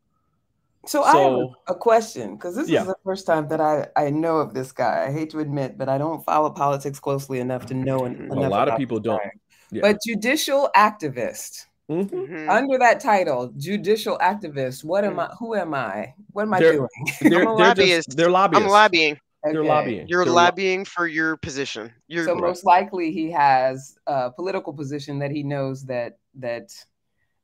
So, 0.87 1.03
I 1.03 1.17
have 1.17 1.38
a, 1.69 1.75
question 1.75 2.37
because 2.37 2.55
this 2.55 2.69
Yeah. 2.69 2.83
is 2.83 2.87
the 2.88 3.01
first 3.05 3.27
time 3.27 3.49
that 3.49 3.61
I, 3.61 3.88
I 3.97 4.11
know 4.11 4.37
of 4.38 4.55
this 4.55 4.71
guy. 4.73 5.07
I 5.07 5.11
hate 5.12 5.31
to 5.31 5.38
admit, 5.41 5.77
but 5.77 5.88
I 5.88 5.99
don't 5.99 6.23
follow 6.25 6.51
politics 6.51 7.01
closely 7.01 7.41
enough 7.41 7.67
to 7.67 7.75
know 7.75 8.05
en- 8.05 8.14
enough. 8.31 8.47
a 8.47 8.49
lot 8.49 8.69
of 8.69 8.77
people 8.79 9.01
don't 9.01 9.19
guy. 9.19 9.31
Yeah. 9.70 9.83
But 9.83 9.98
judicial 10.07 10.70
activist. 10.76 11.66
Mm-hmm. 11.90 12.50
Under 12.50 12.78
that 12.78 13.00
title, 13.00 13.50
judicial 13.57 14.18
activist, 14.18 14.85
what 14.85 15.04
am 15.04 15.18
I? 15.18 15.26
Who 15.38 15.54
am 15.54 15.72
I? 15.72 16.14
What 16.33 16.42
am 16.42 16.52
I 16.54 16.59
They're- 16.59 16.72
doing? 16.72 16.88
they're- 17.22 17.48
I'm 17.48 17.48
a 17.48 17.74
they're 17.74 17.74
just- 17.74 18.16
they're 18.16 18.31
lobbyists. 18.31 18.64
I'm 18.66 18.70
lobbying. 18.70 19.18
they're 19.44 19.64
lobbying 19.64 20.07
You're 20.09 20.24
They're 20.24 20.33
lo- 20.35 20.42
lobbying 20.42 20.85
for 20.85 21.07
your 21.07 21.37
position. 21.38 21.90
You're 22.09 22.24
so 22.26 22.35
most 22.35 22.66
likely 22.66 23.11
he 23.12 23.31
has 23.31 23.96
a 24.07 24.31
political 24.31 24.72
position 24.74 25.19
that 25.21 25.31
he 25.31 25.42
knows 25.42 25.85
that 25.87 26.19
that 26.35 26.73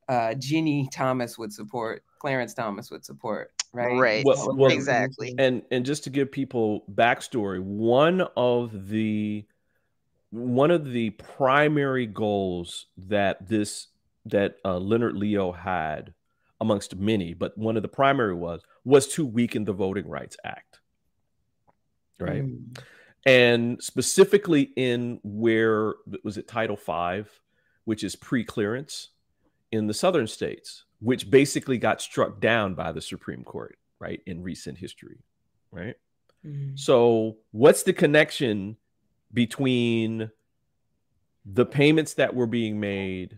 uh, 0.07 0.35
Ginni 0.37 0.87
Thomas 0.91 1.37
would 1.39 1.51
support, 1.51 2.03
Clarence 2.19 2.53
Thomas 2.53 2.91
would 2.91 3.03
support, 3.03 3.51
right? 3.73 3.97
Right. 3.99 4.25
Well, 4.25 4.55
well, 4.55 4.71
exactly. 4.71 5.33
And 5.39 5.63
and 5.71 5.83
just 5.83 6.03
to 6.03 6.11
give 6.11 6.31
people 6.31 6.83
backstory, 6.93 7.59
one 7.59 8.21
of 8.37 8.89
the 8.89 9.43
one 10.35 10.69
of 10.69 10.91
the 10.91 11.11
primary 11.11 12.05
goals 12.05 12.87
that 12.97 13.47
this 13.47 13.87
that 14.25 14.57
uh, 14.65 14.77
Leonard 14.77 15.15
Leo 15.15 15.51
had, 15.51 16.13
amongst 16.59 16.95
many, 16.95 17.33
but 17.33 17.57
one 17.57 17.77
of 17.77 17.83
the 17.83 17.87
primary 17.87 18.33
was 18.33 18.61
was 18.83 19.07
to 19.07 19.25
weaken 19.25 19.63
the 19.63 19.73
Voting 19.73 20.07
Rights 20.07 20.35
Act, 20.43 20.79
right? 22.19 22.43
Mm. 22.43 22.77
And 23.25 23.81
specifically 23.81 24.73
in 24.75 25.19
where 25.23 25.95
was 26.23 26.37
it 26.37 26.47
Title 26.47 26.77
Five, 26.77 27.29
which 27.85 28.03
is 28.03 28.15
pre-clearance 28.15 29.09
in 29.71 29.87
the 29.87 29.93
southern 29.93 30.27
states, 30.27 30.83
which 30.99 31.29
basically 31.31 31.77
got 31.77 32.01
struck 32.01 32.41
down 32.41 32.75
by 32.75 32.91
the 32.91 33.01
Supreme 33.01 33.43
Court, 33.43 33.77
right, 33.99 34.21
in 34.25 34.43
recent 34.43 34.77
history, 34.77 35.23
right? 35.71 35.95
Mm. 36.45 36.77
So, 36.77 37.37
what's 37.51 37.83
the 37.83 37.93
connection 37.93 38.77
between 39.35 40.31
the 41.45 41.65
payments 41.65 42.15
that 42.15 42.33
were 42.33 42.47
being 42.47 42.79
made, 42.79 43.37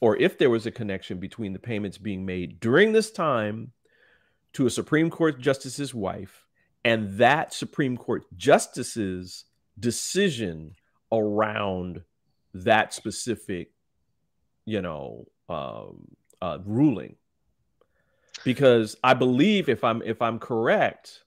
or 0.00 0.16
if 0.16 0.38
there 0.38 0.48
was 0.48 0.64
a 0.64 0.70
connection 0.70 1.18
between 1.18 1.52
the 1.52 1.58
payments 1.58 1.98
being 1.98 2.24
made 2.24 2.60
during 2.60 2.92
this 2.92 3.10
time 3.10 3.72
to 4.54 4.66
a 4.66 4.70
Supreme 4.70 5.10
Court 5.10 5.38
justice's 5.38 5.92
wife 5.92 6.46
and 6.84 7.18
that 7.18 7.52
Supreme 7.52 7.96
Court 7.96 8.24
justice's 8.36 9.44
decision 9.78 10.74
around 11.12 12.02
that 12.54 12.94
specific, 12.94 13.72
you 14.64 14.80
know, 14.80 15.26
um, 15.48 16.06
uh, 16.40 16.58
ruling. 16.64 17.16
Because 18.44 18.96
I 19.02 19.14
believe, 19.14 19.68
if 19.68 19.82
I'm 19.82 20.00
if 20.02 20.22
I'm 20.22 20.38
correct, 20.38 21.24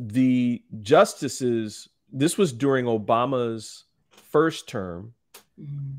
the 0.00 0.62
justices. 0.80 1.88
This 2.10 2.38
was 2.38 2.52
during 2.52 2.86
Obama's 2.86 3.84
first 4.10 4.68
term, 4.68 5.14
mm-hmm. 5.60 5.98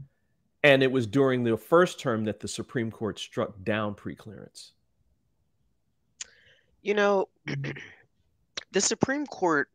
and 0.64 0.84
it 0.84 0.91
was 0.91 1.06
during 1.06 1.43
the 1.43 1.56
first 1.56 1.99
term 1.99 2.26
that 2.26 2.39
the 2.39 2.47
Supreme 2.47 2.91
Court 2.91 3.20
struck 3.20 3.64
down 3.64 3.93
preclearance. 3.93 4.72
You 6.82 6.95
know, 6.95 7.30
the 8.72 8.82
Supreme 8.82 9.28
Court, 9.28 9.70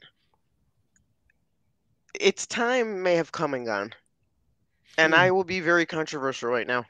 its 2.18 2.46
time 2.46 3.02
may 3.02 3.14
have 3.14 3.30
come 3.30 3.54
and 3.54 3.64
gone. 3.64 3.92
And 4.98 5.12
mm. 5.12 5.18
I 5.18 5.30
will 5.30 5.44
be 5.44 5.60
very 5.60 5.86
controversial 5.86 6.50
right 6.50 6.66
now. 6.66 6.84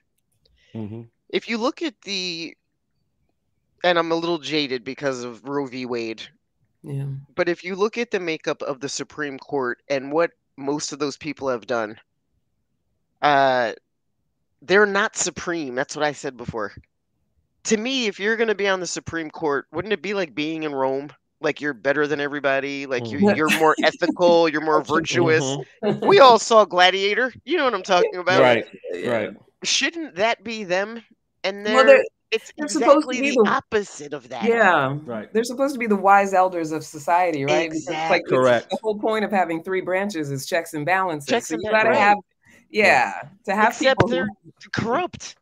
Mm-hmm. 0.75 1.03
If 1.29 1.49
you 1.49 1.59
look 1.59 1.83
at 1.83 2.01
the, 2.03 2.57
and 3.85 3.99
I'm 3.99 4.13
a 4.13 4.15
little 4.15 4.39
jaded 4.39 4.85
because 4.85 5.23
of 5.23 5.45
Roe 5.45 5.67
v. 5.67 5.85
Wade. 5.85 6.23
Yeah. 6.87 7.07
But 7.35 7.49
if 7.49 7.65
you 7.65 7.75
look 7.75 7.99
at 7.99 8.11
the 8.11 8.21
makeup 8.21 8.63
of 8.63 8.81
the 8.81 8.89
Supreme 8.89 9.39
Court 9.39 9.83
and 9.89 10.13
what 10.13 10.31
most 10.57 10.93
of 10.93 10.99
those 10.99 11.17
people 11.17 11.49
have 11.49 11.67
done, 11.67 11.99
uh, 13.23 13.73
they're 14.63 14.87
not 14.87 15.17
supreme. 15.17 15.75
That's 15.75 15.97
what 15.97 16.05
I 16.05 16.13
said 16.13 16.37
before 16.37 16.73
to 17.67 17.77
me, 17.77 18.07
if 18.07 18.21
you're 18.21 18.37
going 18.37 18.49
to 18.49 18.55
be 18.55 18.69
on 18.69 18.81
the 18.81 18.87
Supreme 18.87 19.31
Court, 19.31 19.67
wouldn't 19.73 19.93
it 19.93 20.03
be 20.03 20.15
like 20.15 20.35
being 20.35 20.63
in 20.63 20.75
Rome? 20.75 21.11
Like 21.41 21.61
you're 21.61 21.75
better 21.75 22.07
than 22.07 22.21
everybody. 22.21 22.87
Like 22.87 23.11
you, 23.11 23.19
mm-hmm. 23.19 23.37
you're 23.37 23.59
more 23.59 23.75
ethical. 23.83 24.49
You're 24.49 24.65
more 24.65 24.83
virtuous. 24.85 25.45
Mm-hmm. 25.85 26.07
We 26.07 26.21
all 26.21 26.39
saw 26.39 26.65
Gladiator. 26.65 27.35
You 27.45 27.59
know 27.59 27.65
what 27.65 27.75
I'm 27.75 27.83
talking 27.83 28.17
about, 28.17 28.41
right? 28.41 28.65
Right. 29.05 29.31
Shouldn't 29.63 30.15
that 30.15 30.45
be 30.45 30.65
them? 30.65 31.03
And 31.45 31.67
they're, 31.67 31.75
well, 31.75 31.87
they're 31.87 32.05
it's 32.31 32.53
they're 32.57 32.67
exactly 32.67 33.21
the, 33.21 33.41
the, 33.43 33.49
opposite 33.49 34.13
of 34.13 34.29
that. 34.29 34.45
Yeah, 34.45 34.99
right. 35.05 35.33
They're 35.33 35.45
supposed 35.45 35.75
to 35.75 35.79
be 35.79 35.87
the 35.87 35.97
wise 35.97 36.35
elders 36.35 36.73
of 36.73 36.85
society, 36.85 37.45
right? 37.45 37.67
Exactly. 37.67 38.19
Like, 38.19 38.27
Correct. 38.27 38.71
The 38.71 38.79
whole 38.83 38.99
point 38.99 39.25
of 39.25 39.31
having 39.31 39.63
three 39.63 39.81
branches 39.81 40.31
is 40.31 40.47
checks 40.47 40.75
and 40.75 40.85
balances. 40.85 41.29
Checks 41.29 41.49
so 41.49 41.55
and 41.55 41.63
you 41.63 41.71
got 41.71 41.85
to 41.85 41.91
right. 41.91 41.99
have, 41.99 42.19
yeah, 42.71 43.23
to 43.45 43.55
have 43.55 43.69
Except 43.69 44.01
people 44.01 44.09
they're 44.09 44.27
who, 44.27 44.71
corrupt. 44.75 45.37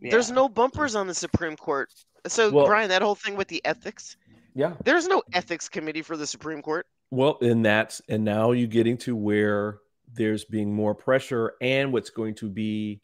Yeah. 0.00 0.10
There's 0.10 0.30
no 0.30 0.48
bumpers 0.48 0.94
on 0.94 1.06
the 1.06 1.14
Supreme 1.14 1.56
Court. 1.56 1.88
So 2.26 2.50
well, 2.50 2.66
Brian, 2.66 2.88
that 2.90 3.02
whole 3.02 3.14
thing 3.14 3.36
with 3.36 3.48
the 3.48 3.64
ethics. 3.64 4.16
Yeah. 4.54 4.74
There's 4.84 5.06
no 5.06 5.22
ethics 5.32 5.68
committee 5.68 6.02
for 6.02 6.16
the 6.16 6.26
Supreme 6.26 6.60
Court. 6.60 6.86
Well, 7.10 7.38
and 7.40 7.64
that's 7.64 8.02
and 8.08 8.24
now 8.24 8.52
you're 8.52 8.66
getting 8.66 8.98
to 8.98 9.16
where 9.16 9.78
there's 10.12 10.44
being 10.44 10.74
more 10.74 10.94
pressure 10.94 11.54
and 11.60 11.92
what's 11.92 12.10
going 12.10 12.34
to 12.36 12.48
be 12.48 13.00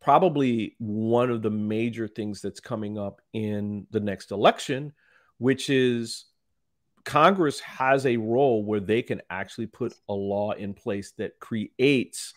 probably 0.00 0.76
one 0.78 1.30
of 1.30 1.42
the 1.42 1.50
major 1.50 2.08
things 2.08 2.40
that's 2.40 2.60
coming 2.60 2.98
up 2.98 3.20
in 3.32 3.86
the 3.90 4.00
next 4.00 4.30
election, 4.30 4.92
which 5.38 5.68
is 5.68 6.26
Congress 7.04 7.60
has 7.60 8.06
a 8.06 8.16
role 8.16 8.64
where 8.64 8.80
they 8.80 9.02
can 9.02 9.20
actually 9.30 9.66
put 9.66 9.94
a 10.08 10.14
law 10.14 10.52
in 10.52 10.74
place 10.74 11.12
that 11.18 11.38
creates 11.38 12.34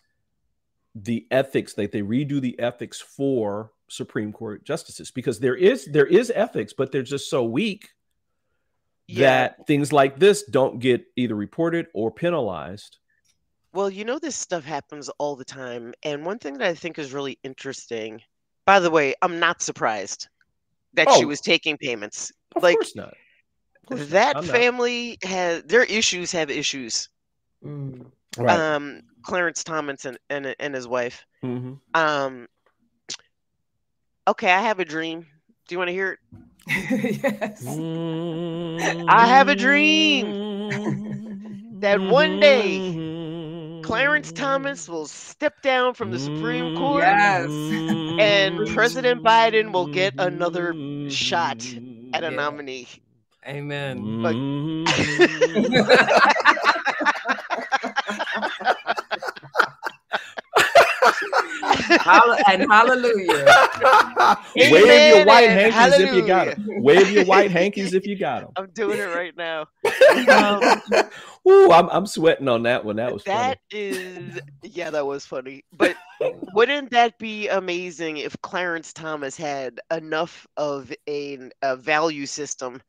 the 0.95 1.25
ethics 1.31 1.73
that 1.73 1.91
they 1.91 2.01
redo 2.01 2.39
the 2.39 2.57
ethics 2.59 3.01
for 3.01 3.71
Supreme 3.87 4.31
Court 4.31 4.63
justices 4.63 5.11
because 5.11 5.39
there 5.39 5.55
is 5.55 5.85
there 5.85 6.05
is 6.05 6.31
ethics, 6.33 6.73
but 6.73 6.91
they're 6.91 7.01
just 7.01 7.29
so 7.29 7.43
weak 7.43 7.89
yeah. 9.07 9.19
that 9.19 9.67
things 9.67 9.91
like 9.91 10.19
this 10.19 10.43
don't 10.43 10.79
get 10.79 11.05
either 11.15 11.35
reported 11.35 11.87
or 11.93 12.11
penalized. 12.11 12.99
Well, 13.73 13.89
you 13.89 14.05
know 14.05 14.19
this 14.19 14.35
stuff 14.35 14.63
happens 14.63 15.09
all 15.17 15.35
the 15.35 15.45
time, 15.45 15.93
and 16.03 16.25
one 16.25 16.37
thing 16.37 16.59
that 16.59 16.67
I 16.67 16.75
think 16.75 16.99
is 16.99 17.11
really 17.11 17.39
interesting. 17.43 18.21
By 18.65 18.79
the 18.79 18.91
way, 18.91 19.15
I'm 19.21 19.39
not 19.39 19.61
surprised 19.61 20.27
that 20.93 21.07
oh, 21.09 21.17
she 21.17 21.25
was 21.25 21.41
taking 21.41 21.77
payments. 21.77 22.31
Of 22.55 22.61
like, 22.61 22.75
course 22.75 22.95
not. 22.95 23.15
Course 23.87 24.07
that 24.09 24.35
not. 24.35 24.45
family 24.45 25.17
has 25.23 25.63
their 25.63 25.83
issues 25.83 26.31
have 26.31 26.51
issues. 26.51 27.09
Mm. 27.65 28.05
Right. 28.37 28.59
Um, 28.59 29.01
Clarence 29.23 29.63
Thomas 29.63 30.05
and, 30.05 30.19
and, 30.29 30.55
and 30.59 30.75
his 30.75 30.87
wife. 30.87 31.25
Mm-hmm. 31.43 31.73
Um, 31.93 32.47
okay, 34.27 34.51
I 34.51 34.61
have 34.61 34.79
a 34.79 34.85
dream. 34.85 35.25
Do 35.67 35.75
you 35.75 35.79
want 35.79 35.89
to 35.89 35.93
hear 35.93 36.11
it? 36.11 36.19
yes. 37.23 37.65
I 39.07 39.27
have 39.27 39.49
a 39.49 39.55
dream 39.55 40.33
that 41.79 41.99
one 42.01 42.39
day 42.39 43.02
Clarence 43.83 44.31
Thomas 44.31 44.89
will 44.89 45.05
step 45.05 45.61
down 45.61 45.93
from 45.93 46.09
the 46.11 46.19
Supreme 46.19 46.73
mm, 46.73 46.77
Court. 46.77 47.03
Yes. 47.03 47.49
And 47.49 48.59
mm. 48.59 48.73
President 48.73 49.23
Biden 49.23 49.71
will 49.71 49.87
get 49.87 50.15
another 50.17 50.73
shot 51.09 51.65
at 52.13 52.23
a 52.23 52.27
yeah. 52.27 52.35
nominee. 52.35 52.87
Amen. 53.45 54.01
Mm. 54.01 54.23
But- 54.23 54.35
and 62.05 62.71
hallelujah. 62.71 63.45
Wave 64.55 65.15
your 65.15 65.25
white 65.25 65.49
hankies 65.49 65.73
hallelujah. 65.73 66.07
if 66.07 66.15
you 66.15 66.27
got 66.27 66.47
them. 66.47 66.65
Wave 66.83 67.11
your 67.11 67.25
white 67.25 67.51
hankies 67.51 67.93
if 67.93 68.05
you 68.05 68.17
got 68.17 68.41
them. 68.41 68.51
I'm 68.55 68.69
doing 68.71 68.99
it 68.99 69.15
right 69.15 69.35
now. 69.35 69.67
Um, 70.29 70.81
Ooh, 71.47 71.71
I'm, 71.71 71.89
I'm 71.89 72.05
sweating 72.05 72.47
on 72.47 72.63
that 72.63 72.85
one. 72.85 72.95
That 72.95 73.13
was 73.13 73.23
that 73.25 73.59
funny. 73.71 73.83
is 73.83 74.39
yeah, 74.63 74.89
that 74.89 75.05
was 75.05 75.25
funny. 75.25 75.63
But 75.73 75.97
wouldn't 76.53 76.91
that 76.91 77.17
be 77.19 77.49
amazing 77.49 78.17
if 78.17 78.35
Clarence 78.41 78.93
Thomas 78.93 79.35
had 79.35 79.79
enough 79.91 80.47
of 80.57 80.93
a, 81.09 81.49
a 81.61 81.75
value 81.75 82.25
system 82.25 82.81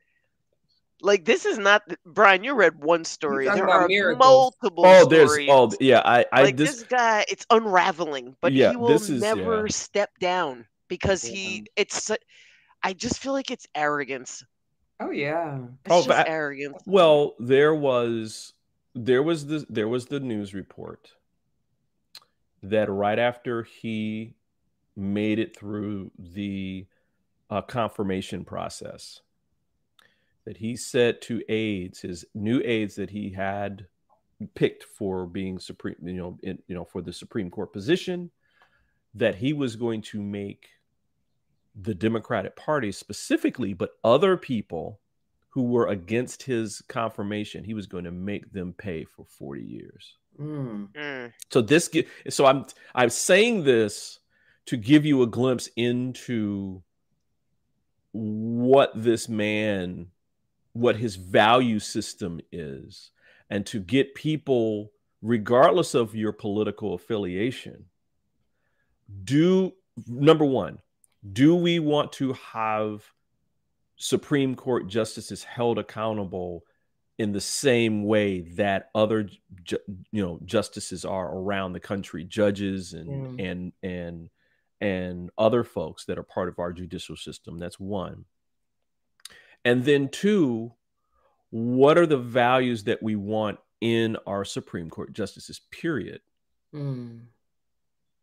like 1.05 1.25
this 1.25 1.45
is 1.45 1.59
not 1.59 1.83
Brian. 2.07 2.43
You 2.43 2.55
read 2.55 2.83
one 2.83 3.05
story. 3.05 3.45
There 3.45 3.69
are 3.69 3.87
miracles. 3.87 4.19
multiple. 4.19 4.85
Oh, 4.87 5.07
there's 5.07 5.31
stories. 5.31 5.49
oh 5.51 5.71
yeah. 5.79 6.03
I 6.05 6.25
I 6.33 6.43
like 6.43 6.57
this, 6.57 6.77
this, 6.77 6.83
guy. 6.85 7.25
It's 7.29 7.47
unraveling, 7.51 8.37
but 8.41 8.53
yeah, 8.53 8.71
he 8.71 8.77
will 8.77 8.91
is, 8.91 9.11
never 9.11 9.67
yeah. 9.67 9.71
step 9.71 10.19
down 10.19 10.67
because 10.89 11.23
he. 11.23 11.67
It's. 11.77 12.11
I 12.83 12.93
just 12.93 13.19
feel 13.19 13.33
like 13.33 13.51
it's 13.51 13.67
arrogance. 13.75 14.45
Oh 15.01 15.11
yeah. 15.11 15.59
It's 15.85 15.95
oh, 15.95 16.05
just 16.05 16.29
arrogance. 16.29 16.83
Well, 16.87 17.35
there 17.39 17.75
was 17.75 18.55
there 18.95 19.23
was 19.23 19.47
the 19.47 19.67
there 19.69 19.89
was 19.89 20.07
the 20.07 20.21
news 20.21 20.55
report 20.55 21.13
that 22.63 22.91
right 22.91 23.19
after 23.19 23.63
he 23.63 24.35
made 24.97 25.39
it 25.39 25.57
through 25.57 26.11
the 26.19 26.87
uh, 27.51 27.61
confirmation 27.61 28.45
process 28.45 29.21
that 30.45 30.57
he 30.57 30.77
said 30.77 31.23
to 31.23 31.43
aides, 31.49 32.01
his 32.01 32.25
new 32.35 32.61
aides 32.65 32.97
that 32.97 33.11
he 33.11 33.31
had 33.31 33.87
picked 34.55 34.85
for 34.85 35.27
being 35.27 35.59
supreme, 35.59 35.97
you 36.03 36.15
know, 36.15 36.39
in, 36.43 36.59
you 36.67 36.75
know, 36.75 36.85
for 36.85 37.01
the 37.01 37.13
Supreme 37.13 37.51
Court 37.51 37.73
position, 37.73 38.31
that 39.15 39.37
he 39.37 39.53
was 39.53 39.77
going 39.77 40.03
to 40.03 40.23
make 40.23 40.69
the 41.81 41.95
Democratic 41.95 42.57
Party 42.57 42.93
specifically, 42.93 43.73
but 43.73 43.93
other 44.05 44.37
people 44.37 45.01
who 45.51 45.63
were 45.63 45.89
against 45.89 46.43
his 46.43 46.83
confirmation, 46.89 47.65
he 47.65 47.75
was 47.75 47.87
going 47.87 48.05
to 48.05 48.11
make 48.11 48.53
them 48.53 48.75
pay 48.77 49.05
for 49.05 49.25
40 49.25 49.63
years. 49.63 50.17
Mm. 50.39 50.89
Mm. 50.93 51.33
So 51.51 51.61
this, 51.61 51.89
so 52.29 52.47
I'm 52.47 52.67
I'm 52.95 53.11
saying 53.11 53.63
this 53.63 54.19
to 54.67 54.77
give 54.77 55.05
you 55.05 55.23
a 55.23 55.27
glimpse 55.27 55.69
into 55.77 56.83
what 58.13 58.93
this 58.95 59.29
man 59.29 60.09
what 60.75 60.97
his 60.97 61.17
value 61.17 61.79
system 61.79 62.41
is 62.53 63.11
and 63.49 63.65
to 63.67 63.81
get 63.81 64.15
people 64.15 64.93
regardless 65.23 65.95
of 65.95 66.15
your 66.15 66.33
political 66.33 66.95
affiliation 66.95 67.87
do 69.25 69.73
number 70.07 70.45
1 70.45 70.79
do 71.33 71.55
we 71.55 71.79
want 71.79 72.13
to 72.13 72.35
have 72.35 73.03
supreme 73.97 74.55
court 74.55 74.87
justices 74.89 75.43
held 75.45 75.79
accountable 75.79 76.65
in 77.19 77.33
the 77.33 77.41
same 77.41 78.05
way 78.05 78.41
that 78.41 78.91
other 78.95 79.29
you 80.11 80.23
know 80.23 80.41
justices 80.45 81.05
are 81.05 81.37
around 81.37 81.73
the 81.73 81.81
country 81.81 82.25
judges 82.25 82.93
and 82.93 83.09
mm. 83.09 83.51
and 83.51 83.73
and 83.83 84.31
and 84.81 85.31
other 85.39 85.63
folks 85.63 86.05
that 86.05 86.19
are 86.19 86.25
part 86.25 86.49
of 86.49 86.59
our 86.59 86.73
judicial 86.73 87.17
system 87.17 87.59
that's 87.59 87.79
one 87.79 88.25
and 89.65 89.85
then 89.85 90.09
two 90.09 90.73
what 91.51 91.97
are 91.99 92.07
the 92.07 92.19
values 92.19 92.85
that 92.85 93.01
we 93.01 93.15
want 93.15 93.59
in 93.81 94.17
our 94.27 94.45
Supreme 94.45 94.91
Court 94.91 95.13
justices. 95.13 95.61
Period. 95.71 96.21
Mm. 96.75 97.21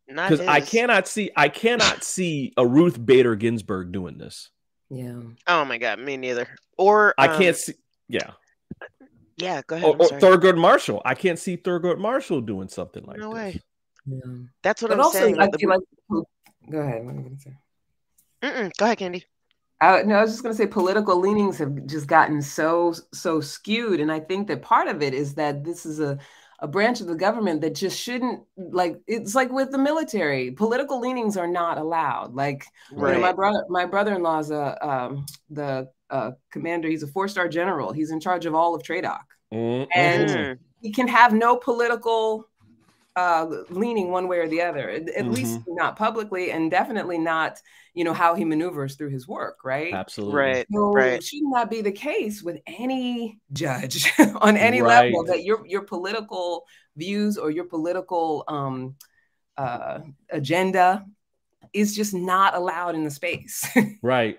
Because 0.06 0.40
I 0.40 0.60
cannot 0.60 1.08
see, 1.08 1.30
I 1.34 1.48
cannot 1.48 2.04
see 2.04 2.52
a 2.56 2.66
Ruth 2.66 3.02
Bader 3.02 3.34
Ginsburg 3.36 3.92
doing 3.92 4.18
this. 4.18 4.50
Yeah. 4.90 5.22
Oh 5.46 5.64
my 5.64 5.78
god, 5.78 5.98
me 5.98 6.18
neither. 6.18 6.46
Or 6.76 7.14
I 7.16 7.28
um, 7.28 7.40
can't 7.40 7.56
see. 7.56 7.74
Yeah. 8.08 8.32
Yeah, 9.38 9.62
go 9.66 9.76
ahead. 9.76 9.88
Or, 9.88 9.96
or. 9.96 10.08
Thurgood 10.20 10.58
Marshall. 10.58 11.00
I 11.04 11.14
can't 11.14 11.38
see 11.38 11.56
Thurgood 11.56 11.98
Marshall 11.98 12.42
doing 12.42 12.68
something 12.68 13.04
like 13.04 13.16
that. 13.16 13.22
No 13.22 13.32
this. 13.32 13.54
way. 13.54 13.60
Yeah. 14.04 14.20
That's 14.62 14.82
what 14.82 14.88
But 14.88 14.98
I'm 14.98 15.04
also, 15.04 15.18
saying. 15.20 15.40
I 15.40 15.46
the- 15.46 15.58
feel 15.58 15.70
like. 15.70 15.80
Go 16.70 16.78
ahead. 16.78 17.04
What 17.04 17.14
are 17.14 17.16
you 17.16 17.22
gonna 17.22 17.38
say? 17.38 17.56
Mm-mm, 18.42 18.72
go 18.76 18.84
ahead, 18.84 18.98
Candy. 18.98 19.24
I, 19.82 20.02
no, 20.02 20.14
I 20.14 20.22
was 20.22 20.30
just 20.30 20.42
going 20.44 20.54
to 20.54 20.56
say 20.56 20.66
political 20.68 21.18
leanings 21.18 21.58
have 21.58 21.86
just 21.86 22.06
gotten 22.06 22.40
so 22.40 22.94
so 23.12 23.40
skewed, 23.40 23.98
and 24.00 24.12
I 24.12 24.20
think 24.20 24.46
that 24.48 24.62
part 24.62 24.86
of 24.86 25.02
it 25.02 25.12
is 25.12 25.34
that 25.34 25.64
this 25.64 25.84
is 25.84 25.98
a 26.00 26.18
a 26.60 26.68
branch 26.68 27.00
of 27.00 27.08
the 27.08 27.16
government 27.16 27.60
that 27.62 27.74
just 27.74 27.98
shouldn't 27.98 28.42
like. 28.56 29.00
It's 29.08 29.34
like 29.34 29.50
with 29.50 29.72
the 29.72 29.78
military, 29.78 30.52
political 30.52 31.00
leanings 31.00 31.36
are 31.36 31.48
not 31.48 31.78
allowed. 31.78 32.34
Like 32.34 32.64
you 32.92 32.98
know, 32.98 33.18
my 33.18 33.32
brother, 33.32 33.64
my 33.68 33.84
brother 33.84 34.14
in 34.14 34.22
law's 34.22 34.52
a 34.52 34.88
um, 34.88 35.26
the 35.50 35.88
uh, 36.10 36.32
commander. 36.52 36.88
He's 36.88 37.02
a 37.02 37.08
four 37.08 37.26
star 37.26 37.48
general. 37.48 37.92
He's 37.92 38.12
in 38.12 38.20
charge 38.20 38.46
of 38.46 38.54
all 38.54 38.76
of 38.76 38.82
TRADOC, 38.84 39.20
Mhm. 39.52 39.88
and 39.96 40.58
he 40.80 40.92
can 40.92 41.08
have 41.08 41.32
no 41.32 41.56
political 41.56 42.48
uh, 43.16 43.46
leaning 43.68 44.10
one 44.10 44.26
way 44.28 44.38
or 44.38 44.48
the 44.48 44.62
other. 44.62 44.88
At, 44.88 45.08
at 45.10 45.26
least 45.28 45.60
Mm-hmm. 45.60 45.74
not 45.74 45.96
publicly, 45.96 46.50
and 46.50 46.70
definitely 46.70 47.18
not, 47.18 47.60
you 47.94 48.04
know, 48.04 48.14
how 48.14 48.34
he 48.34 48.44
maneuvers 48.44 48.94
through 48.96 49.10
his 49.10 49.28
work. 49.28 49.58
Right. 49.64 49.92
Absolutely. 49.92 50.34
Right. 50.34 50.66
So 50.72 50.92
Right. 50.92 51.22
shouldn't 51.22 51.70
be 51.70 51.82
the 51.82 51.92
case 51.92 52.42
with 52.42 52.58
any 52.66 53.38
judge 53.52 54.10
on 54.40 54.56
any 54.56 54.80
Right. 54.80 55.04
level 55.12 55.24
that 55.26 55.44
your 55.44 55.66
your 55.66 55.82
political 55.82 56.64
views 56.96 57.36
or 57.38 57.50
your 57.50 57.64
political 57.64 58.44
um, 58.48 58.94
uh, 59.58 60.00
agenda 60.30 61.04
is 61.72 61.94
just 61.94 62.14
not 62.14 62.54
allowed 62.54 62.94
in 62.94 63.04
the 63.04 63.10
space? 63.10 63.66
Right. 64.02 64.38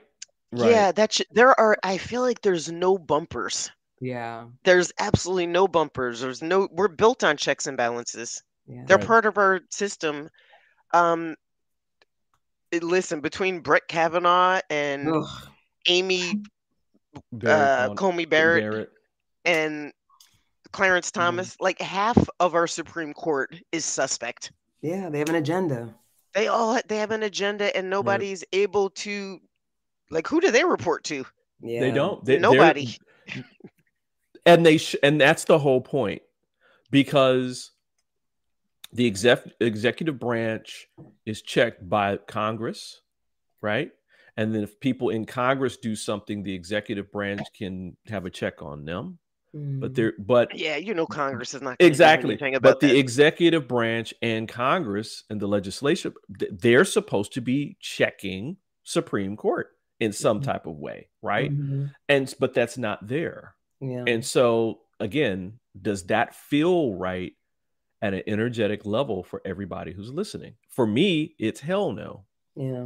Right. 0.51 0.69
Yeah, 0.71 0.91
that 0.91 1.13
sh- 1.13 1.21
there 1.32 1.59
are. 1.59 1.78
I 1.84 1.97
feel 1.97 2.21
like 2.21 2.41
there's 2.41 2.71
no 2.71 2.97
bumpers. 2.97 3.71
yeah. 3.99 4.45
There's 4.63 4.91
absolutely 4.99 5.47
no 5.47 5.67
bumpers. 5.67 6.21
There's 6.21 6.41
no. 6.43 6.67
We're 6.71 6.89
built 6.89 7.24
on 7.24 7.38
checks 7.38 7.65
and 7.67 7.76
balances. 7.78 8.43
Yeah. 8.68 8.84
They're 8.88 8.97
Right. 8.97 9.07
part 9.07 9.26
of 9.26 9.38
our 9.38 9.61
system. 9.70 10.30
Um, 10.93 11.36
listen, 12.82 13.22
between 13.22 13.59
Brett 13.59 13.88
Kavanaugh 13.88 14.61
and 14.70 15.09
Ugh. 15.09 15.26
Amy 15.88 16.41
Barrett 17.32 17.91
uh, 17.91 17.93
Coney 17.95 18.26
Barrett, 18.26 18.64
Barrett. 18.64 18.89
and 19.45 19.93
Clarence 20.72 21.11
Mm-hmm. 21.11 21.20
Thomas, 21.22 21.57
like 21.59 21.80
half 21.82 22.18
of 22.39 22.55
our 22.55 22.66
Supreme 22.68 23.14
Court 23.14 23.55
is 23.72 23.86
suspect. 23.86 24.51
Yeah, 24.82 25.09
they 25.09 25.20
have 25.20 25.30
an 25.30 25.36
agenda. 25.36 25.93
They 26.34 26.47
all 26.47 26.80
they 26.88 26.97
have 26.97 27.11
an 27.11 27.24
agenda, 27.24 27.76
and 27.78 27.89
nobody's 27.89 28.43
able 28.53 28.89
to. 28.91 29.39
Like, 30.09 30.28
who 30.28 30.41
do 30.41 30.49
they 30.51 30.64
report 30.64 31.03
to? 31.05 31.26
Yeah. 31.61 31.80
They 31.80 31.91
don't. 31.91 32.24
They, 32.26 32.39
Nobody. 32.39 32.97
and 34.45 34.66
they 34.66 34.78
sh- 34.78 34.95
and 35.03 35.22
that's 35.22 35.45
the 35.45 35.59
whole 35.59 35.80
point 35.82 36.22
because 36.91 37.72
the 38.94 39.08
exec- 39.08 39.52
executive 39.60 40.20
branch 40.20 40.88
is 41.26 41.41
checked 41.41 41.88
by 41.89 42.18
Congress, 42.18 43.02
right? 43.62 43.91
And 44.38 44.54
then 44.54 44.64
if 44.64 44.80
people 44.80 45.10
in 45.10 45.26
Congress 45.26 45.78
do 45.78 45.96
something, 45.96 46.44
the 46.44 46.54
executive 46.54 47.12
branch 47.12 47.41
can 47.58 47.98
have 48.08 48.26
a 48.26 48.30
check 48.30 48.62
on 48.62 48.86
them. 48.86 49.20
Mm-hmm. 49.56 49.80
But 49.82 49.94
they're 49.94 50.14
but 50.18 50.58
Yeah, 50.58 50.78
you 50.78 50.96
know 50.96 51.06
Congress 51.06 51.54
is 51.54 51.62
not 51.62 51.76
exactly 51.80 52.32
anything 52.32 52.56
about 52.56 52.70
but 52.72 52.80
the 52.80 52.88
that. 52.88 52.98
executive 52.98 53.68
branch 53.68 54.12
and 54.24 54.48
congress 54.50 55.24
and 55.30 55.39
the 55.39 55.46
legislation—they're 55.48 56.86
supposed 56.86 57.34
to 57.34 57.41
be 57.41 57.78
checking 57.80 58.58
supreme 58.84 59.38
court 59.38 59.68
in 60.00 60.12
some 60.12 60.38
Mm-hmm. 60.39 60.46
type 60.52 60.66
of 60.66 60.78
way 60.78 61.08
right 61.22 61.52
Mhm. 61.52 61.91
and 62.10 62.34
but 62.39 62.56
that's 62.56 62.80
not 62.80 63.08
there 63.08 63.54
Yeah. 63.80 64.06
and 64.08 64.26
so 64.26 64.80
again 65.00 65.60
does 65.80 66.06
that 66.08 66.34
feel 66.34 66.96
right 66.96 67.34
at 68.04 68.14
an 68.14 68.22
energetic 68.28 68.86
level 68.86 69.24
for 69.24 69.41
everybody 69.45 69.91
who's 69.93 70.12
listening 70.12 70.54
for 70.70 70.86
me 70.86 71.34
it's 71.39 71.60
hell 71.60 71.91
no 71.91 72.24
yeah. 72.56 72.86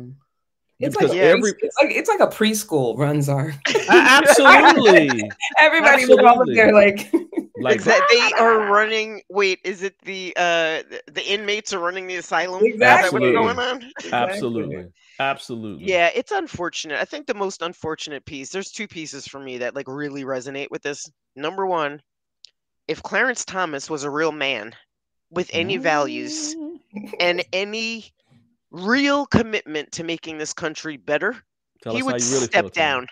It's 0.80 0.95
Because 0.95 1.09
like, 1.09 1.20
every- 1.20 1.49
every, 1.49 1.53
it's 1.61 1.76
like 1.82 1.91
it's 1.91 2.07
like 2.07 2.20
a 2.20 2.28
preschool 2.28 2.97
runs 2.97 3.28
our 3.30 3.51
absolutely 3.89 5.30
everybody 5.59 6.05
with 6.05 6.20
all 6.20 6.41
of 6.41 6.47
their 6.47 6.72
like 6.74 7.11
like 7.59 7.76
Exact- 7.76 8.03
they 8.11 8.32
are 8.39 8.72
running. 8.72 9.22
Wait, 9.30 9.59
is 9.63 9.82
it 9.82 9.95
the 10.03 10.34
uh 10.38 10.84
the- 10.89 11.01
the 11.11 11.28
inmates 11.28 11.74
are 11.74 11.80
running 11.80 12.05
the 12.07 12.18
asylum? 12.18 12.63
Is 12.63 12.78
that 12.80 13.11
what's 13.11 13.26
going 13.26 13.57
on? 13.59 13.84
absolutely 14.11 14.86
absolutely 15.20 15.86
Yeah, 15.86 16.11
it's 16.13 16.32
unfortunate. 16.32 16.99
I 17.01 17.05
think 17.05 17.26
the 17.26 17.34
most 17.34 17.61
unfortunate 17.63 18.24
piece. 18.26 18.51
There's 18.51 18.72
two 18.72 18.88
pieces 18.88 19.28
for 19.28 19.39
me 19.39 19.57
that 19.57 19.76
like 19.76 19.88
really 19.88 20.24
resonate 20.24 20.68
with 20.70 20.84
this. 20.84 21.09
Number 21.36 21.65
one, 21.65 22.01
if 22.88 23.01
Clarence 23.01 23.43
Thomas 23.45 23.89
was 23.89 24.03
a 24.03 24.09
real 24.11 24.32
man 24.32 24.74
with 25.30 25.49
any 25.53 25.78
values 25.78 26.55
and 27.19 27.43
any 27.53 28.05
real 28.71 29.25
commitment 29.25 29.91
to 29.93 30.03
making 30.03 30.38
this 30.38 30.53
country 30.53 30.97
better, 30.97 31.36
Tell 31.82 31.95
he 31.95 32.03
would 32.03 32.13
really 32.13 32.45
step 32.45 32.71
down. 32.71 33.07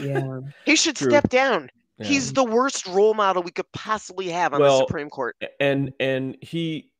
yeah. 0.00 0.40
He 0.64 0.76
should 0.76 0.96
True. 0.96 1.10
step 1.10 1.28
down. 1.28 1.70
Yeah. 1.98 2.06
He's 2.06 2.32
the 2.32 2.44
worst 2.44 2.86
role 2.86 3.14
model 3.14 3.42
we 3.42 3.50
could 3.52 3.70
possibly 3.72 4.28
have 4.28 4.52
on 4.52 4.60
Well, 4.60 4.80
the 4.80 4.86
Supreme 4.86 5.10
Court. 5.10 5.36
and 5.60 5.92
and 6.00 6.36
he 6.40 6.90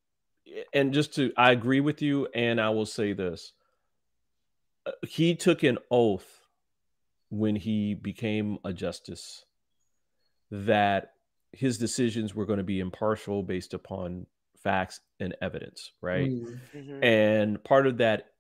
and 0.72 0.92
just 0.94 1.14
to 1.16 1.32
i 1.36 1.50
agree 1.50 1.80
with 1.80 2.00
you 2.00 2.28
and 2.32 2.60
i 2.60 2.70
will 2.70 2.86
say 2.86 3.12
this 3.12 3.52
Uh, 4.86 4.92
he 5.08 5.34
took 5.34 5.64
an 5.64 5.78
oath 5.90 6.46
when 7.30 7.56
he 7.56 7.94
became 7.94 8.58
a 8.64 8.72
justice 8.72 9.44
that 10.52 11.14
his 11.52 11.76
decisions 11.78 12.34
were 12.34 12.46
going 12.46 12.58
to 12.58 12.62
be 12.64 12.78
impartial 12.78 13.42
based 13.42 13.74
upon 13.74 14.26
facts 14.64 15.00
and 15.20 15.36
evidence 15.40 15.92
right 16.00 16.30
Mm. 16.30 16.60
Mhm. 16.74 17.04
and 17.04 17.62
part 17.64 17.86
of 17.86 17.98
that 17.98 18.30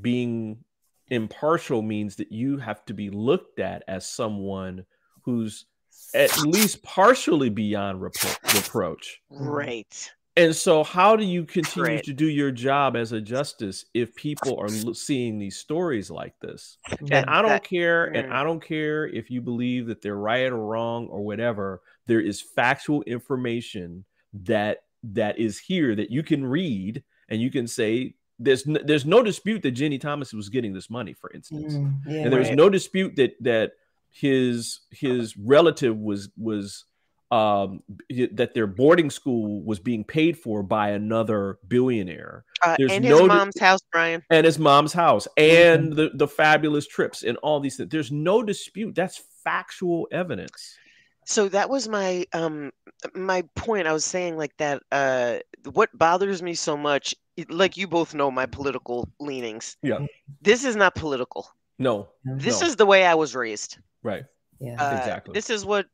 being 0.00 0.64
impartial 1.08 1.82
means 1.82 2.16
that 2.16 2.32
you 2.32 2.56
have 2.58 2.84
to 2.86 2.94
be 2.94 3.10
looked 3.10 3.60
at 3.60 3.84
as 3.86 4.06
someone 4.06 4.84
who's 5.22 5.66
at 6.14 6.36
least 6.42 6.82
partially 6.82 7.50
beyond 7.50 8.00
repro- 8.00 8.54
reproach 8.56 9.20
Right. 9.30 10.10
and 10.36 10.56
so, 10.56 10.82
how 10.82 11.14
do 11.16 11.24
you 11.24 11.44
continue 11.44 11.96
Right. 11.96 12.04
to 12.04 12.12
do 12.12 12.26
your 12.28 12.50
job 12.50 12.96
as 12.96 13.12
a 13.12 13.20
justice 13.20 13.84
if 13.94 14.14
people 14.16 14.58
are 14.58 14.68
l- 14.86 14.94
seeing 14.94 15.38
these 15.38 15.56
stories 15.58 16.10
like 16.10 16.34
this? 16.40 16.78
That- 16.88 17.02
and 17.12 17.26
I 17.30 17.42
don't 17.42 17.50
that- 17.50 17.64
care, 17.64 18.06
and 18.06 18.28
mm. 18.28 18.32
I 18.32 18.42
don't 18.42 18.60
care 18.62 19.06
if 19.06 19.30
you 19.30 19.40
believe 19.42 19.86
that 19.88 20.00
they're 20.02 20.16
right 20.16 20.50
or 20.50 20.56
wrong 20.58 21.06
or 21.08 21.20
whatever. 21.22 21.82
There 22.06 22.20
is 22.20 22.40
factual 22.40 23.02
information 23.02 24.04
that 24.32 24.83
that 25.12 25.38
is 25.38 25.58
here 25.58 25.94
that 25.94 26.10
you 26.10 26.22
can 26.22 26.44
read, 26.46 27.02
and 27.28 27.40
you 27.40 27.50
can 27.50 27.66
say 27.66 28.14
there's 28.38 28.66
n- 28.66 28.80
there's 28.84 29.04
no 29.06 29.22
dispute 29.22 29.62
that 29.62 29.74
Ginni 29.74 30.00
Thomas 30.00 30.32
was 30.32 30.48
getting 30.48 30.72
this 30.72 30.90
money, 30.90 31.12
for 31.12 31.30
instance, 31.32 31.74
Mm, 31.74 31.94
yeah. 32.06 32.22
and 32.22 32.32
there's 32.32 32.48
Right. 32.48 32.56
no 32.56 32.68
dispute 32.70 33.16
that 33.16 33.34
that 33.40 33.72
his 34.10 34.80
his 34.90 35.36
relative 35.36 35.96
was 35.98 36.28
was 36.36 36.84
um 37.30 37.82
that 38.10 38.52
their 38.54 38.66
boarding 38.66 39.10
school 39.10 39.62
was 39.64 39.80
being 39.80 40.04
paid 40.04 40.38
for 40.38 40.62
by 40.62 40.90
another 40.90 41.58
billionaire 41.66 42.44
Uh, 42.62 42.76
There's 42.78 42.92
and 42.92 43.04
his 43.04 43.10
no 43.10 43.20
di- 43.26 43.34
mom's 43.34 43.58
house, 43.58 43.80
Brian. 43.90 44.22
and 44.30 44.44
his 44.46 44.58
mom's 44.58 44.92
house 44.92 45.26
and 45.36 45.92
the 45.92 46.10
the 46.14 46.28
fabulous 46.28 46.86
trips 46.86 47.22
and 47.24 47.36
all 47.38 47.60
these 47.60 47.76
things 47.76 47.88
there's 47.90 48.12
no 48.12 48.42
dispute 48.42 48.94
that's 48.94 49.22
factual 49.42 50.06
evidence 50.12 50.76
So 51.24 51.48
that 51.48 51.68
was 51.70 51.88
my 51.88 52.26
um 52.32 52.72
my 53.14 53.42
point. 53.54 53.86
I 53.86 53.92
was 53.92 54.04
saying 54.04 54.36
like 54.36 54.56
that. 54.58 54.82
Uh, 54.92 55.38
what 55.72 55.96
bothers 55.96 56.42
me 56.42 56.54
so 56.54 56.76
much, 56.76 57.14
like 57.48 57.76
you 57.76 57.88
both 57.88 58.14
know 58.14 58.30
my 58.30 58.46
political 58.46 59.08
leanings. 59.18 59.76
yeah 59.82 60.00
This 60.42 60.64
is 60.64 60.76
not 60.76 60.94
political. 60.94 61.48
no 61.78 62.08
This 62.24 62.60
no. 62.60 62.66
is 62.66 62.76
the 62.76 62.86
way 62.86 63.06
I 63.06 63.14
was 63.14 63.34
raised. 63.34 63.78
right 64.02 64.24
Yeah. 64.60 64.76
Uh, 64.78 64.98
Exactly. 64.98 65.32
This 65.32 65.50
is 65.50 65.64
what 65.64 65.86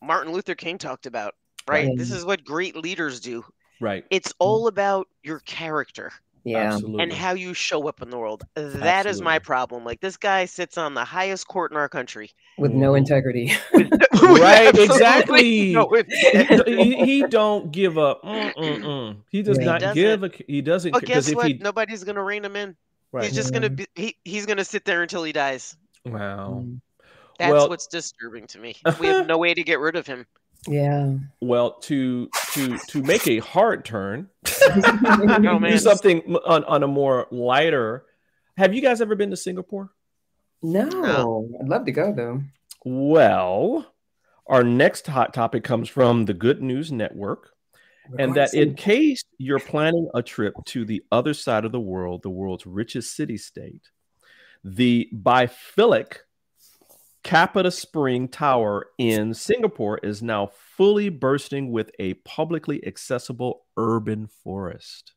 Martin 0.00 0.32
Luther 0.32 0.54
King 0.54 0.78
talked 0.78 1.06
about. 1.06 1.34
Right. 1.68 1.88
Right. 1.88 1.98
This 1.98 2.10
is 2.10 2.24
what 2.24 2.44
great 2.44 2.76
leaders 2.76 3.20
do. 3.20 3.44
right 3.80 4.04
It's 4.10 4.32
all 4.38 4.66
about 4.66 5.08
your 5.22 5.40
character. 5.40 6.12
Yeah. 6.44 6.72
absolutely 6.74 7.02
and 7.02 7.12
how 7.12 7.32
you 7.32 7.54
show 7.54 7.88
up 7.88 8.02
in 8.02 8.10
the 8.10 8.18
world. 8.18 8.44
That 8.54 9.06
is 9.06 9.20
my 9.20 9.38
problem. 9.38 9.84
Like 9.84 10.00
this 10.00 10.16
guy 10.16 10.44
sits 10.46 10.78
on 10.78 10.94
the 10.94 11.04
highest 11.04 11.46
court 11.48 11.70
in 11.70 11.76
our 11.76 11.88
country. 11.88 12.30
With 12.58 12.72
no 12.72 12.94
integrity. 12.94 13.52
right 14.22 14.76
exactly 14.76 15.72
no 15.72 15.90
he, 16.66 16.94
he 17.04 17.22
don't 17.26 17.72
give 17.72 17.96
up 17.98 18.22
Mm-mm-mm. 18.22 19.16
he 19.30 19.42
does 19.42 19.58
Yeah. 19.58 19.64
not 19.64 19.82
He 19.82 19.94
give 19.94 20.22
a 20.24 20.30
he 20.46 20.60
doesn't 20.60 20.92
But 20.92 21.00
because 21.00 21.24
guess 21.26 21.28
if 21.30 21.36
what? 21.36 21.46
he 21.46 21.54
Nobody's 21.54 22.04
gonna 22.04 22.22
rein 22.22 22.44
him 22.44 22.54
in. 22.56 22.76
right 23.12 23.24
He's 23.24 23.34
just 23.34 23.52
gonna 23.52 23.70
be 23.70 23.86
he, 23.94 24.16
he's 24.24 24.46
gonna 24.46 24.64
sit 24.64 24.84
there 24.84 25.02
until 25.02 25.24
he 25.24 25.32
dies. 25.32 25.76
wow 26.04 26.62
Mm. 26.64 26.80
That's 27.38 27.52
Well- 27.52 27.68
what's 27.70 27.86
disturbing 27.86 28.46
to 28.48 28.58
me. 28.58 28.76
We 29.00 29.06
have 29.06 29.26
no 29.26 29.38
way 29.38 29.54
to 29.54 29.62
get 29.62 29.80
rid 29.80 29.96
of 29.96 30.06
him. 30.06 30.26
Yeah. 30.66 31.14
Well, 31.40 31.78
to 31.80 32.28
to 32.52 32.78
to 32.78 33.02
make 33.02 33.26
a 33.26 33.38
hard 33.38 33.84
turn, 33.84 34.28
Oh, 34.62 35.58
do 35.58 35.78
something 35.78 36.36
on, 36.46 36.64
on 36.64 36.82
a 36.82 36.86
more 36.86 37.26
lighter. 37.30 38.04
Have 38.56 38.74
you 38.74 38.82
guys 38.82 39.00
ever 39.00 39.14
been 39.14 39.30
to 39.30 39.36
Singapore? 39.36 39.90
No, 40.62 41.48
I'd 41.60 41.68
love 41.68 41.86
to 41.86 41.92
go 41.92 42.12
though. 42.12 42.42
Well, 42.84 43.86
our 44.46 44.62
next 44.62 45.06
hot 45.06 45.32
topic 45.32 45.64
comes 45.64 45.88
from 45.88 46.26
the 46.26 46.34
Good 46.34 46.62
News 46.62 46.92
Network. 46.92 47.50
And 48.18 48.34
that 48.34 48.54
in 48.54 48.74
case 48.74 49.22
you're 49.38 49.60
planning 49.60 50.08
a 50.14 50.22
trip 50.22 50.54
to 50.66 50.84
the 50.84 51.04
other 51.12 51.32
side 51.32 51.64
of 51.64 51.70
the 51.70 51.78
world, 51.78 52.22
the 52.22 52.30
world's 52.30 52.66
richest 52.66 53.14
city 53.14 53.36
state, 53.36 53.88
the 54.64 55.08
biophilic 55.14 56.16
CapitaSpring 57.24 58.32
Tower 58.32 58.86
in 58.98 59.34
Singapore 59.34 59.98
is 59.98 60.22
now 60.22 60.50
fully 60.76 61.08
bursting 61.08 61.70
with 61.70 61.90
a 61.98 62.14
publicly 62.14 62.84
accessible 62.86 63.66
urban 63.76 64.26
forest. 64.26 65.12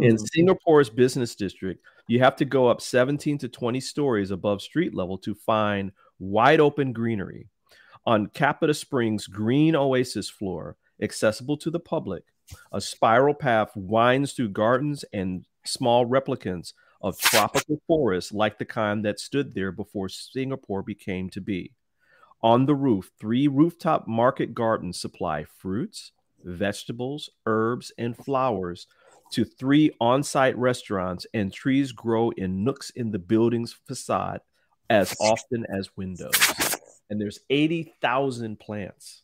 In 0.00 0.16
Singapore's 0.16 0.88
business 0.88 1.34
district, 1.34 1.84
you 2.06 2.20
have 2.20 2.36
to 2.36 2.46
go 2.46 2.68
up 2.68 2.80
17 2.80 3.36
to 3.38 3.48
20 3.48 3.80
stories 3.80 4.30
above 4.30 4.62
street 4.62 4.94
level 4.94 5.18
to 5.18 5.34
find 5.34 5.92
wide 6.18 6.60
open 6.60 6.92
greenery. 6.92 7.48
On 8.06 8.28
Capita 8.28 8.72
Springs' 8.72 9.26
green 9.26 9.76
oasis 9.76 10.30
floor, 10.30 10.76
accessible 11.02 11.58
to 11.58 11.70
the 11.70 11.80
public, 11.80 12.24
a 12.72 12.80
spiral 12.80 13.34
path 13.34 13.70
winds 13.74 14.32
through 14.32 14.48
gardens 14.48 15.04
and 15.12 15.44
small 15.66 16.06
replicants 16.06 16.72
of 17.00 17.18
tropical 17.18 17.80
forests 17.86 18.32
like 18.32 18.58
the 18.58 18.64
kind 18.64 19.04
that 19.04 19.20
stood 19.20 19.54
there 19.54 19.72
before 19.72 20.08
Singapore 20.08 20.82
became 20.82 21.30
to 21.30 21.40
be. 21.40 21.72
On 22.42 22.66
the 22.66 22.74
roof, 22.74 23.10
three 23.18 23.48
rooftop 23.48 24.06
market 24.06 24.54
gardens 24.54 25.00
supply 25.00 25.44
fruits, 25.44 26.12
vegetables, 26.44 27.30
herbs, 27.46 27.92
and 27.98 28.16
flowers 28.16 28.86
to 29.32 29.44
three 29.44 29.90
on 30.00 30.22
site 30.22 30.56
restaurants, 30.56 31.26
and 31.34 31.52
trees 31.52 31.92
grow 31.92 32.30
in 32.30 32.64
nooks 32.64 32.90
in 32.90 33.10
the 33.10 33.18
building's 33.18 33.72
facade 33.72 34.40
as 34.88 35.14
often 35.20 35.66
as 35.68 35.96
windows. 35.96 36.32
And 37.10 37.20
there's 37.20 37.40
80,000 37.50 38.58
plants. 38.58 39.22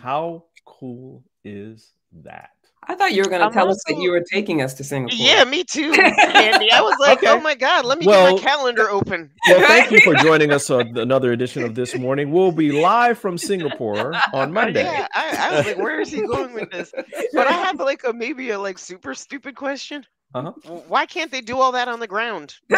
How 0.00 0.44
cool 0.64 1.24
is 1.44 1.92
that? 2.24 2.50
I 2.88 2.94
thought 2.94 3.12
you 3.12 3.22
were 3.22 3.28
going 3.28 3.40
to 3.40 3.46
I'm 3.46 3.52
tell 3.52 3.70
us 3.70 3.80
that 3.88 3.98
you 3.98 4.10
were 4.10 4.22
taking 4.32 4.62
us 4.62 4.72
to 4.74 4.84
Singapore. 4.84 5.16
Yeah, 5.16 5.44
me 5.44 5.62
too, 5.64 5.92
Andy. 5.92 6.72
I 6.72 6.80
was 6.80 6.96
like, 6.98 7.18
Okay. 7.18 7.28
oh 7.30 7.40
my 7.40 7.54
god, 7.54 7.84
let 7.84 7.98
me 7.98 8.06
Well- 8.06 8.36
get 8.36 8.42
my 8.42 8.50
calendar 8.50 8.88
open. 8.90 9.30
Well, 9.48 9.60
thank 9.68 9.90
you 9.90 10.00
for 10.00 10.14
joining 10.14 10.50
us 10.50 10.70
on 10.70 10.96
another 10.96 11.32
edition 11.32 11.62
of 11.62 11.74
This 11.74 11.94
Morning. 11.96 12.32
We'll 12.32 12.52
be 12.52 12.72
live 12.72 13.18
from 13.18 13.36
Singapore 13.36 14.14
on 14.32 14.52
Monday. 14.54 14.82
Yeah, 14.84 15.06
I, 15.14 15.36
I 15.50 15.56
was 15.58 15.66
like, 15.66 15.78
where 15.78 16.00
is 16.00 16.10
he 16.10 16.26
going 16.26 16.54
with 16.54 16.70
this? 16.70 16.90
But 17.34 17.46
I 17.46 17.52
have 17.52 17.78
like 17.78 18.02
a 18.04 18.12
maybe 18.12 18.50
a 18.50 18.58
like 18.58 18.78
super 18.78 19.14
stupid 19.14 19.56
question. 19.56 20.04
Uh-huh. 20.34 20.52
Why 20.88 21.06
can't 21.06 21.30
they 21.30 21.40
do 21.40 21.58
all 21.58 21.72
that 21.72 21.88
on 21.88 22.00
the 22.00 22.06
ground? 22.06 22.54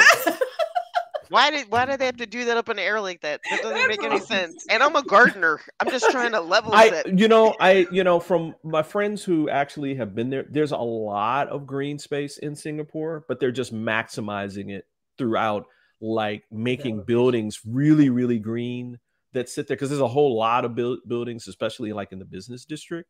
why 1.32 1.50
did 1.50 1.70
why 1.70 1.86
did 1.86 1.98
they 1.98 2.06
have 2.06 2.18
to 2.18 2.26
do 2.26 2.44
that 2.44 2.58
up 2.58 2.68
in 2.68 2.76
the 2.76 2.82
air 2.82 3.00
like 3.00 3.22
that? 3.22 3.40
That 3.50 3.62
doesn't 3.62 3.88
make 3.88 4.02
any 4.02 4.20
sense. 4.20 4.66
And 4.70 4.82
I'm 4.82 4.94
a 4.96 5.02
gardener. 5.02 5.60
I'm 5.80 5.90
just 5.90 6.10
trying 6.10 6.32
to 6.32 6.40
level 6.40 6.74
I, 6.74 6.90
set. 6.90 7.18
you 7.18 7.26
know, 7.26 7.54
I, 7.58 7.86
you 7.90 8.04
know, 8.04 8.20
from 8.20 8.54
my 8.62 8.82
friends 8.82 9.24
who 9.24 9.48
actually 9.48 9.94
have 9.94 10.14
been 10.14 10.28
there, 10.28 10.44
there's 10.48 10.72
a 10.72 10.76
lot 10.76 11.48
of 11.48 11.66
green 11.66 11.98
space 11.98 12.38
in 12.38 12.54
Singapore, 12.54 13.24
but 13.28 13.40
they're 13.40 13.50
just 13.50 13.74
maximizing 13.74 14.70
it 14.70 14.86
throughout, 15.16 15.64
like 16.00 16.44
making 16.50 17.04
buildings 17.04 17.60
really, 17.66 18.10
really 18.10 18.38
green 18.38 18.98
that 19.32 19.48
sit 19.48 19.68
there 19.68 19.76
because 19.76 19.88
there's 19.88 20.00
a 20.00 20.08
whole 20.08 20.36
lot 20.36 20.64
of 20.66 20.74
buil- 20.74 21.00
buildings, 21.06 21.48
especially 21.48 21.92
like 21.92 22.12
in 22.12 22.18
the 22.18 22.24
business 22.26 22.66
district, 22.66 23.08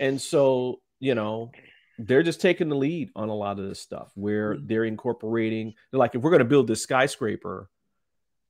and 0.00 0.20
so 0.20 0.80
you 1.00 1.14
know, 1.14 1.50
they're 1.98 2.22
just 2.22 2.40
taking 2.40 2.68
the 2.68 2.76
lead 2.76 3.10
on 3.14 3.28
a 3.28 3.34
lot 3.34 3.58
of 3.58 3.68
this 3.68 3.80
stuff 3.80 4.10
where 4.14 4.56
they're 4.58 4.84
incorporating. 4.84 5.74
They're 5.90 5.98
like, 5.98 6.14
if 6.14 6.22
we're 6.22 6.30
going 6.30 6.40
to 6.40 6.44
build 6.44 6.66
this 6.66 6.82
skyscraper, 6.82 7.68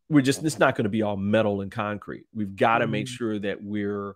we're 0.08 0.22
just 0.22 0.42
it's 0.44 0.58
not 0.58 0.76
going 0.76 0.84
to 0.84 0.90
be 0.90 1.02
all 1.02 1.16
metal 1.16 1.60
and 1.60 1.70
concrete. 1.72 2.26
We've 2.34 2.54
got 2.54 2.78
to 2.78 2.86
make 2.86 3.06
Mhm. 3.06 3.10
sure 3.10 3.38
that 3.38 3.62
we're 3.62 4.14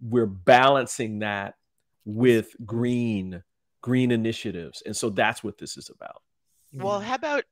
we're 0.00 0.26
balancing 0.26 1.20
that 1.20 1.54
with 2.04 2.54
green 2.64 3.42
green 3.80 4.10
initiatives, 4.10 4.82
and 4.86 4.96
so 4.96 5.10
that's 5.10 5.44
what 5.44 5.58
this 5.58 5.76
is 5.76 5.90
about. 5.90 6.22
Well, 6.72 7.00
how 7.00 7.14
about 7.16 7.44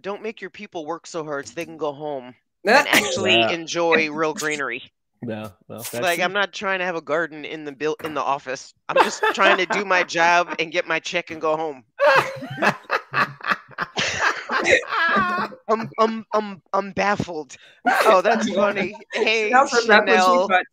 don't 0.00 0.22
make 0.22 0.40
your 0.40 0.50
people 0.50 0.84
work 0.86 1.06
so 1.06 1.24
hard 1.24 1.46
so 1.48 1.54
they 1.54 1.64
can 1.64 1.76
go 1.78 1.92
home 1.92 2.34
and 2.64 2.86
actually 2.88 3.32
Yeah. 3.32 3.50
enjoy 3.50 4.10
real 4.12 4.34
greenery. 4.34 4.82
Yeah, 5.26 5.50
well, 5.66 5.78
that's 5.78 5.94
like 5.94 6.20
I'm 6.20 6.32
not 6.32 6.52
trying 6.52 6.78
to 6.78 6.84
have 6.84 6.94
a 6.94 7.00
garden 7.00 7.44
in 7.44 7.64
the 7.64 7.72
build 7.72 7.96
in 8.04 8.14
the 8.14 8.22
office. 8.22 8.72
I'm 8.88 8.96
just 8.96 9.22
trying 9.34 9.56
to 9.56 9.66
do 9.66 9.84
my 9.84 10.04
job 10.04 10.54
and 10.58 10.70
get 10.70 10.86
my 10.86 11.00
check 11.00 11.30
and 11.30 11.40
go 11.40 11.56
home. 11.56 11.84
I'm 15.68 15.90
I'm 15.98 16.24
I'm 16.32 16.62
I'm 16.72 16.92
baffled. 16.92 17.56
Oh, 18.04 18.22
that's 18.22 18.48
funny. 18.54 18.94
Hey, 19.12 19.48
Chanel 19.48 19.66
said 19.68 19.86
that's 19.86 20.06
what 20.06 20.06
Chanel. 20.06 20.48
thought. 20.48 20.64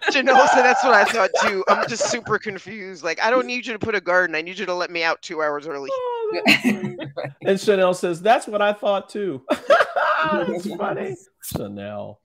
Chanel 0.12 0.48
said 0.48 0.62
that's 0.62 0.84
what 0.84 0.94
I 0.94 1.04
thought 1.04 1.30
too. 1.40 1.64
I'm 1.68 1.88
just 1.88 2.10
super 2.10 2.38
confused. 2.38 3.02
Like 3.04 3.20
I 3.22 3.30
don't 3.30 3.46
need 3.46 3.66
you 3.66 3.72
to 3.72 3.78
put 3.78 3.94
a 3.94 4.00
garden. 4.00 4.36
I 4.36 4.42
need 4.42 4.58
you 4.58 4.66
to 4.66 4.74
let 4.74 4.90
me 4.90 5.02
out 5.02 5.22
two 5.22 5.42
hours 5.42 5.66
early. 5.66 5.90
Oh, 5.92 6.96
and 7.46 7.60
Chanel 7.60 7.94
says 7.94 8.22
that's 8.22 8.46
what 8.46 8.62
I 8.62 8.72
thought 8.72 9.08
too. 9.08 9.42
that's 9.50 10.74
funny, 10.76 11.16
Chanel. 11.42 12.20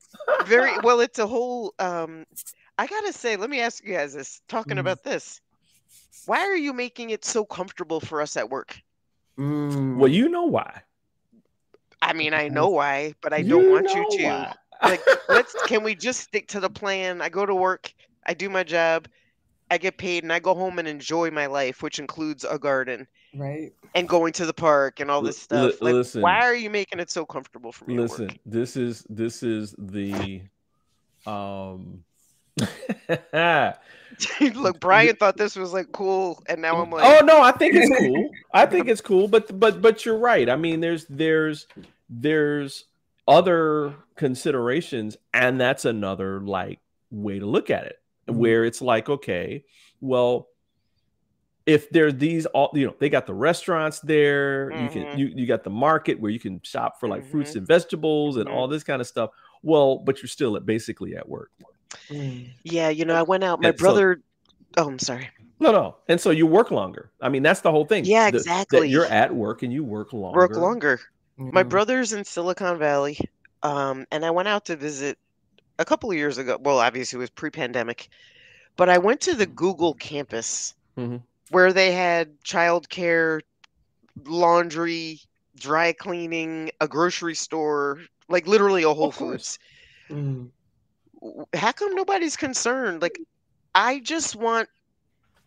Very 0.45 0.78
well. 0.84 0.99
It's 0.99 1.20
a 1.20 1.28
whole. 1.28 1.74
Um, 1.80 2.26
I 2.78 2.88
gotta 2.88 3.13
say, 3.13 3.36
let 3.38 3.49
me 3.49 3.59
ask 3.59 3.84
you 3.84 3.93
guys 3.93 4.13
this. 4.13 4.41
Talking 4.47 4.78
Mm. 4.78 4.82
about 4.82 5.03
this, 5.03 5.41
why 6.26 6.39
are 6.39 6.55
you 6.55 6.74
making 6.74 7.09
it 7.11 7.26
so 7.26 7.45
comfortable 7.45 7.99
for 7.99 8.22
us 8.22 8.38
at 8.38 8.49
work? 8.49 8.80
Mm. 9.39 9.97
Well, 9.97 10.09
you 10.11 10.30
know 10.30 10.45
why. 10.45 10.82
I 12.01 12.13
mean, 12.13 12.34
I 12.34 12.47
know 12.47 12.70
why, 12.70 13.13
but 13.22 13.34
I 13.34 13.38
You 13.38 13.49
don't 13.49 13.70
want 13.70 13.93
you 13.93 14.05
to. 14.20 14.24
why. 14.24 14.53
Like, 14.84 15.01
let's. 15.30 15.55
Can 15.65 15.84
we 15.84 15.95
just 15.95 16.22
stick 16.22 16.47
to 16.49 16.59
the 16.59 16.70
plan? 16.70 17.22
I 17.22 17.30
go 17.30 17.45
to 17.45 17.55
work, 17.55 17.93
I 18.26 18.34
do 18.34 18.49
my 18.49 18.63
job, 18.63 19.07
I 19.72 19.78
get 19.78 19.97
paid, 19.97 20.24
and 20.24 20.32
I 20.32 20.39
go 20.39 20.53
home 20.53 20.80
and 20.80 20.88
enjoy 20.88 21.32
my 21.32 21.47
life, 21.47 21.82
which 21.82 21.99
includes 21.99 22.43
a 22.43 22.59
garden 22.59 23.07
Right. 23.38 23.71
and 23.95 24.07
going 24.09 24.33
to 24.33 24.45
the 24.45 24.53
park 24.53 24.99
and 24.99 25.09
all 25.11 25.21
this 25.21 25.49
Li- 25.51 25.57
li- 25.59 25.69
stuff. 25.71 25.81
Like, 25.81 25.93
listen. 25.93 26.21
why 26.21 26.39
are 26.41 26.55
you 26.55 26.69
making 26.69 26.99
it 26.99 27.09
so 27.11 27.25
comfortable 27.25 27.71
for 27.71 27.85
me? 27.85 27.95
at 27.95 28.01
Listen, 28.01 28.27
work? 28.27 28.38
this 28.45 28.75
is 28.75 29.05
this 29.09 29.43
is 29.43 29.75
the 29.77 30.41
um 31.25 32.03
Look, 34.55 34.79
Brian 34.79 35.15
thought 35.15 35.38
this 35.38 35.55
was 35.55 35.73
like 35.73 35.91
cool, 35.91 36.41
and 36.47 36.61
now 36.61 36.81
I'm 36.81 36.89
like, 36.89 37.03
Oh 37.05 37.23
no, 37.25 37.41
I 37.41 37.51
think 37.51 37.75
it's 37.75 37.95
cool. 37.99 38.29
I 38.53 38.65
think 38.65 38.88
it's 38.88 39.01
cool, 39.01 39.27
but 39.27 39.59
but 39.59 39.81
but 39.81 40.05
you're 40.05 40.17
right. 40.17 40.49
I 40.49 40.55
mean, 40.55 40.79
there's 40.79 41.05
there's 41.05 41.67
there's 42.09 42.85
other 43.27 43.93
considerations, 44.15 45.17
and 45.33 45.59
that's 45.59 45.85
another 45.85 46.39
like 46.41 46.79
way 47.11 47.38
to 47.39 47.45
look 47.45 47.69
at 47.69 47.83
it, 47.85 47.99
where 48.25 48.65
it's 48.65 48.81
like, 48.81 49.07
okay, 49.09 49.63
well, 50.01 50.47
if 51.68 51.89
there's 51.89 52.15
these 52.15 52.45
all 52.47 52.72
you 52.74 52.88
know, 52.88 52.95
they 52.97 53.09
got 53.09 53.28
the 53.28 53.34
restaurants 53.34 53.99
there, 53.99 54.72
you 54.72 54.89
can 54.89 55.03
mm-hmm. 55.03 55.20
you 55.20 55.28
you 55.36 55.45
got 55.45 55.63
the 55.63 55.70
market 55.70 56.20
where 56.20 56.32
you 56.32 56.39
can 56.39 56.61
shop 56.63 56.99
for 56.99 57.07
like 57.09 57.30
fruits 57.30 57.51
mm-hmm. 57.51 57.59
and 57.59 57.68
vegetables 57.68 58.38
and 58.38 58.47
mm-hmm. 58.47 58.57
all 58.57 58.68
this 58.68 58.84
kind 58.84 59.01
of 59.01 59.07
stuff. 59.07 59.32
Well, 59.61 59.97
but 59.97 60.22
you're 60.22 60.30
still 60.30 60.55
at 60.55 60.65
basically 60.65 61.15
at 61.15 61.28
work. 61.28 61.51
Mm. 62.09 62.49
Yeah, 62.63 62.89
you 62.89 63.05
know, 63.05 63.15
I 63.15 63.22
went 63.22 63.43
out. 63.43 63.61
My 63.61 63.70
And 63.70 63.78
so- 63.78 63.84
brother. 63.84 64.22
oh, 64.78 64.88
I'm 64.88 64.99
sorry. 64.99 65.30
No, 65.59 65.72
no. 65.72 65.95
And 66.07 66.22
so 66.22 66.30
you 66.30 66.45
work 66.45 66.70
longer. 66.70 67.09
I 67.20 67.30
mean, 67.30 67.41
that's 67.41 67.61
the 67.61 67.72
whole 67.72 67.86
thing. 67.86 68.05
Yeah, 68.05 68.26
that- 68.26 68.32
That 68.32 68.38
exactly. 68.39 68.89
you're 68.89 69.05
at 69.05 69.34
work 69.34 69.63
and 69.63 69.74
you 69.74 69.84
work 69.84 70.13
longer. 70.13 70.38
Work 70.38 70.55
longer. 70.55 70.99
My 71.38 71.63
Mhm. 71.63 71.70
brother's 71.70 72.13
in 72.13 72.24
Silicon 72.24 72.78
Valley, 72.78 73.20
um, 73.63 74.05
and 74.11 74.24
I 74.26 74.32
went 74.32 74.47
out 74.47 74.65
to 74.65 74.76
visit 74.76 75.18
a 75.80 75.86
couple 75.86 76.11
of 76.11 76.18
years 76.18 76.38
ago. 76.38 76.57
Well, 76.61 76.80
obviously 76.80 77.18
it 77.18 77.22
was 77.22 77.30
pre-pandemic, 77.30 78.09
but 78.76 78.89
I 78.89 78.99
went 78.99 79.22
to 79.22 79.36
the 79.36 79.45
Google 79.45 79.93
campus. 79.95 80.76
Where 81.50 81.74
they 81.74 81.91
had 81.91 82.39
childcare, 82.41 83.41
laundry, 84.26 85.20
dry 85.56 85.93
cleaning, 85.93 86.72
a 86.82 86.88
grocery 86.88 87.36
store, 87.36 88.00
like 88.30 88.48
literally 88.48 88.84
a 88.84 88.93
Whole. 88.93 89.12
Foods. 89.12 89.60
Mm. 90.10 90.50
how 91.54 91.72
come 91.72 91.95
nobody's 91.95 92.38
concerned? 92.38 93.02
Like, 93.02 93.20
I 93.76 94.00
just 94.00 94.36
want 94.36 94.70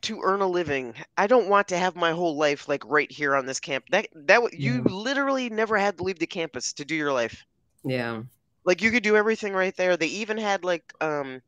to 0.03 0.21
earn 0.23 0.41
a 0.41 0.47
living. 0.47 0.95
I 1.17 1.27
don't 1.27 1.49
want 1.49 1.69
to 1.69 1.79
have 1.79 1.95
my 1.95 2.13
whole 2.13 2.37
life 2.37 2.69
like 2.69 2.85
right 2.87 3.11
here 3.11 3.35
on 3.35 3.47
this 3.47 3.61
camp. 3.61 3.85
That 3.91 4.09
that 4.15 4.55
you 4.55 4.83
literally 4.83 5.51
never 5.51 5.77
had 5.77 5.99
to 5.99 6.05
leave 6.05 6.19
the 6.19 6.27
campus 6.27 6.73
to 6.75 6.85
do 6.85 6.95
your 6.95 7.13
life. 7.13 7.45
Yeah. 7.85 8.23
Like 8.65 8.83
you 8.83 8.91
could 8.91 9.03
do 9.03 9.17
everything 9.17 9.53
right 9.53 9.77
there. 9.77 9.97
They 9.97 10.07
even 10.07 10.39
had 10.39 10.65
like 10.65 10.93
um 11.01 11.43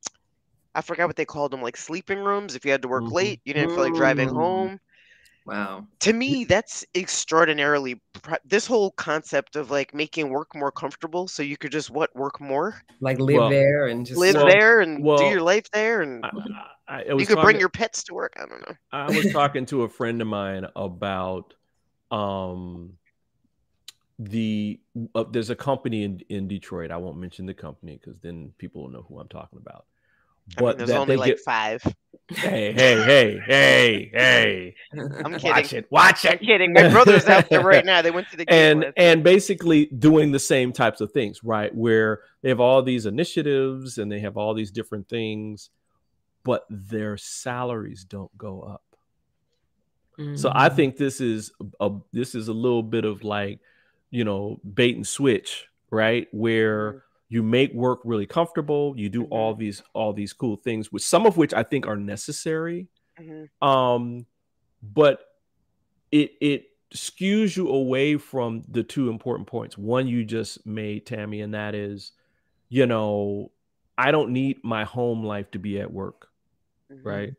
I 0.75 0.81
forgot 0.81 1.07
what 1.07 1.17
they 1.17 1.25
called 1.25 1.53
them, 1.53 1.63
like 1.63 1.77
sleeping 1.77 2.19
rooms 2.19 2.55
if 2.55 2.65
you 2.65 2.71
had 2.71 2.83
to 2.83 2.89
work 2.89 3.11
late, 3.11 3.41
you 3.45 3.53
didn't 3.55 3.71
feel 3.71 3.81
like 3.85 3.95
driving 3.95 4.29
home. 4.29 4.81
Wow. 5.45 5.89
To 6.01 6.13
me, 6.13 6.45
that's 6.45 6.85
extraordinarily. 6.95 8.01
Pr- 8.23 8.37
this 8.45 8.65
whole 8.65 8.93
concept 8.93 9.57
of 9.57 9.73
like 9.73 9.93
making 9.93 10.29
work 10.31 10.55
more 10.55 10.71
comfortable, 10.71 11.27
so 11.27 11.43
you 11.43 11.57
could 11.57 11.73
just 11.73 11.91
what 11.91 12.15
work 12.15 12.41
more, 12.41 12.81
Like 13.01 13.19
live 13.19 13.37
Well, 13.37 13.51
there 13.51 13.89
and 13.89 14.07
just 14.07 14.19
live 14.21 14.37
Well- 14.37 14.47
there, 14.47 14.81
and 14.81 14.99
do 15.05 15.25
your 15.25 15.43
life 15.43 15.69
there, 15.73 16.01
and 16.03 16.25
I, 16.25 16.31
I 16.87 17.05
you 17.07 17.17
was 17.17 17.27
could 17.27 17.35
bring 17.37 17.45
talking- 17.47 17.61
your 17.61 17.69
pets 17.71 18.05
to 18.05 18.15
work. 18.15 18.35
I 18.37 18.47
don't 18.47 18.61
know. 18.69 18.75
I 18.93 19.11
was 19.11 19.33
talking 19.33 19.67
to 19.67 19.83
a 19.83 19.89
friend 19.89 20.23
of 20.23 20.29
mine 20.29 20.67
about 20.77 21.55
um 22.13 22.93
the 24.21 24.79
uh, 25.17 25.25
there's 25.29 25.51
a 25.51 25.57
company 25.57 26.05
in 26.05 26.21
in 26.29 26.47
Detroit. 26.47 26.93
I 26.93 26.99
won't 26.99 27.19
mention 27.19 27.47
the 27.47 27.55
company 27.55 27.99
because 28.01 28.21
then 28.21 28.53
people 28.59 28.83
will 28.83 28.91
know 28.91 29.05
who 29.09 29.19
I'm 29.19 29.29
talking 29.29 29.59
about. 29.59 29.87
I 30.59 30.63
mean, 30.63 30.77
there's 30.79 30.91
only 30.91 31.17
like 31.17 31.29
get- 31.37 31.41
five. 31.41 31.83
Hey, 32.29 32.73
hey, 32.73 33.03
hey, 33.03 33.41
hey, 33.47 34.11
hey! 34.15 34.75
I'm 35.25 35.33
Watch 35.33 35.43
kidding. 35.43 35.79
it, 35.81 35.87
watch 35.93 36.25
I'm 36.25 36.39
kidding. 36.39 36.73
My 36.73 36.89
brother's 36.89 37.27
out 37.27 37.51
there 37.51 37.61
right 37.63 37.85
now. 37.85 38.01
They 38.01 38.11
went 38.11 38.31
to 38.31 38.37
the 38.39 38.47
game. 38.47 38.55
and 38.59 38.81
last 38.81 38.93
and 38.97 39.23
basically 39.23 39.87
doing 39.87 40.33
the 40.33 40.39
same 40.39 40.73
types 40.73 41.03
of 41.03 41.13
things, 41.13 41.45
right? 41.45 41.75
Where 41.75 42.21
they 42.41 42.49
have 42.49 42.61
all 42.61 42.83
these 42.83 43.05
initiatives 43.05 43.99
and 43.99 44.11
they 44.11 44.21
have 44.21 44.39
all 44.39 44.55
these 44.55 44.71
different 44.71 45.09
things, 45.11 45.69
but 46.43 46.65
their 46.71 47.19
salaries 47.19 48.05
don't 48.05 48.35
go 48.39 48.61
up. 48.63 48.83
So 50.37 50.51
I 50.55 50.69
Mhm. 50.69 50.77
think 50.77 50.97
this 50.97 51.21
is 51.21 51.53
a 51.81 51.91
this 52.13 52.35
is 52.35 52.49
a 52.49 52.53
little 52.53 52.83
bit 52.83 53.05
of 53.05 53.25
like, 53.25 53.59
you 54.11 54.25
know, 54.25 54.59
bait 54.75 54.95
and 54.97 55.07
switch, 55.07 55.67
right? 55.91 56.29
Where 56.33 57.03
you 57.33 57.43
make 57.43 57.73
work 57.73 58.01
really 58.05 58.27
comfortable, 58.27 58.95
you 58.97 59.09
do 59.09 59.25
all 59.27 59.55
these 59.55 59.83
all 59.95 60.13
these 60.13 60.35
cool 60.35 60.57
things, 60.57 60.93
which 60.93 61.03
some 61.03 61.27
of 61.27 61.39
which 61.39 61.55
I 61.55 61.63
think 61.63 61.87
are 61.87 61.97
necessary. 61.97 62.89
Mhm. 63.19 63.49
Um, 63.67 64.27
but 64.83 65.25
it 66.11 66.33
it 66.41 66.67
skews 66.95 67.57
you 67.57 67.69
away 67.71 68.19
from 68.19 68.63
the 68.69 68.83
two 68.83 69.09
important 69.09 69.49
points. 69.49 69.79
One 69.79 70.07
you 70.07 70.25
just 70.25 70.67
made, 70.67 71.07
Tami, 71.07 71.43
and 71.43 71.55
that 71.55 71.75
is, 71.75 72.13
you 72.69 72.87
know, 72.87 73.53
I 73.97 74.11
don't 74.11 74.33
need 74.33 74.63
my 74.65 74.85
home 74.85 75.25
life 75.25 75.51
to 75.53 75.59
be 75.59 75.81
at 75.81 75.93
work, 75.93 76.29
Mhm. 76.91 77.05
right? 77.05 77.35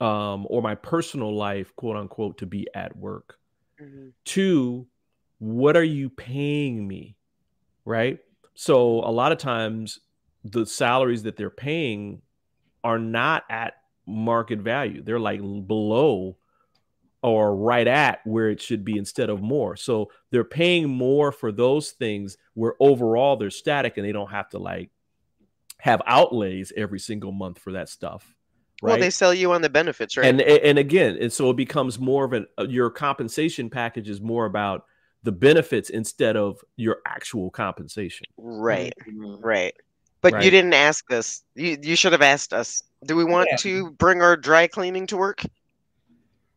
Um, 0.00 0.46
or 0.50 0.60
my 0.62 0.74
personal 0.74 1.34
life, 1.34 1.74
quote 1.76 1.96
unquote, 1.96 2.38
to 2.38 2.46
be 2.46 2.68
at 2.74 2.96
work. 2.96 3.38
Mhm. 3.80 4.12
Two, 4.24 4.88
what 5.38 5.76
are 5.76 5.84
you 5.84 6.10
paying 6.10 6.86
me? 6.86 7.16
Right. 7.86 8.23
So 8.54 9.00
a 9.00 9.10
lot 9.10 9.32
of 9.32 9.38
times 9.38 10.00
the 10.44 10.66
salaries 10.66 11.24
that 11.24 11.36
they're 11.36 11.50
paying 11.50 12.22
are 12.82 12.98
not 12.98 13.44
at 13.48 13.74
market 14.06 14.60
value. 14.60 15.02
They're 15.02 15.20
like 15.20 15.40
below 15.40 16.36
or 17.22 17.56
right 17.56 17.86
at 17.88 18.20
where 18.26 18.50
it 18.50 18.60
should 18.60 18.84
be 18.84 18.98
instead 18.98 19.30
of 19.30 19.40
more. 19.40 19.76
So 19.76 20.10
they're 20.30 20.44
paying 20.44 20.88
more 20.88 21.32
for 21.32 21.50
those 21.50 21.92
things 21.92 22.36
where 22.52 22.74
overall 22.78 23.36
they're 23.36 23.50
static 23.50 23.96
and 23.96 24.06
they 24.06 24.12
don't 24.12 24.30
have 24.30 24.50
to 24.50 24.58
like 24.58 24.90
have 25.78 26.02
outlays 26.06 26.72
every 26.76 26.98
single 26.98 27.32
month 27.32 27.58
for 27.58 27.72
that 27.72 27.88
stuff. 27.88 28.34
Right. 28.82 28.90
Well, 28.90 29.00
they 29.00 29.10
sell 29.10 29.32
you 29.32 29.52
on 29.52 29.62
the 29.62 29.70
benefits, 29.70 30.16
right? 30.16 30.26
And 30.26 30.42
and 30.42 30.78
again, 30.78 31.16
and 31.18 31.32
so 31.32 31.48
it 31.48 31.56
becomes 31.56 31.98
more 31.98 32.24
of 32.26 32.34
an 32.34 32.46
uh, 32.58 32.66
your 32.68 32.90
compensation 32.90 33.70
package 33.70 34.10
is 34.10 34.20
more 34.20 34.44
about 34.44 34.84
the 35.24 35.32
benefits 35.32 35.90
instead 35.90 36.36
of 36.36 36.60
your 36.76 36.98
actual 37.06 37.50
compensation. 37.50 38.26
Right, 38.36 38.92
Mhm. 39.08 39.42
right. 39.42 39.74
But 40.20 40.34
Right. 40.34 40.44
you 40.44 40.50
didn't 40.50 40.74
ask 40.74 41.10
us. 41.12 41.42
You 41.54 41.76
you 41.82 41.96
should 41.96 42.12
have 42.12 42.22
asked 42.22 42.52
us. 42.54 42.82
Do 43.04 43.16
we 43.16 43.24
want 43.24 43.48
Yeah. 43.50 43.56
to 43.58 43.90
bring 43.92 44.22
our 44.22 44.36
dry 44.36 44.66
cleaning 44.68 45.06
to 45.08 45.16
work? 45.16 45.42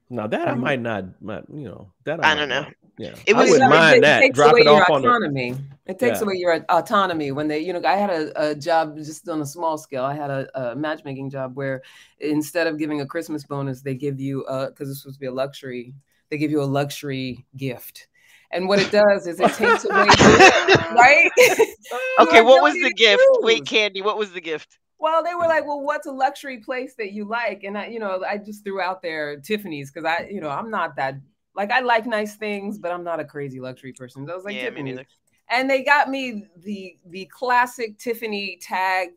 Now 0.10 0.28
that 0.28 0.48
I 0.48 0.52
Um, 0.52 0.62
might 0.62 0.80
not, 0.82 1.22
might, 1.22 1.44
you 1.54 1.66
know, 1.66 1.92
that 2.06 2.24
I 2.24 2.34
might 2.34 2.36
don't 2.40 2.50
know. 2.50 2.62
not- 2.62 2.74
Yeah, 3.00 3.14
It 3.28 3.36
I 3.36 3.40
wouldn't 3.40 3.60
Well, 3.60 3.68
it- 3.68 3.70
mind 3.70 3.98
it 3.98 4.02
that. 4.02 4.20
takes 4.22 4.36
Drop 4.36 4.52
away 4.52 4.62
it 4.62 4.66
your 4.66 4.82
off 4.82 4.90
on 4.90 5.02
the. 5.04 5.08
autonomy. 5.10 5.56
It 5.86 6.00
takes 6.00 6.18
Yeah. 6.20 6.24
away 6.26 6.34
your 6.38 6.66
autonomy 6.70 7.32
when 7.32 7.48
they, 7.48 7.60
you 7.60 7.72
know, 7.72 7.82
I 7.86 7.96
had 7.96 8.10
a, 8.10 8.50
a 8.50 8.56
job 8.56 8.98
just 8.98 9.30
on 9.30 9.40
a 9.40 9.46
small 9.46 9.78
scale. 9.78 10.04
I 10.04 10.16
had 10.16 10.32
a, 10.32 10.72
a 10.72 10.76
matchmaking 10.76 11.30
job 11.30 11.56
where 11.56 11.84
instead 12.20 12.66
of 12.66 12.80
giving 12.80 13.02
a 13.02 13.06
Christmas 13.06 13.44
bonus, 13.44 13.82
they 13.82 13.94
give 13.94 14.20
you, 14.20 14.44
because 14.48 14.90
it's 14.90 15.02
supposed 15.02 15.18
to 15.18 15.20
be 15.20 15.28
a 15.28 15.32
luxury, 15.32 15.94
they 16.30 16.38
give 16.40 16.50
you 16.50 16.60
a 16.62 16.66
luxury 16.66 17.46
gift. 17.56 18.08
And 18.52 18.68
what 18.68 18.80
it 18.80 18.92
does 18.92 19.28
is 19.28 19.40
it 19.40 19.54
takes 19.54 19.84
away, 19.86 20.08
right? 20.96 21.32
Okay, 22.20 22.42
what 22.42 22.62
was 22.62 22.74
the 22.74 22.90
to 22.90 22.94
gift? 22.94 23.24
Wait. 23.42 23.66
Candy, 23.66 24.02
what 24.02 24.18
was 24.18 24.32
the 24.32 24.42
gift? 24.42 24.78
Well, 25.00 25.24
they 25.24 25.36
were 25.36 25.48
like, 25.48 25.66
"Well, 25.66 25.82
what's 25.82 26.08
a 26.08 26.12
luxury 26.12 26.60
place 26.60 26.96
that 26.96 27.12
you 27.12 27.26
like?" 27.26 27.64
And 27.64 27.78
I, 27.78 27.88
you 27.88 28.00
know, 28.00 28.24
I 28.28 28.38
just 28.38 28.64
threw 28.64 28.82
out 28.82 29.02
there 29.02 29.40
Tiffany's 29.40 29.92
because 29.92 30.06
I, 30.06 30.28
you 30.32 30.42
know, 30.42 30.50
I'm 30.50 30.72
not 30.72 30.96
that 30.96 31.16
like 31.56 31.72
I 31.72 31.82
like 31.82 32.06
nice 32.06 32.36
things, 32.36 32.80
but 32.80 32.92
I'm 32.92 33.04
not 33.04 33.20
a 33.20 33.26
crazy 33.26 33.60
luxury 33.60 33.94
person. 33.94 34.26
So 34.26 34.32
I 34.34 34.36
was 34.36 34.46
like 34.46 34.56
Yeah, 34.56 34.70
me 34.70 34.70
Tiffany's, 34.70 34.96
neither. 34.96 35.08
and 35.50 35.70
they 35.70 35.84
got 35.84 36.10
me 36.10 36.46
the 36.58 36.98
the 37.06 37.26
classic 37.26 38.00
Tiffany 38.00 38.58
tag 38.62 39.10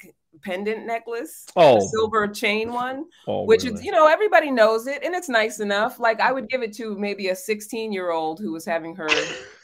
pendant 0.43 0.87
necklace, 0.87 1.45
Oh. 1.57 1.75
the 1.77 1.81
silver 1.89 2.27
chain 2.29 2.73
one, 2.73 3.05
Oh, 3.27 3.45
which 3.45 3.65
really? 3.65 3.77
is 3.77 3.85
you 3.85 3.91
know 3.93 4.07
everybody 4.07 4.51
knows 4.51 4.87
it 4.87 5.03
and 5.03 5.15
it's 5.15 5.29
nice 5.29 5.61
enough. 5.61 5.99
Like 5.99 6.21
I 6.21 6.33
would 6.33 6.49
give 6.49 6.63
it 6.63 6.73
to 6.77 6.97
maybe 6.99 7.29
a 7.29 7.37
16 7.37 7.93
year 7.93 8.11
old 8.11 8.39
who 8.41 8.53
was 8.53 8.65
having 8.65 8.95
her 8.97 9.09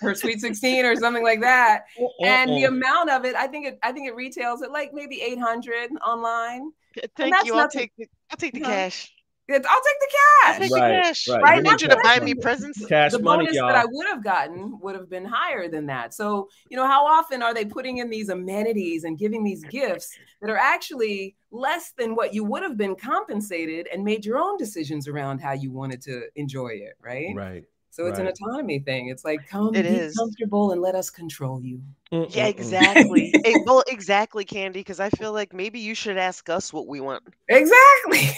her 0.01 0.15
sweet 0.15 0.41
16 0.41 0.85
or 0.85 0.97
something 0.97 1.23
like 1.23 1.41
that. 1.41 1.85
Oh, 1.99 2.13
oh, 2.21 2.25
and 2.27 2.51
the 2.51 2.65
Uh-uh. 2.65 2.69
amount 2.69 3.11
of 3.11 3.25
it, 3.25 3.35
I 3.37 3.47
think 3.47 3.67
it 3.67 3.79
I 3.83 3.93
think 3.93 4.09
it 4.09 4.15
retails 4.15 4.63
at 4.63 4.71
like 4.71 4.93
maybe 4.93 5.23
800 5.23 5.91
online. 6.07 6.73
Thank 7.17 7.35
that's 7.35 7.47
you. 7.47 7.55
I'll 7.55 7.69
take 7.69 7.93
the, 7.97 8.07
I'll 8.31 8.37
take 8.37 8.55
the 8.55 8.61
No. 8.61 8.69
cash. 8.69 9.13
It's- 9.49 9.65
I'll 9.69 9.81
take 9.81 10.01
the 10.01 10.07
I'll 10.17 10.53
cash. 10.53 10.61
take 10.61 10.73
Right, 10.73 10.89
the 10.89 11.03
cash. 11.03 11.29
right. 11.29 11.43
I 11.45 11.61
need 11.61 11.81
you 11.81 11.89
to 11.89 12.01
buy 12.03 12.19
me 12.21 12.35
presents. 12.35 12.85
Cash 12.87 13.13
the 13.13 13.21
money, 13.21 13.45
bonus 13.45 13.57
y'all. 13.57 13.69
that 13.69 13.77
I 13.77 13.85
would 13.89 14.07
have 14.09 14.25
gotten 14.25 14.79
would 14.81 14.97
have 14.97 15.09
been 15.09 15.25
higher 15.25 15.69
than 15.69 15.87
that. 15.87 16.15
So, 16.15 16.49
you 16.69 16.77
know, 16.77 16.87
how 16.87 17.07
often 17.07 17.43
are 17.43 17.55
they 17.55 17.65
putting 17.65 17.99
in 17.99 18.11
these 18.11 18.29
amenities 18.29 19.05
and 19.05 19.17
giving 19.17 19.45
these 19.45 19.65
gifts 19.65 20.17
that 20.41 20.51
are 20.51 20.57
actually 20.57 21.37
less 21.53 21.93
than 21.97 22.15
what 22.17 22.35
you 22.35 22.43
would 22.45 22.63
have 22.63 22.77
been 22.77 22.97
compensated 22.97 23.89
and 23.93 24.03
made 24.05 24.25
your 24.25 24.39
own 24.39 24.57
decisions 24.57 25.07
around 25.07 25.39
how 25.39 25.53
you 25.53 25.71
wanted 25.71 26.03
to 26.03 26.23
enjoy 26.35 26.69
it, 26.69 26.95
right? 27.01 27.35
right. 27.37 27.65
So 27.97 28.07
it's 28.07 28.19
an 28.19 28.27
autonomy 28.27 28.79
thing. 28.81 29.09
It's 29.09 29.25
like 29.25 29.49
come 29.49 29.73
It 29.75 29.87
be 29.87 29.87
is. 29.87 30.15
comfortable 30.15 30.73
and 30.73 30.83
let 30.83 30.95
us 30.95 31.09
control 31.09 31.63
you. 31.63 31.81
Yeah, 32.29 32.47
exactly. 32.47 33.41
Eh, 33.45 33.57
well, 33.65 33.83
exactly, 33.87 34.45
Candy. 34.45 34.81
Because 34.81 35.01
I 35.01 35.09
feel 35.11 35.33
like 35.33 35.55
maybe 35.55 35.81
you 35.81 35.95
should 35.95 36.19
ask 36.19 36.49
us 36.51 36.73
what 36.73 36.87
we 36.87 37.01
want. 37.01 37.23
Exactly. 37.49 38.31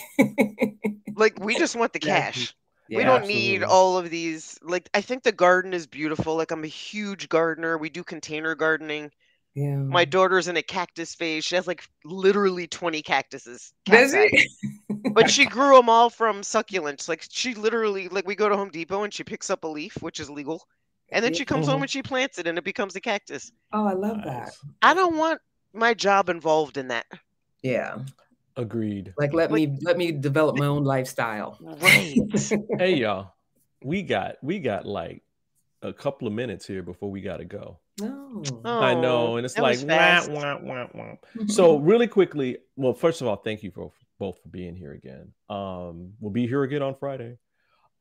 Like 1.16 1.38
we 1.40 1.56
just 1.56 1.76
want 1.76 1.92
the 1.92 1.98
Exactly. 1.98 2.00
cash. 2.00 2.54
we 2.92 3.02
Yeah, 3.02 3.04
don't 3.04 3.26
need 3.26 3.62
all 3.64 3.98
of 3.98 4.10
these. 4.10 4.58
Like 4.62 4.88
I 4.94 5.00
think 5.00 5.22
the 5.22 5.32
garden 5.32 5.74
is 5.74 5.86
beautiful. 5.86 6.36
Like 6.36 6.50
I'm 6.52 6.64
a 6.64 6.68
huge 6.68 7.28
gardener. 7.28 7.76
We 7.78 7.90
do 7.90 8.04
container 8.04 8.54
gardening. 8.54 9.10
Yeah. 9.58 9.76
My 9.76 10.04
daughter's 10.04 10.48
in 10.48 10.56
a 10.56 10.62
cactus 10.62 11.14
phase. 11.14 11.44
She 11.44 11.54
has 11.56 11.66
like 11.66 11.82
literally 12.04 12.66
20 12.66 13.02
cactuses. 13.02 13.72
Does 13.84 14.12
cacti. 14.12 14.44
But 15.12 15.30
she 15.30 15.46
grew 15.46 15.76
them 15.76 15.88
all 15.88 16.10
from 16.10 16.42
succulents. 16.42 17.08
Like 17.08 17.24
she 17.30 17.54
literally, 17.54 18.08
like 18.08 18.26
we 18.26 18.34
go 18.34 18.48
to 18.48 18.56
Home 18.56 18.70
Depot 18.70 19.02
and 19.04 19.12
she 19.14 19.24
picks 19.24 19.48
up 19.50 19.64
a 19.64 19.68
leaf, 19.68 19.94
which 20.00 20.20
is 20.20 20.28
legal, 20.28 20.62
and 21.10 21.24
then 21.24 21.32
she 21.34 21.44
comes 21.44 21.66
home 21.66 21.78
Mhm. 21.78 21.82
and 21.82 21.90
she 21.90 22.02
plants 22.02 22.38
it, 22.38 22.46
and 22.46 22.58
it 22.58 22.64
becomes 22.64 22.94
a 22.96 23.00
cactus. 23.00 23.50
Oh, 23.72 23.86
I 23.86 23.94
love 23.94 24.18
that. 24.24 24.50
I 24.82 24.94
don't 24.94 25.16
want 25.16 25.40
my 25.72 25.94
job 25.94 26.28
involved 26.28 26.76
in 26.76 26.88
that. 26.88 27.06
Yeah. 27.62 27.98
Agreed. 28.56 29.14
Like 29.18 29.32
let 29.32 29.50
Like- 29.50 29.70
me 29.70 29.78
let 29.82 29.96
me 29.96 30.12
develop 30.12 30.56
my 30.56 30.66
own 30.66 30.84
lifestyle. 30.84 31.56
Right. 31.60 32.16
Hey 32.78 32.94
y'all, 32.96 33.34
we 33.82 34.02
got 34.02 34.36
we 34.42 34.58
got 34.58 34.84
like 34.84 35.22
a 35.82 35.92
couple 35.92 36.26
of 36.26 36.34
minutes 36.34 36.66
here 36.66 36.82
before 36.82 37.10
we 37.10 37.20
got 37.20 37.36
to 37.38 37.44
go. 37.44 37.78
No. 38.00 38.42
I 38.64 38.94
know, 38.94 39.28
Oh, 39.28 39.36
and 39.36 39.44
it's 39.44 39.54
that 39.54 39.62
like 39.62 39.78
wah, 39.82 40.26
wah, 40.28 40.58
wah, 40.62 40.86
wah. 40.94 41.46
So 41.46 41.76
really 41.78 42.06
quickly, 42.06 42.58
well, 42.76 42.94
first 42.94 43.20
of 43.20 43.26
all, 43.26 43.36
thank 43.36 43.62
you 43.62 43.70
for 43.70 43.90
both 44.18 44.40
for 44.42 44.48
being 44.48 44.76
here 44.76 44.92
again. 44.92 45.32
Um, 45.48 46.12
we'll 46.20 46.32
be 46.32 46.46
here 46.46 46.62
again 46.62 46.82
on 46.82 46.94
Friday. 46.94 47.38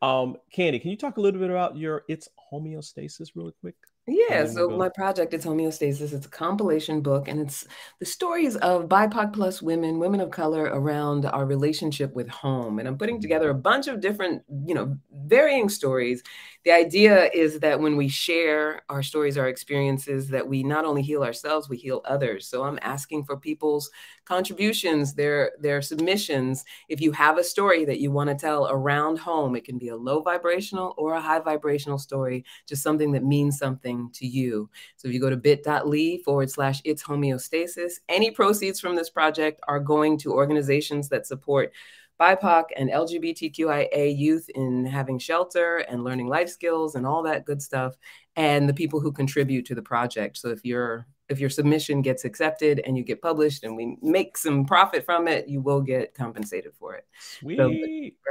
Um, 0.02 0.38
Candy, 0.52 0.80
can 0.80 0.92
you 0.92 0.98
talk 0.98 1.18
a 1.18 1.22
little 1.22 1.40
bit 1.40 1.50
about 1.50 1.78
your 1.78 2.04
it's 2.08 2.30
homeostasis 2.52 3.30
really 3.36 3.54
quick? 3.62 3.76
Yeah, 4.10 4.46
so 4.46 4.70
my 4.70 4.88
project 4.88 5.34
is 5.34 5.44
Homeostasis. 5.44 6.14
It's 6.14 6.26
a 6.26 6.30
compilation 6.30 7.02
book, 7.02 7.28
and 7.28 7.42
it's 7.42 7.68
the 8.00 8.06
stories 8.06 8.56
of 8.56 8.88
BIPOC 8.88 9.34
plus 9.34 9.62
women, 9.62 10.00
women 10.00 10.22
of 10.22 10.32
color, 10.32 10.64
around 10.64 11.26
our 11.26 11.46
relationship 11.46 12.16
with 12.16 12.30
home. 12.30 12.80
And 12.80 12.88
I'm 12.88 12.98
putting 12.98 13.20
together 13.20 13.50
a 13.50 13.54
bunch 13.54 13.88
of 13.88 14.00
different, 14.00 14.44
you 14.66 14.76
know, 14.76 14.98
varying 15.12 15.68
stories. 15.68 16.24
The 16.68 16.74
idea 16.74 17.30
is 17.34 17.62
that 17.62 17.80
when 17.80 17.96
we 17.96 18.10
share 18.10 18.82
our 18.90 19.02
stories, 19.02 19.38
our 19.38 19.48
experiences, 19.48 20.28
that 20.28 20.46
we 20.46 20.64
not 20.64 20.84
only 20.84 21.02
heal 21.02 21.24
ourselves, 21.24 21.70
we 21.70 21.78
heal 21.78 22.02
others. 22.04 22.46
So 22.46 22.66
I'm 22.66 22.78
asking 22.82 23.24
for 23.24 23.38
people's 23.38 23.90
contributions, 24.26 25.14
their 25.14 25.54
their 25.62 25.82
submissions. 25.82 26.66
If 26.90 27.00
you 27.00 27.14
have 27.14 27.38
a 27.38 27.44
story 27.46 27.86
that 27.86 28.02
you 28.02 28.12
want 28.12 28.32
to 28.32 28.36
tell 28.36 28.68
around 28.70 29.18
home, 29.18 29.56
it 29.56 29.64
can 29.64 29.78
be 29.78 29.88
a 29.88 29.96
low 29.96 30.22
vibrational 30.22 30.94
or 30.98 31.14
a 31.14 31.22
high 31.22 31.40
vibrational 31.40 32.00
story, 32.00 32.44
just 32.68 32.84
something 32.84 33.14
that 33.14 33.24
means 33.24 33.58
something 33.58 34.10
to 34.16 34.28
you. 34.28 34.70
So 34.98 35.08
if 35.08 35.14
you 35.14 35.22
go 35.22 35.30
to 35.30 35.38
bit.ly 35.38 36.20
forward 36.26 36.52
slash 36.52 36.82
it's 36.84 37.02
homeostasis, 37.02 38.02
any 38.10 38.30
proceeds 38.30 38.82
from 38.82 38.98
this 38.98 39.10
project 39.10 39.62
are 39.70 39.80
going 39.80 40.18
to 40.18 40.34
organizations 40.34 41.08
that 41.08 41.28
support 41.28 41.72
BIPOC 42.20 42.66
and 42.76 42.90
LGBTQIA 42.90 44.18
youth 44.18 44.50
in 44.50 44.86
having 44.86 45.20
shelter 45.20 45.78
and 45.78 46.04
learning 46.04 46.28
life 46.28 46.50
skills 46.50 46.96
and 46.96 47.06
all 47.06 47.24
that 47.24 47.46
good 47.46 47.62
stuff, 47.62 47.96
and 48.36 48.68
the 48.68 48.74
people 48.74 49.00
who 49.00 49.12
contribute 49.12 49.66
to 49.66 49.76
the 49.76 49.82
project. 49.82 50.38
So 50.38 50.50
if 50.50 50.64
you're 50.64 51.08
if 51.30 51.40
your 51.40 51.50
submission 51.50 52.02
gets 52.02 52.24
accepted 52.24 52.82
and 52.86 52.98
you 52.98 53.04
get 53.04 53.22
published 53.22 53.64
and 53.64 53.76
we 53.76 53.98
make 54.02 54.38
some 54.38 54.66
profit 54.66 55.04
from 55.06 55.28
it, 55.28 55.48
you 55.48 55.60
will 55.60 55.82
get 55.82 56.14
compensated 56.14 56.72
for 56.80 56.96
it. 56.96 57.06
Sweet. 57.20 57.58
So, 57.58 57.74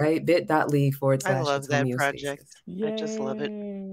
right? 0.00 0.24
bit.ly 0.24 0.90
forward 0.92 1.22
slash. 1.22 1.34
I 1.34 1.40
love 1.40 1.66
that 1.68 1.84
homeostasis. 1.84 1.96
project. 1.96 2.56
I 2.84 2.90
just 2.92 3.18
love 3.18 3.40
it. 3.42 3.50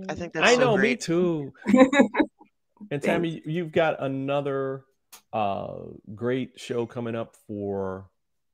I 0.09 0.15
think 0.15 0.33
that's 0.33 0.55
so 0.55 0.55
great. 0.55 0.55
I 0.55 0.55
so 0.55 0.59
know, 0.59 0.77
me 0.77 0.95
too. 0.95 1.53
and 2.91 3.01
Tami, 3.01 3.41
you've 3.45 3.73
got 3.73 4.01
another 4.01 4.85
uh, 5.33 5.75
great 6.15 6.59
show 6.59 6.85
coming 6.85 7.15
up 7.15 7.35
for 7.47 8.09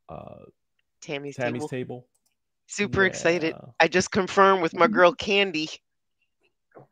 uh, 0.08 0.46
Tami's, 1.02 1.36
Tami's 1.36 1.62
table. 1.62 1.68
table. 1.70 2.08
Super 2.68 3.06
excited. 3.06 3.56
I 3.80 3.88
just 3.88 4.12
confirmed 4.12 4.62
with 4.62 4.76
my 4.76 4.88
girl 4.88 5.12
Candy. 5.14 5.70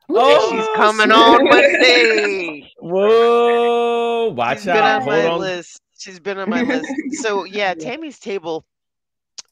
Oh, 0.09 0.49
she's 0.51 0.67
coming 0.75 1.11
on 1.11 1.45
Wednesday. 1.49 2.71
Whoa! 2.79 4.29
Watch 4.35 4.57
She's 4.59 4.65
been 4.65 4.77
out. 4.77 5.01
on 5.01 5.01
Hold 5.03 5.13
my 5.15 5.27
on. 5.27 5.39
list. 5.39 5.81
She's 5.99 6.19
been 6.19 6.37
on 6.39 6.49
my 6.49 6.61
list. 6.63 6.89
So 7.21 7.43
yeah, 7.43 7.73
Tami's 7.73 8.19
table. 8.19 8.65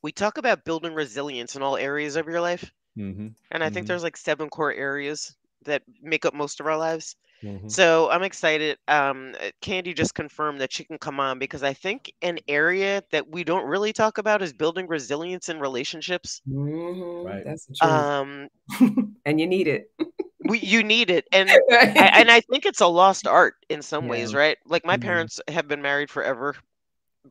We 0.01 0.11
talk 0.11 0.37
about 0.37 0.65
building 0.65 0.93
resilience 0.93 1.55
in 1.55 1.61
all 1.61 1.77
areas 1.77 2.15
of 2.15 2.27
your 2.27 2.41
life, 2.41 2.71
Mm-hmm. 2.97 3.27
and 3.51 3.63
I 3.63 3.69
think 3.69 3.85
Mhm. 3.85 3.87
there's 3.89 4.03
like 4.03 4.17
seven 4.17 4.49
core 4.49 4.73
areas 4.73 5.35
that 5.65 5.83
make 6.01 6.25
up 6.25 6.33
most 6.33 6.59
of 6.59 6.67
our 6.67 6.77
lives. 6.77 7.15
Mhm. 7.43 7.69
So 7.69 8.09
I'm 8.09 8.23
excited. 8.23 8.77
Um, 8.87 9.35
uh, 9.39 9.51
Candy 9.61 9.93
just 9.93 10.13
confirmed 10.15 10.61
that 10.61 10.71
she 10.71 10.83
can 10.83 10.97
come 10.97 11.19
on 11.19 11.39
because 11.39 11.63
I 11.63 11.73
think 11.73 12.13
an 12.21 12.39
area 12.47 13.03
that 13.11 13.27
we 13.29 13.43
don't 13.43 13.65
really 13.67 13.93
talk 13.93 14.17
about 14.17 14.41
is 14.41 14.53
building 14.53 14.87
resilience 14.87 15.49
in 15.49 15.59
relationships. 15.59 16.41
Mhm, 16.47 17.25
Right. 17.25 17.43
That's 17.45 17.65
the 17.65 17.73
truth. 17.75 17.91
Um, 17.91 18.49
and 19.25 19.39
you 19.39 19.47
need 19.47 19.67
it. 19.67 19.91
we, 20.47 20.59
you 20.59 20.83
need 20.83 21.09
it, 21.09 21.25
and 21.31 21.49
I, 21.71 22.11
and 22.15 22.31
I 22.31 22.41
think 22.41 22.65
it's 22.65 22.81
a 22.81 22.87
lost 22.87 23.27
art 23.27 23.55
in 23.69 23.81
some 23.81 24.07
ways, 24.07 24.33
right? 24.33 24.57
Like 24.65 24.85
my 24.85 24.97
Mhm. 24.97 25.01
parents 25.01 25.39
have 25.47 25.67
been 25.67 25.81
married 25.81 26.09
forever. 26.09 26.55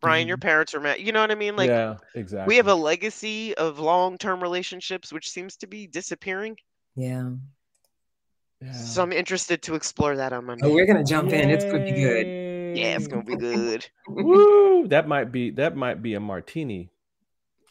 Brian, 0.01 0.27
your 0.29 0.39
parents 0.39 0.75
are 0.75 0.81
married. 0.81 1.07
You 1.07 1.13
know 1.13 1.21
what 1.21 1.31
I 1.31 1.35
mean? 1.37 1.57
Like 1.57 1.71
yeah, 1.71 1.97
exactly. 2.15 2.53
we 2.53 2.57
have 2.57 2.69
a 2.69 2.75
legacy 2.75 3.55
of 3.57 3.79
long-term 3.79 4.43
relationships, 4.43 5.13
which 5.13 5.31
seems 5.31 5.57
to 5.59 5.67
be 5.67 5.87
disappearing. 5.87 6.57
Yeah. 6.97 7.31
So 8.73 9.03
I'm 9.03 9.13
interested 9.13 9.63
to 9.63 9.75
explore 9.75 10.17
that 10.17 10.33
on 10.33 10.47
Monday. 10.47 10.67
Oh, 10.67 10.73
we're 10.73 10.87
gonna 10.87 11.05
jump 11.05 11.33
in. 11.33 11.51
It's 11.51 11.65
gonna 11.65 11.85
be 11.85 11.93
good. 11.93 12.27
Yeah, 12.77 12.97
it's 12.97 13.07
gonna 13.07 13.25
be 13.25 13.37
good. 13.37 13.87
Woo! 14.09 14.89
That 14.89 15.07
might 15.09 15.31
be 15.33 15.51
that 15.51 15.77
might 15.77 16.03
be 16.03 16.15
a 16.15 16.21
martini. 16.21 16.91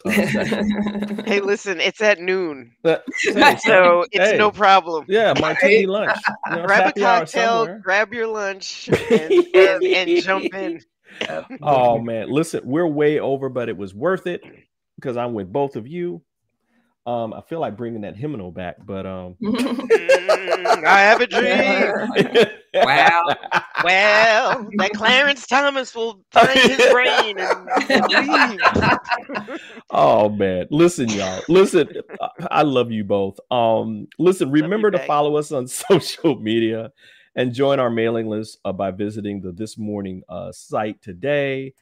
uh, 0.06 0.10
hey, 1.26 1.40
listen, 1.40 1.80
it's 1.80 2.02
at 2.02 2.20
noon, 2.20 2.74
But- 2.84 3.06
hey, 3.22 3.56
so 3.58 4.06
it's 4.12 4.32
hey, 4.32 4.38
no 4.38 4.52
problem. 4.52 5.06
Yeah, 5.08 5.34
martini 5.40 5.86
lunch. 5.86 6.18
You 6.50 6.56
know, 6.58 6.66
grab 6.66 6.94
a 6.96 7.00
cocktail, 7.00 7.80
grab 7.80 8.14
your 8.14 8.28
lunch, 8.28 8.90
and, 8.90 9.32
and, 9.56 9.84
and 9.84 10.22
jump 10.24 10.54
in. 10.54 10.82
Oh 11.62 12.00
man, 12.00 12.30
listen, 12.30 12.62
we're 12.66 12.88
way 12.88 13.20
over, 13.20 13.48
but 13.50 13.70
it 13.70 13.78
was 13.78 13.94
worth 13.94 14.28
it 14.28 14.42
because 14.98 15.16
I'm 15.16 15.34
with 15.34 15.52
both 15.52 15.76
of 15.78 15.88
you. 15.88 16.22
Um, 17.06 17.34
I 17.34 17.42
feel 17.42 17.60
like 17.60 17.76
bringing 17.76 18.02
that 18.02 18.16
hymnal 18.16 18.52
back, 18.52 18.78
but 18.86 19.06
um, 19.06 19.36
Mm, 19.44 20.86
I 20.86 21.02
have 21.02 21.20
a 21.22 21.28
dream. 21.28 22.48
wow. 22.76 23.22
Well, 23.84 24.70
that 24.78 24.92
Clarence 24.94 25.46
Thomas 25.46 25.94
will 25.94 26.24
find 26.32 26.58
his 26.60 26.92
brain 26.92 27.38
and 27.40 28.60
oh 29.92 30.30
man, 30.30 30.68
listen, 30.72 31.10
y'all, 31.10 31.42
listen. 31.50 31.90
I- 32.22 32.30
I 32.52 32.62
love 32.64 32.92
you 32.92 33.04
both. 33.04 33.40
Um, 33.52 34.08
listen, 34.18 34.52
remember 34.52 34.92
to 34.92 34.98
back. 34.98 35.08
follow 35.08 35.36
us 35.36 35.52
on 35.52 35.68
social 35.68 36.40
media 36.40 36.92
and 37.36 37.54
join 37.54 37.80
our 37.80 37.90
mailing 37.90 38.28
list 38.28 38.60
uh, 38.64 38.72
by 38.72 38.92
visiting 38.92 39.42
the 39.42 39.52
This 39.52 39.78
Morning 39.78 40.24
uh, 40.30 40.52
site 40.52 41.02
today. 41.02 41.74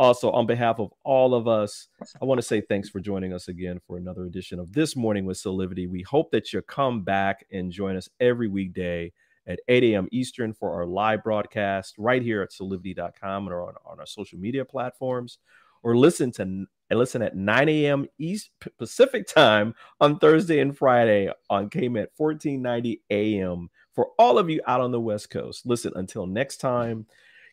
Also, 0.00 0.30
on 0.30 0.46
behalf 0.46 0.80
of 0.80 0.90
all 1.04 1.34
of 1.34 1.46
us, 1.46 1.88
I 2.22 2.24
want 2.24 2.38
to 2.38 2.46
say 2.46 2.62
thanks 2.62 2.88
for 2.88 3.00
joining 3.00 3.34
us 3.34 3.48
again 3.48 3.78
for 3.86 3.98
another 3.98 4.24
edition 4.24 4.58
of 4.58 4.72
This 4.72 4.96
Morning 4.96 5.26
with 5.26 5.36
Soulivity. 5.36 5.90
We 5.90 6.00
hope 6.00 6.30
that 6.30 6.54
you 6.54 6.62
come 6.62 7.02
back 7.02 7.44
and 7.52 7.70
join 7.70 7.96
us 7.96 8.08
every 8.18 8.48
weekday 8.48 9.12
at 9.46 9.60
8 9.68 9.84
a.m. 9.84 10.08
Eastern 10.10 10.54
for 10.54 10.72
our 10.72 10.86
live 10.86 11.22
broadcast 11.22 11.96
right 11.98 12.22
here 12.22 12.40
at 12.40 12.48
soulivity.com 12.48 13.46
or 13.50 13.60
on, 13.60 13.74
on 13.84 14.00
our 14.00 14.06
social 14.06 14.38
media 14.38 14.64
platforms, 14.64 15.36
or 15.82 15.94
listen 15.94 16.32
to 16.32 16.64
listen 16.90 17.20
at 17.20 17.36
9 17.36 17.68
a.m. 17.68 18.06
East 18.16 18.52
Pacific 18.78 19.26
time 19.26 19.74
on 20.00 20.18
Thursday 20.18 20.60
and 20.60 20.78
Friday 20.78 21.30
on 21.50 21.68
KMET 21.68 22.06
1490 22.16 23.02
a.m. 23.10 23.68
for 23.94 24.12
all 24.18 24.38
of 24.38 24.48
you 24.48 24.62
out 24.66 24.80
on 24.80 24.92
the 24.92 25.00
West 25.00 25.28
Coast. 25.28 25.66
Listen, 25.66 25.92
until 25.94 26.26
next 26.26 26.56
time, 26.56 27.04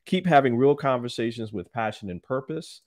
keep 0.08 0.26
having 0.26 0.58
real 0.58 0.74
conversations 0.74 1.54
with 1.54 1.72
passion 1.72 2.10
and 2.10 2.24
purpose, 2.24 2.82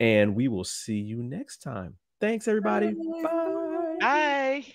and 0.00 0.34
we 0.34 0.48
will 0.48 0.64
see 0.64 0.98
you 0.98 1.22
next 1.22 1.62
time. 1.62 1.96
Thanks, 2.20 2.46
everybody. 2.46 2.94
Bye. 3.22 3.96
Bye. 4.00 4.66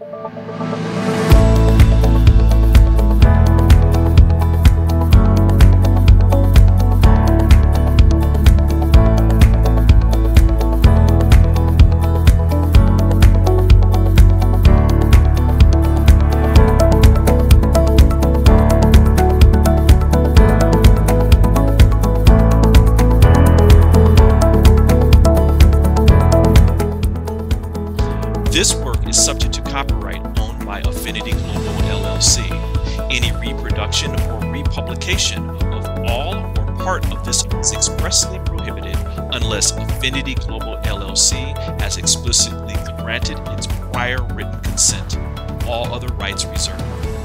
This 0.00 1.27
reproduction 33.88 34.20
or 34.30 34.52
republication 34.52 35.48
of 35.72 35.86
all 36.10 36.34
or 36.58 36.76
part 36.76 37.10
of 37.10 37.24
this 37.24 37.44
is 37.54 37.72
expressly 37.72 38.38
prohibited 38.40 38.96
unless 39.32 39.70
Affinity 39.72 40.34
Global 40.34 40.76
LLC 40.84 41.56
has 41.80 41.96
explicitly 41.96 42.74
granted 43.02 43.38
its 43.48 43.66
prior 43.66 44.22
written 44.34 44.60
consent. 44.60 45.18
All 45.66 45.92
other 45.94 46.08
rights 46.14 46.44
reserved. 46.44 47.17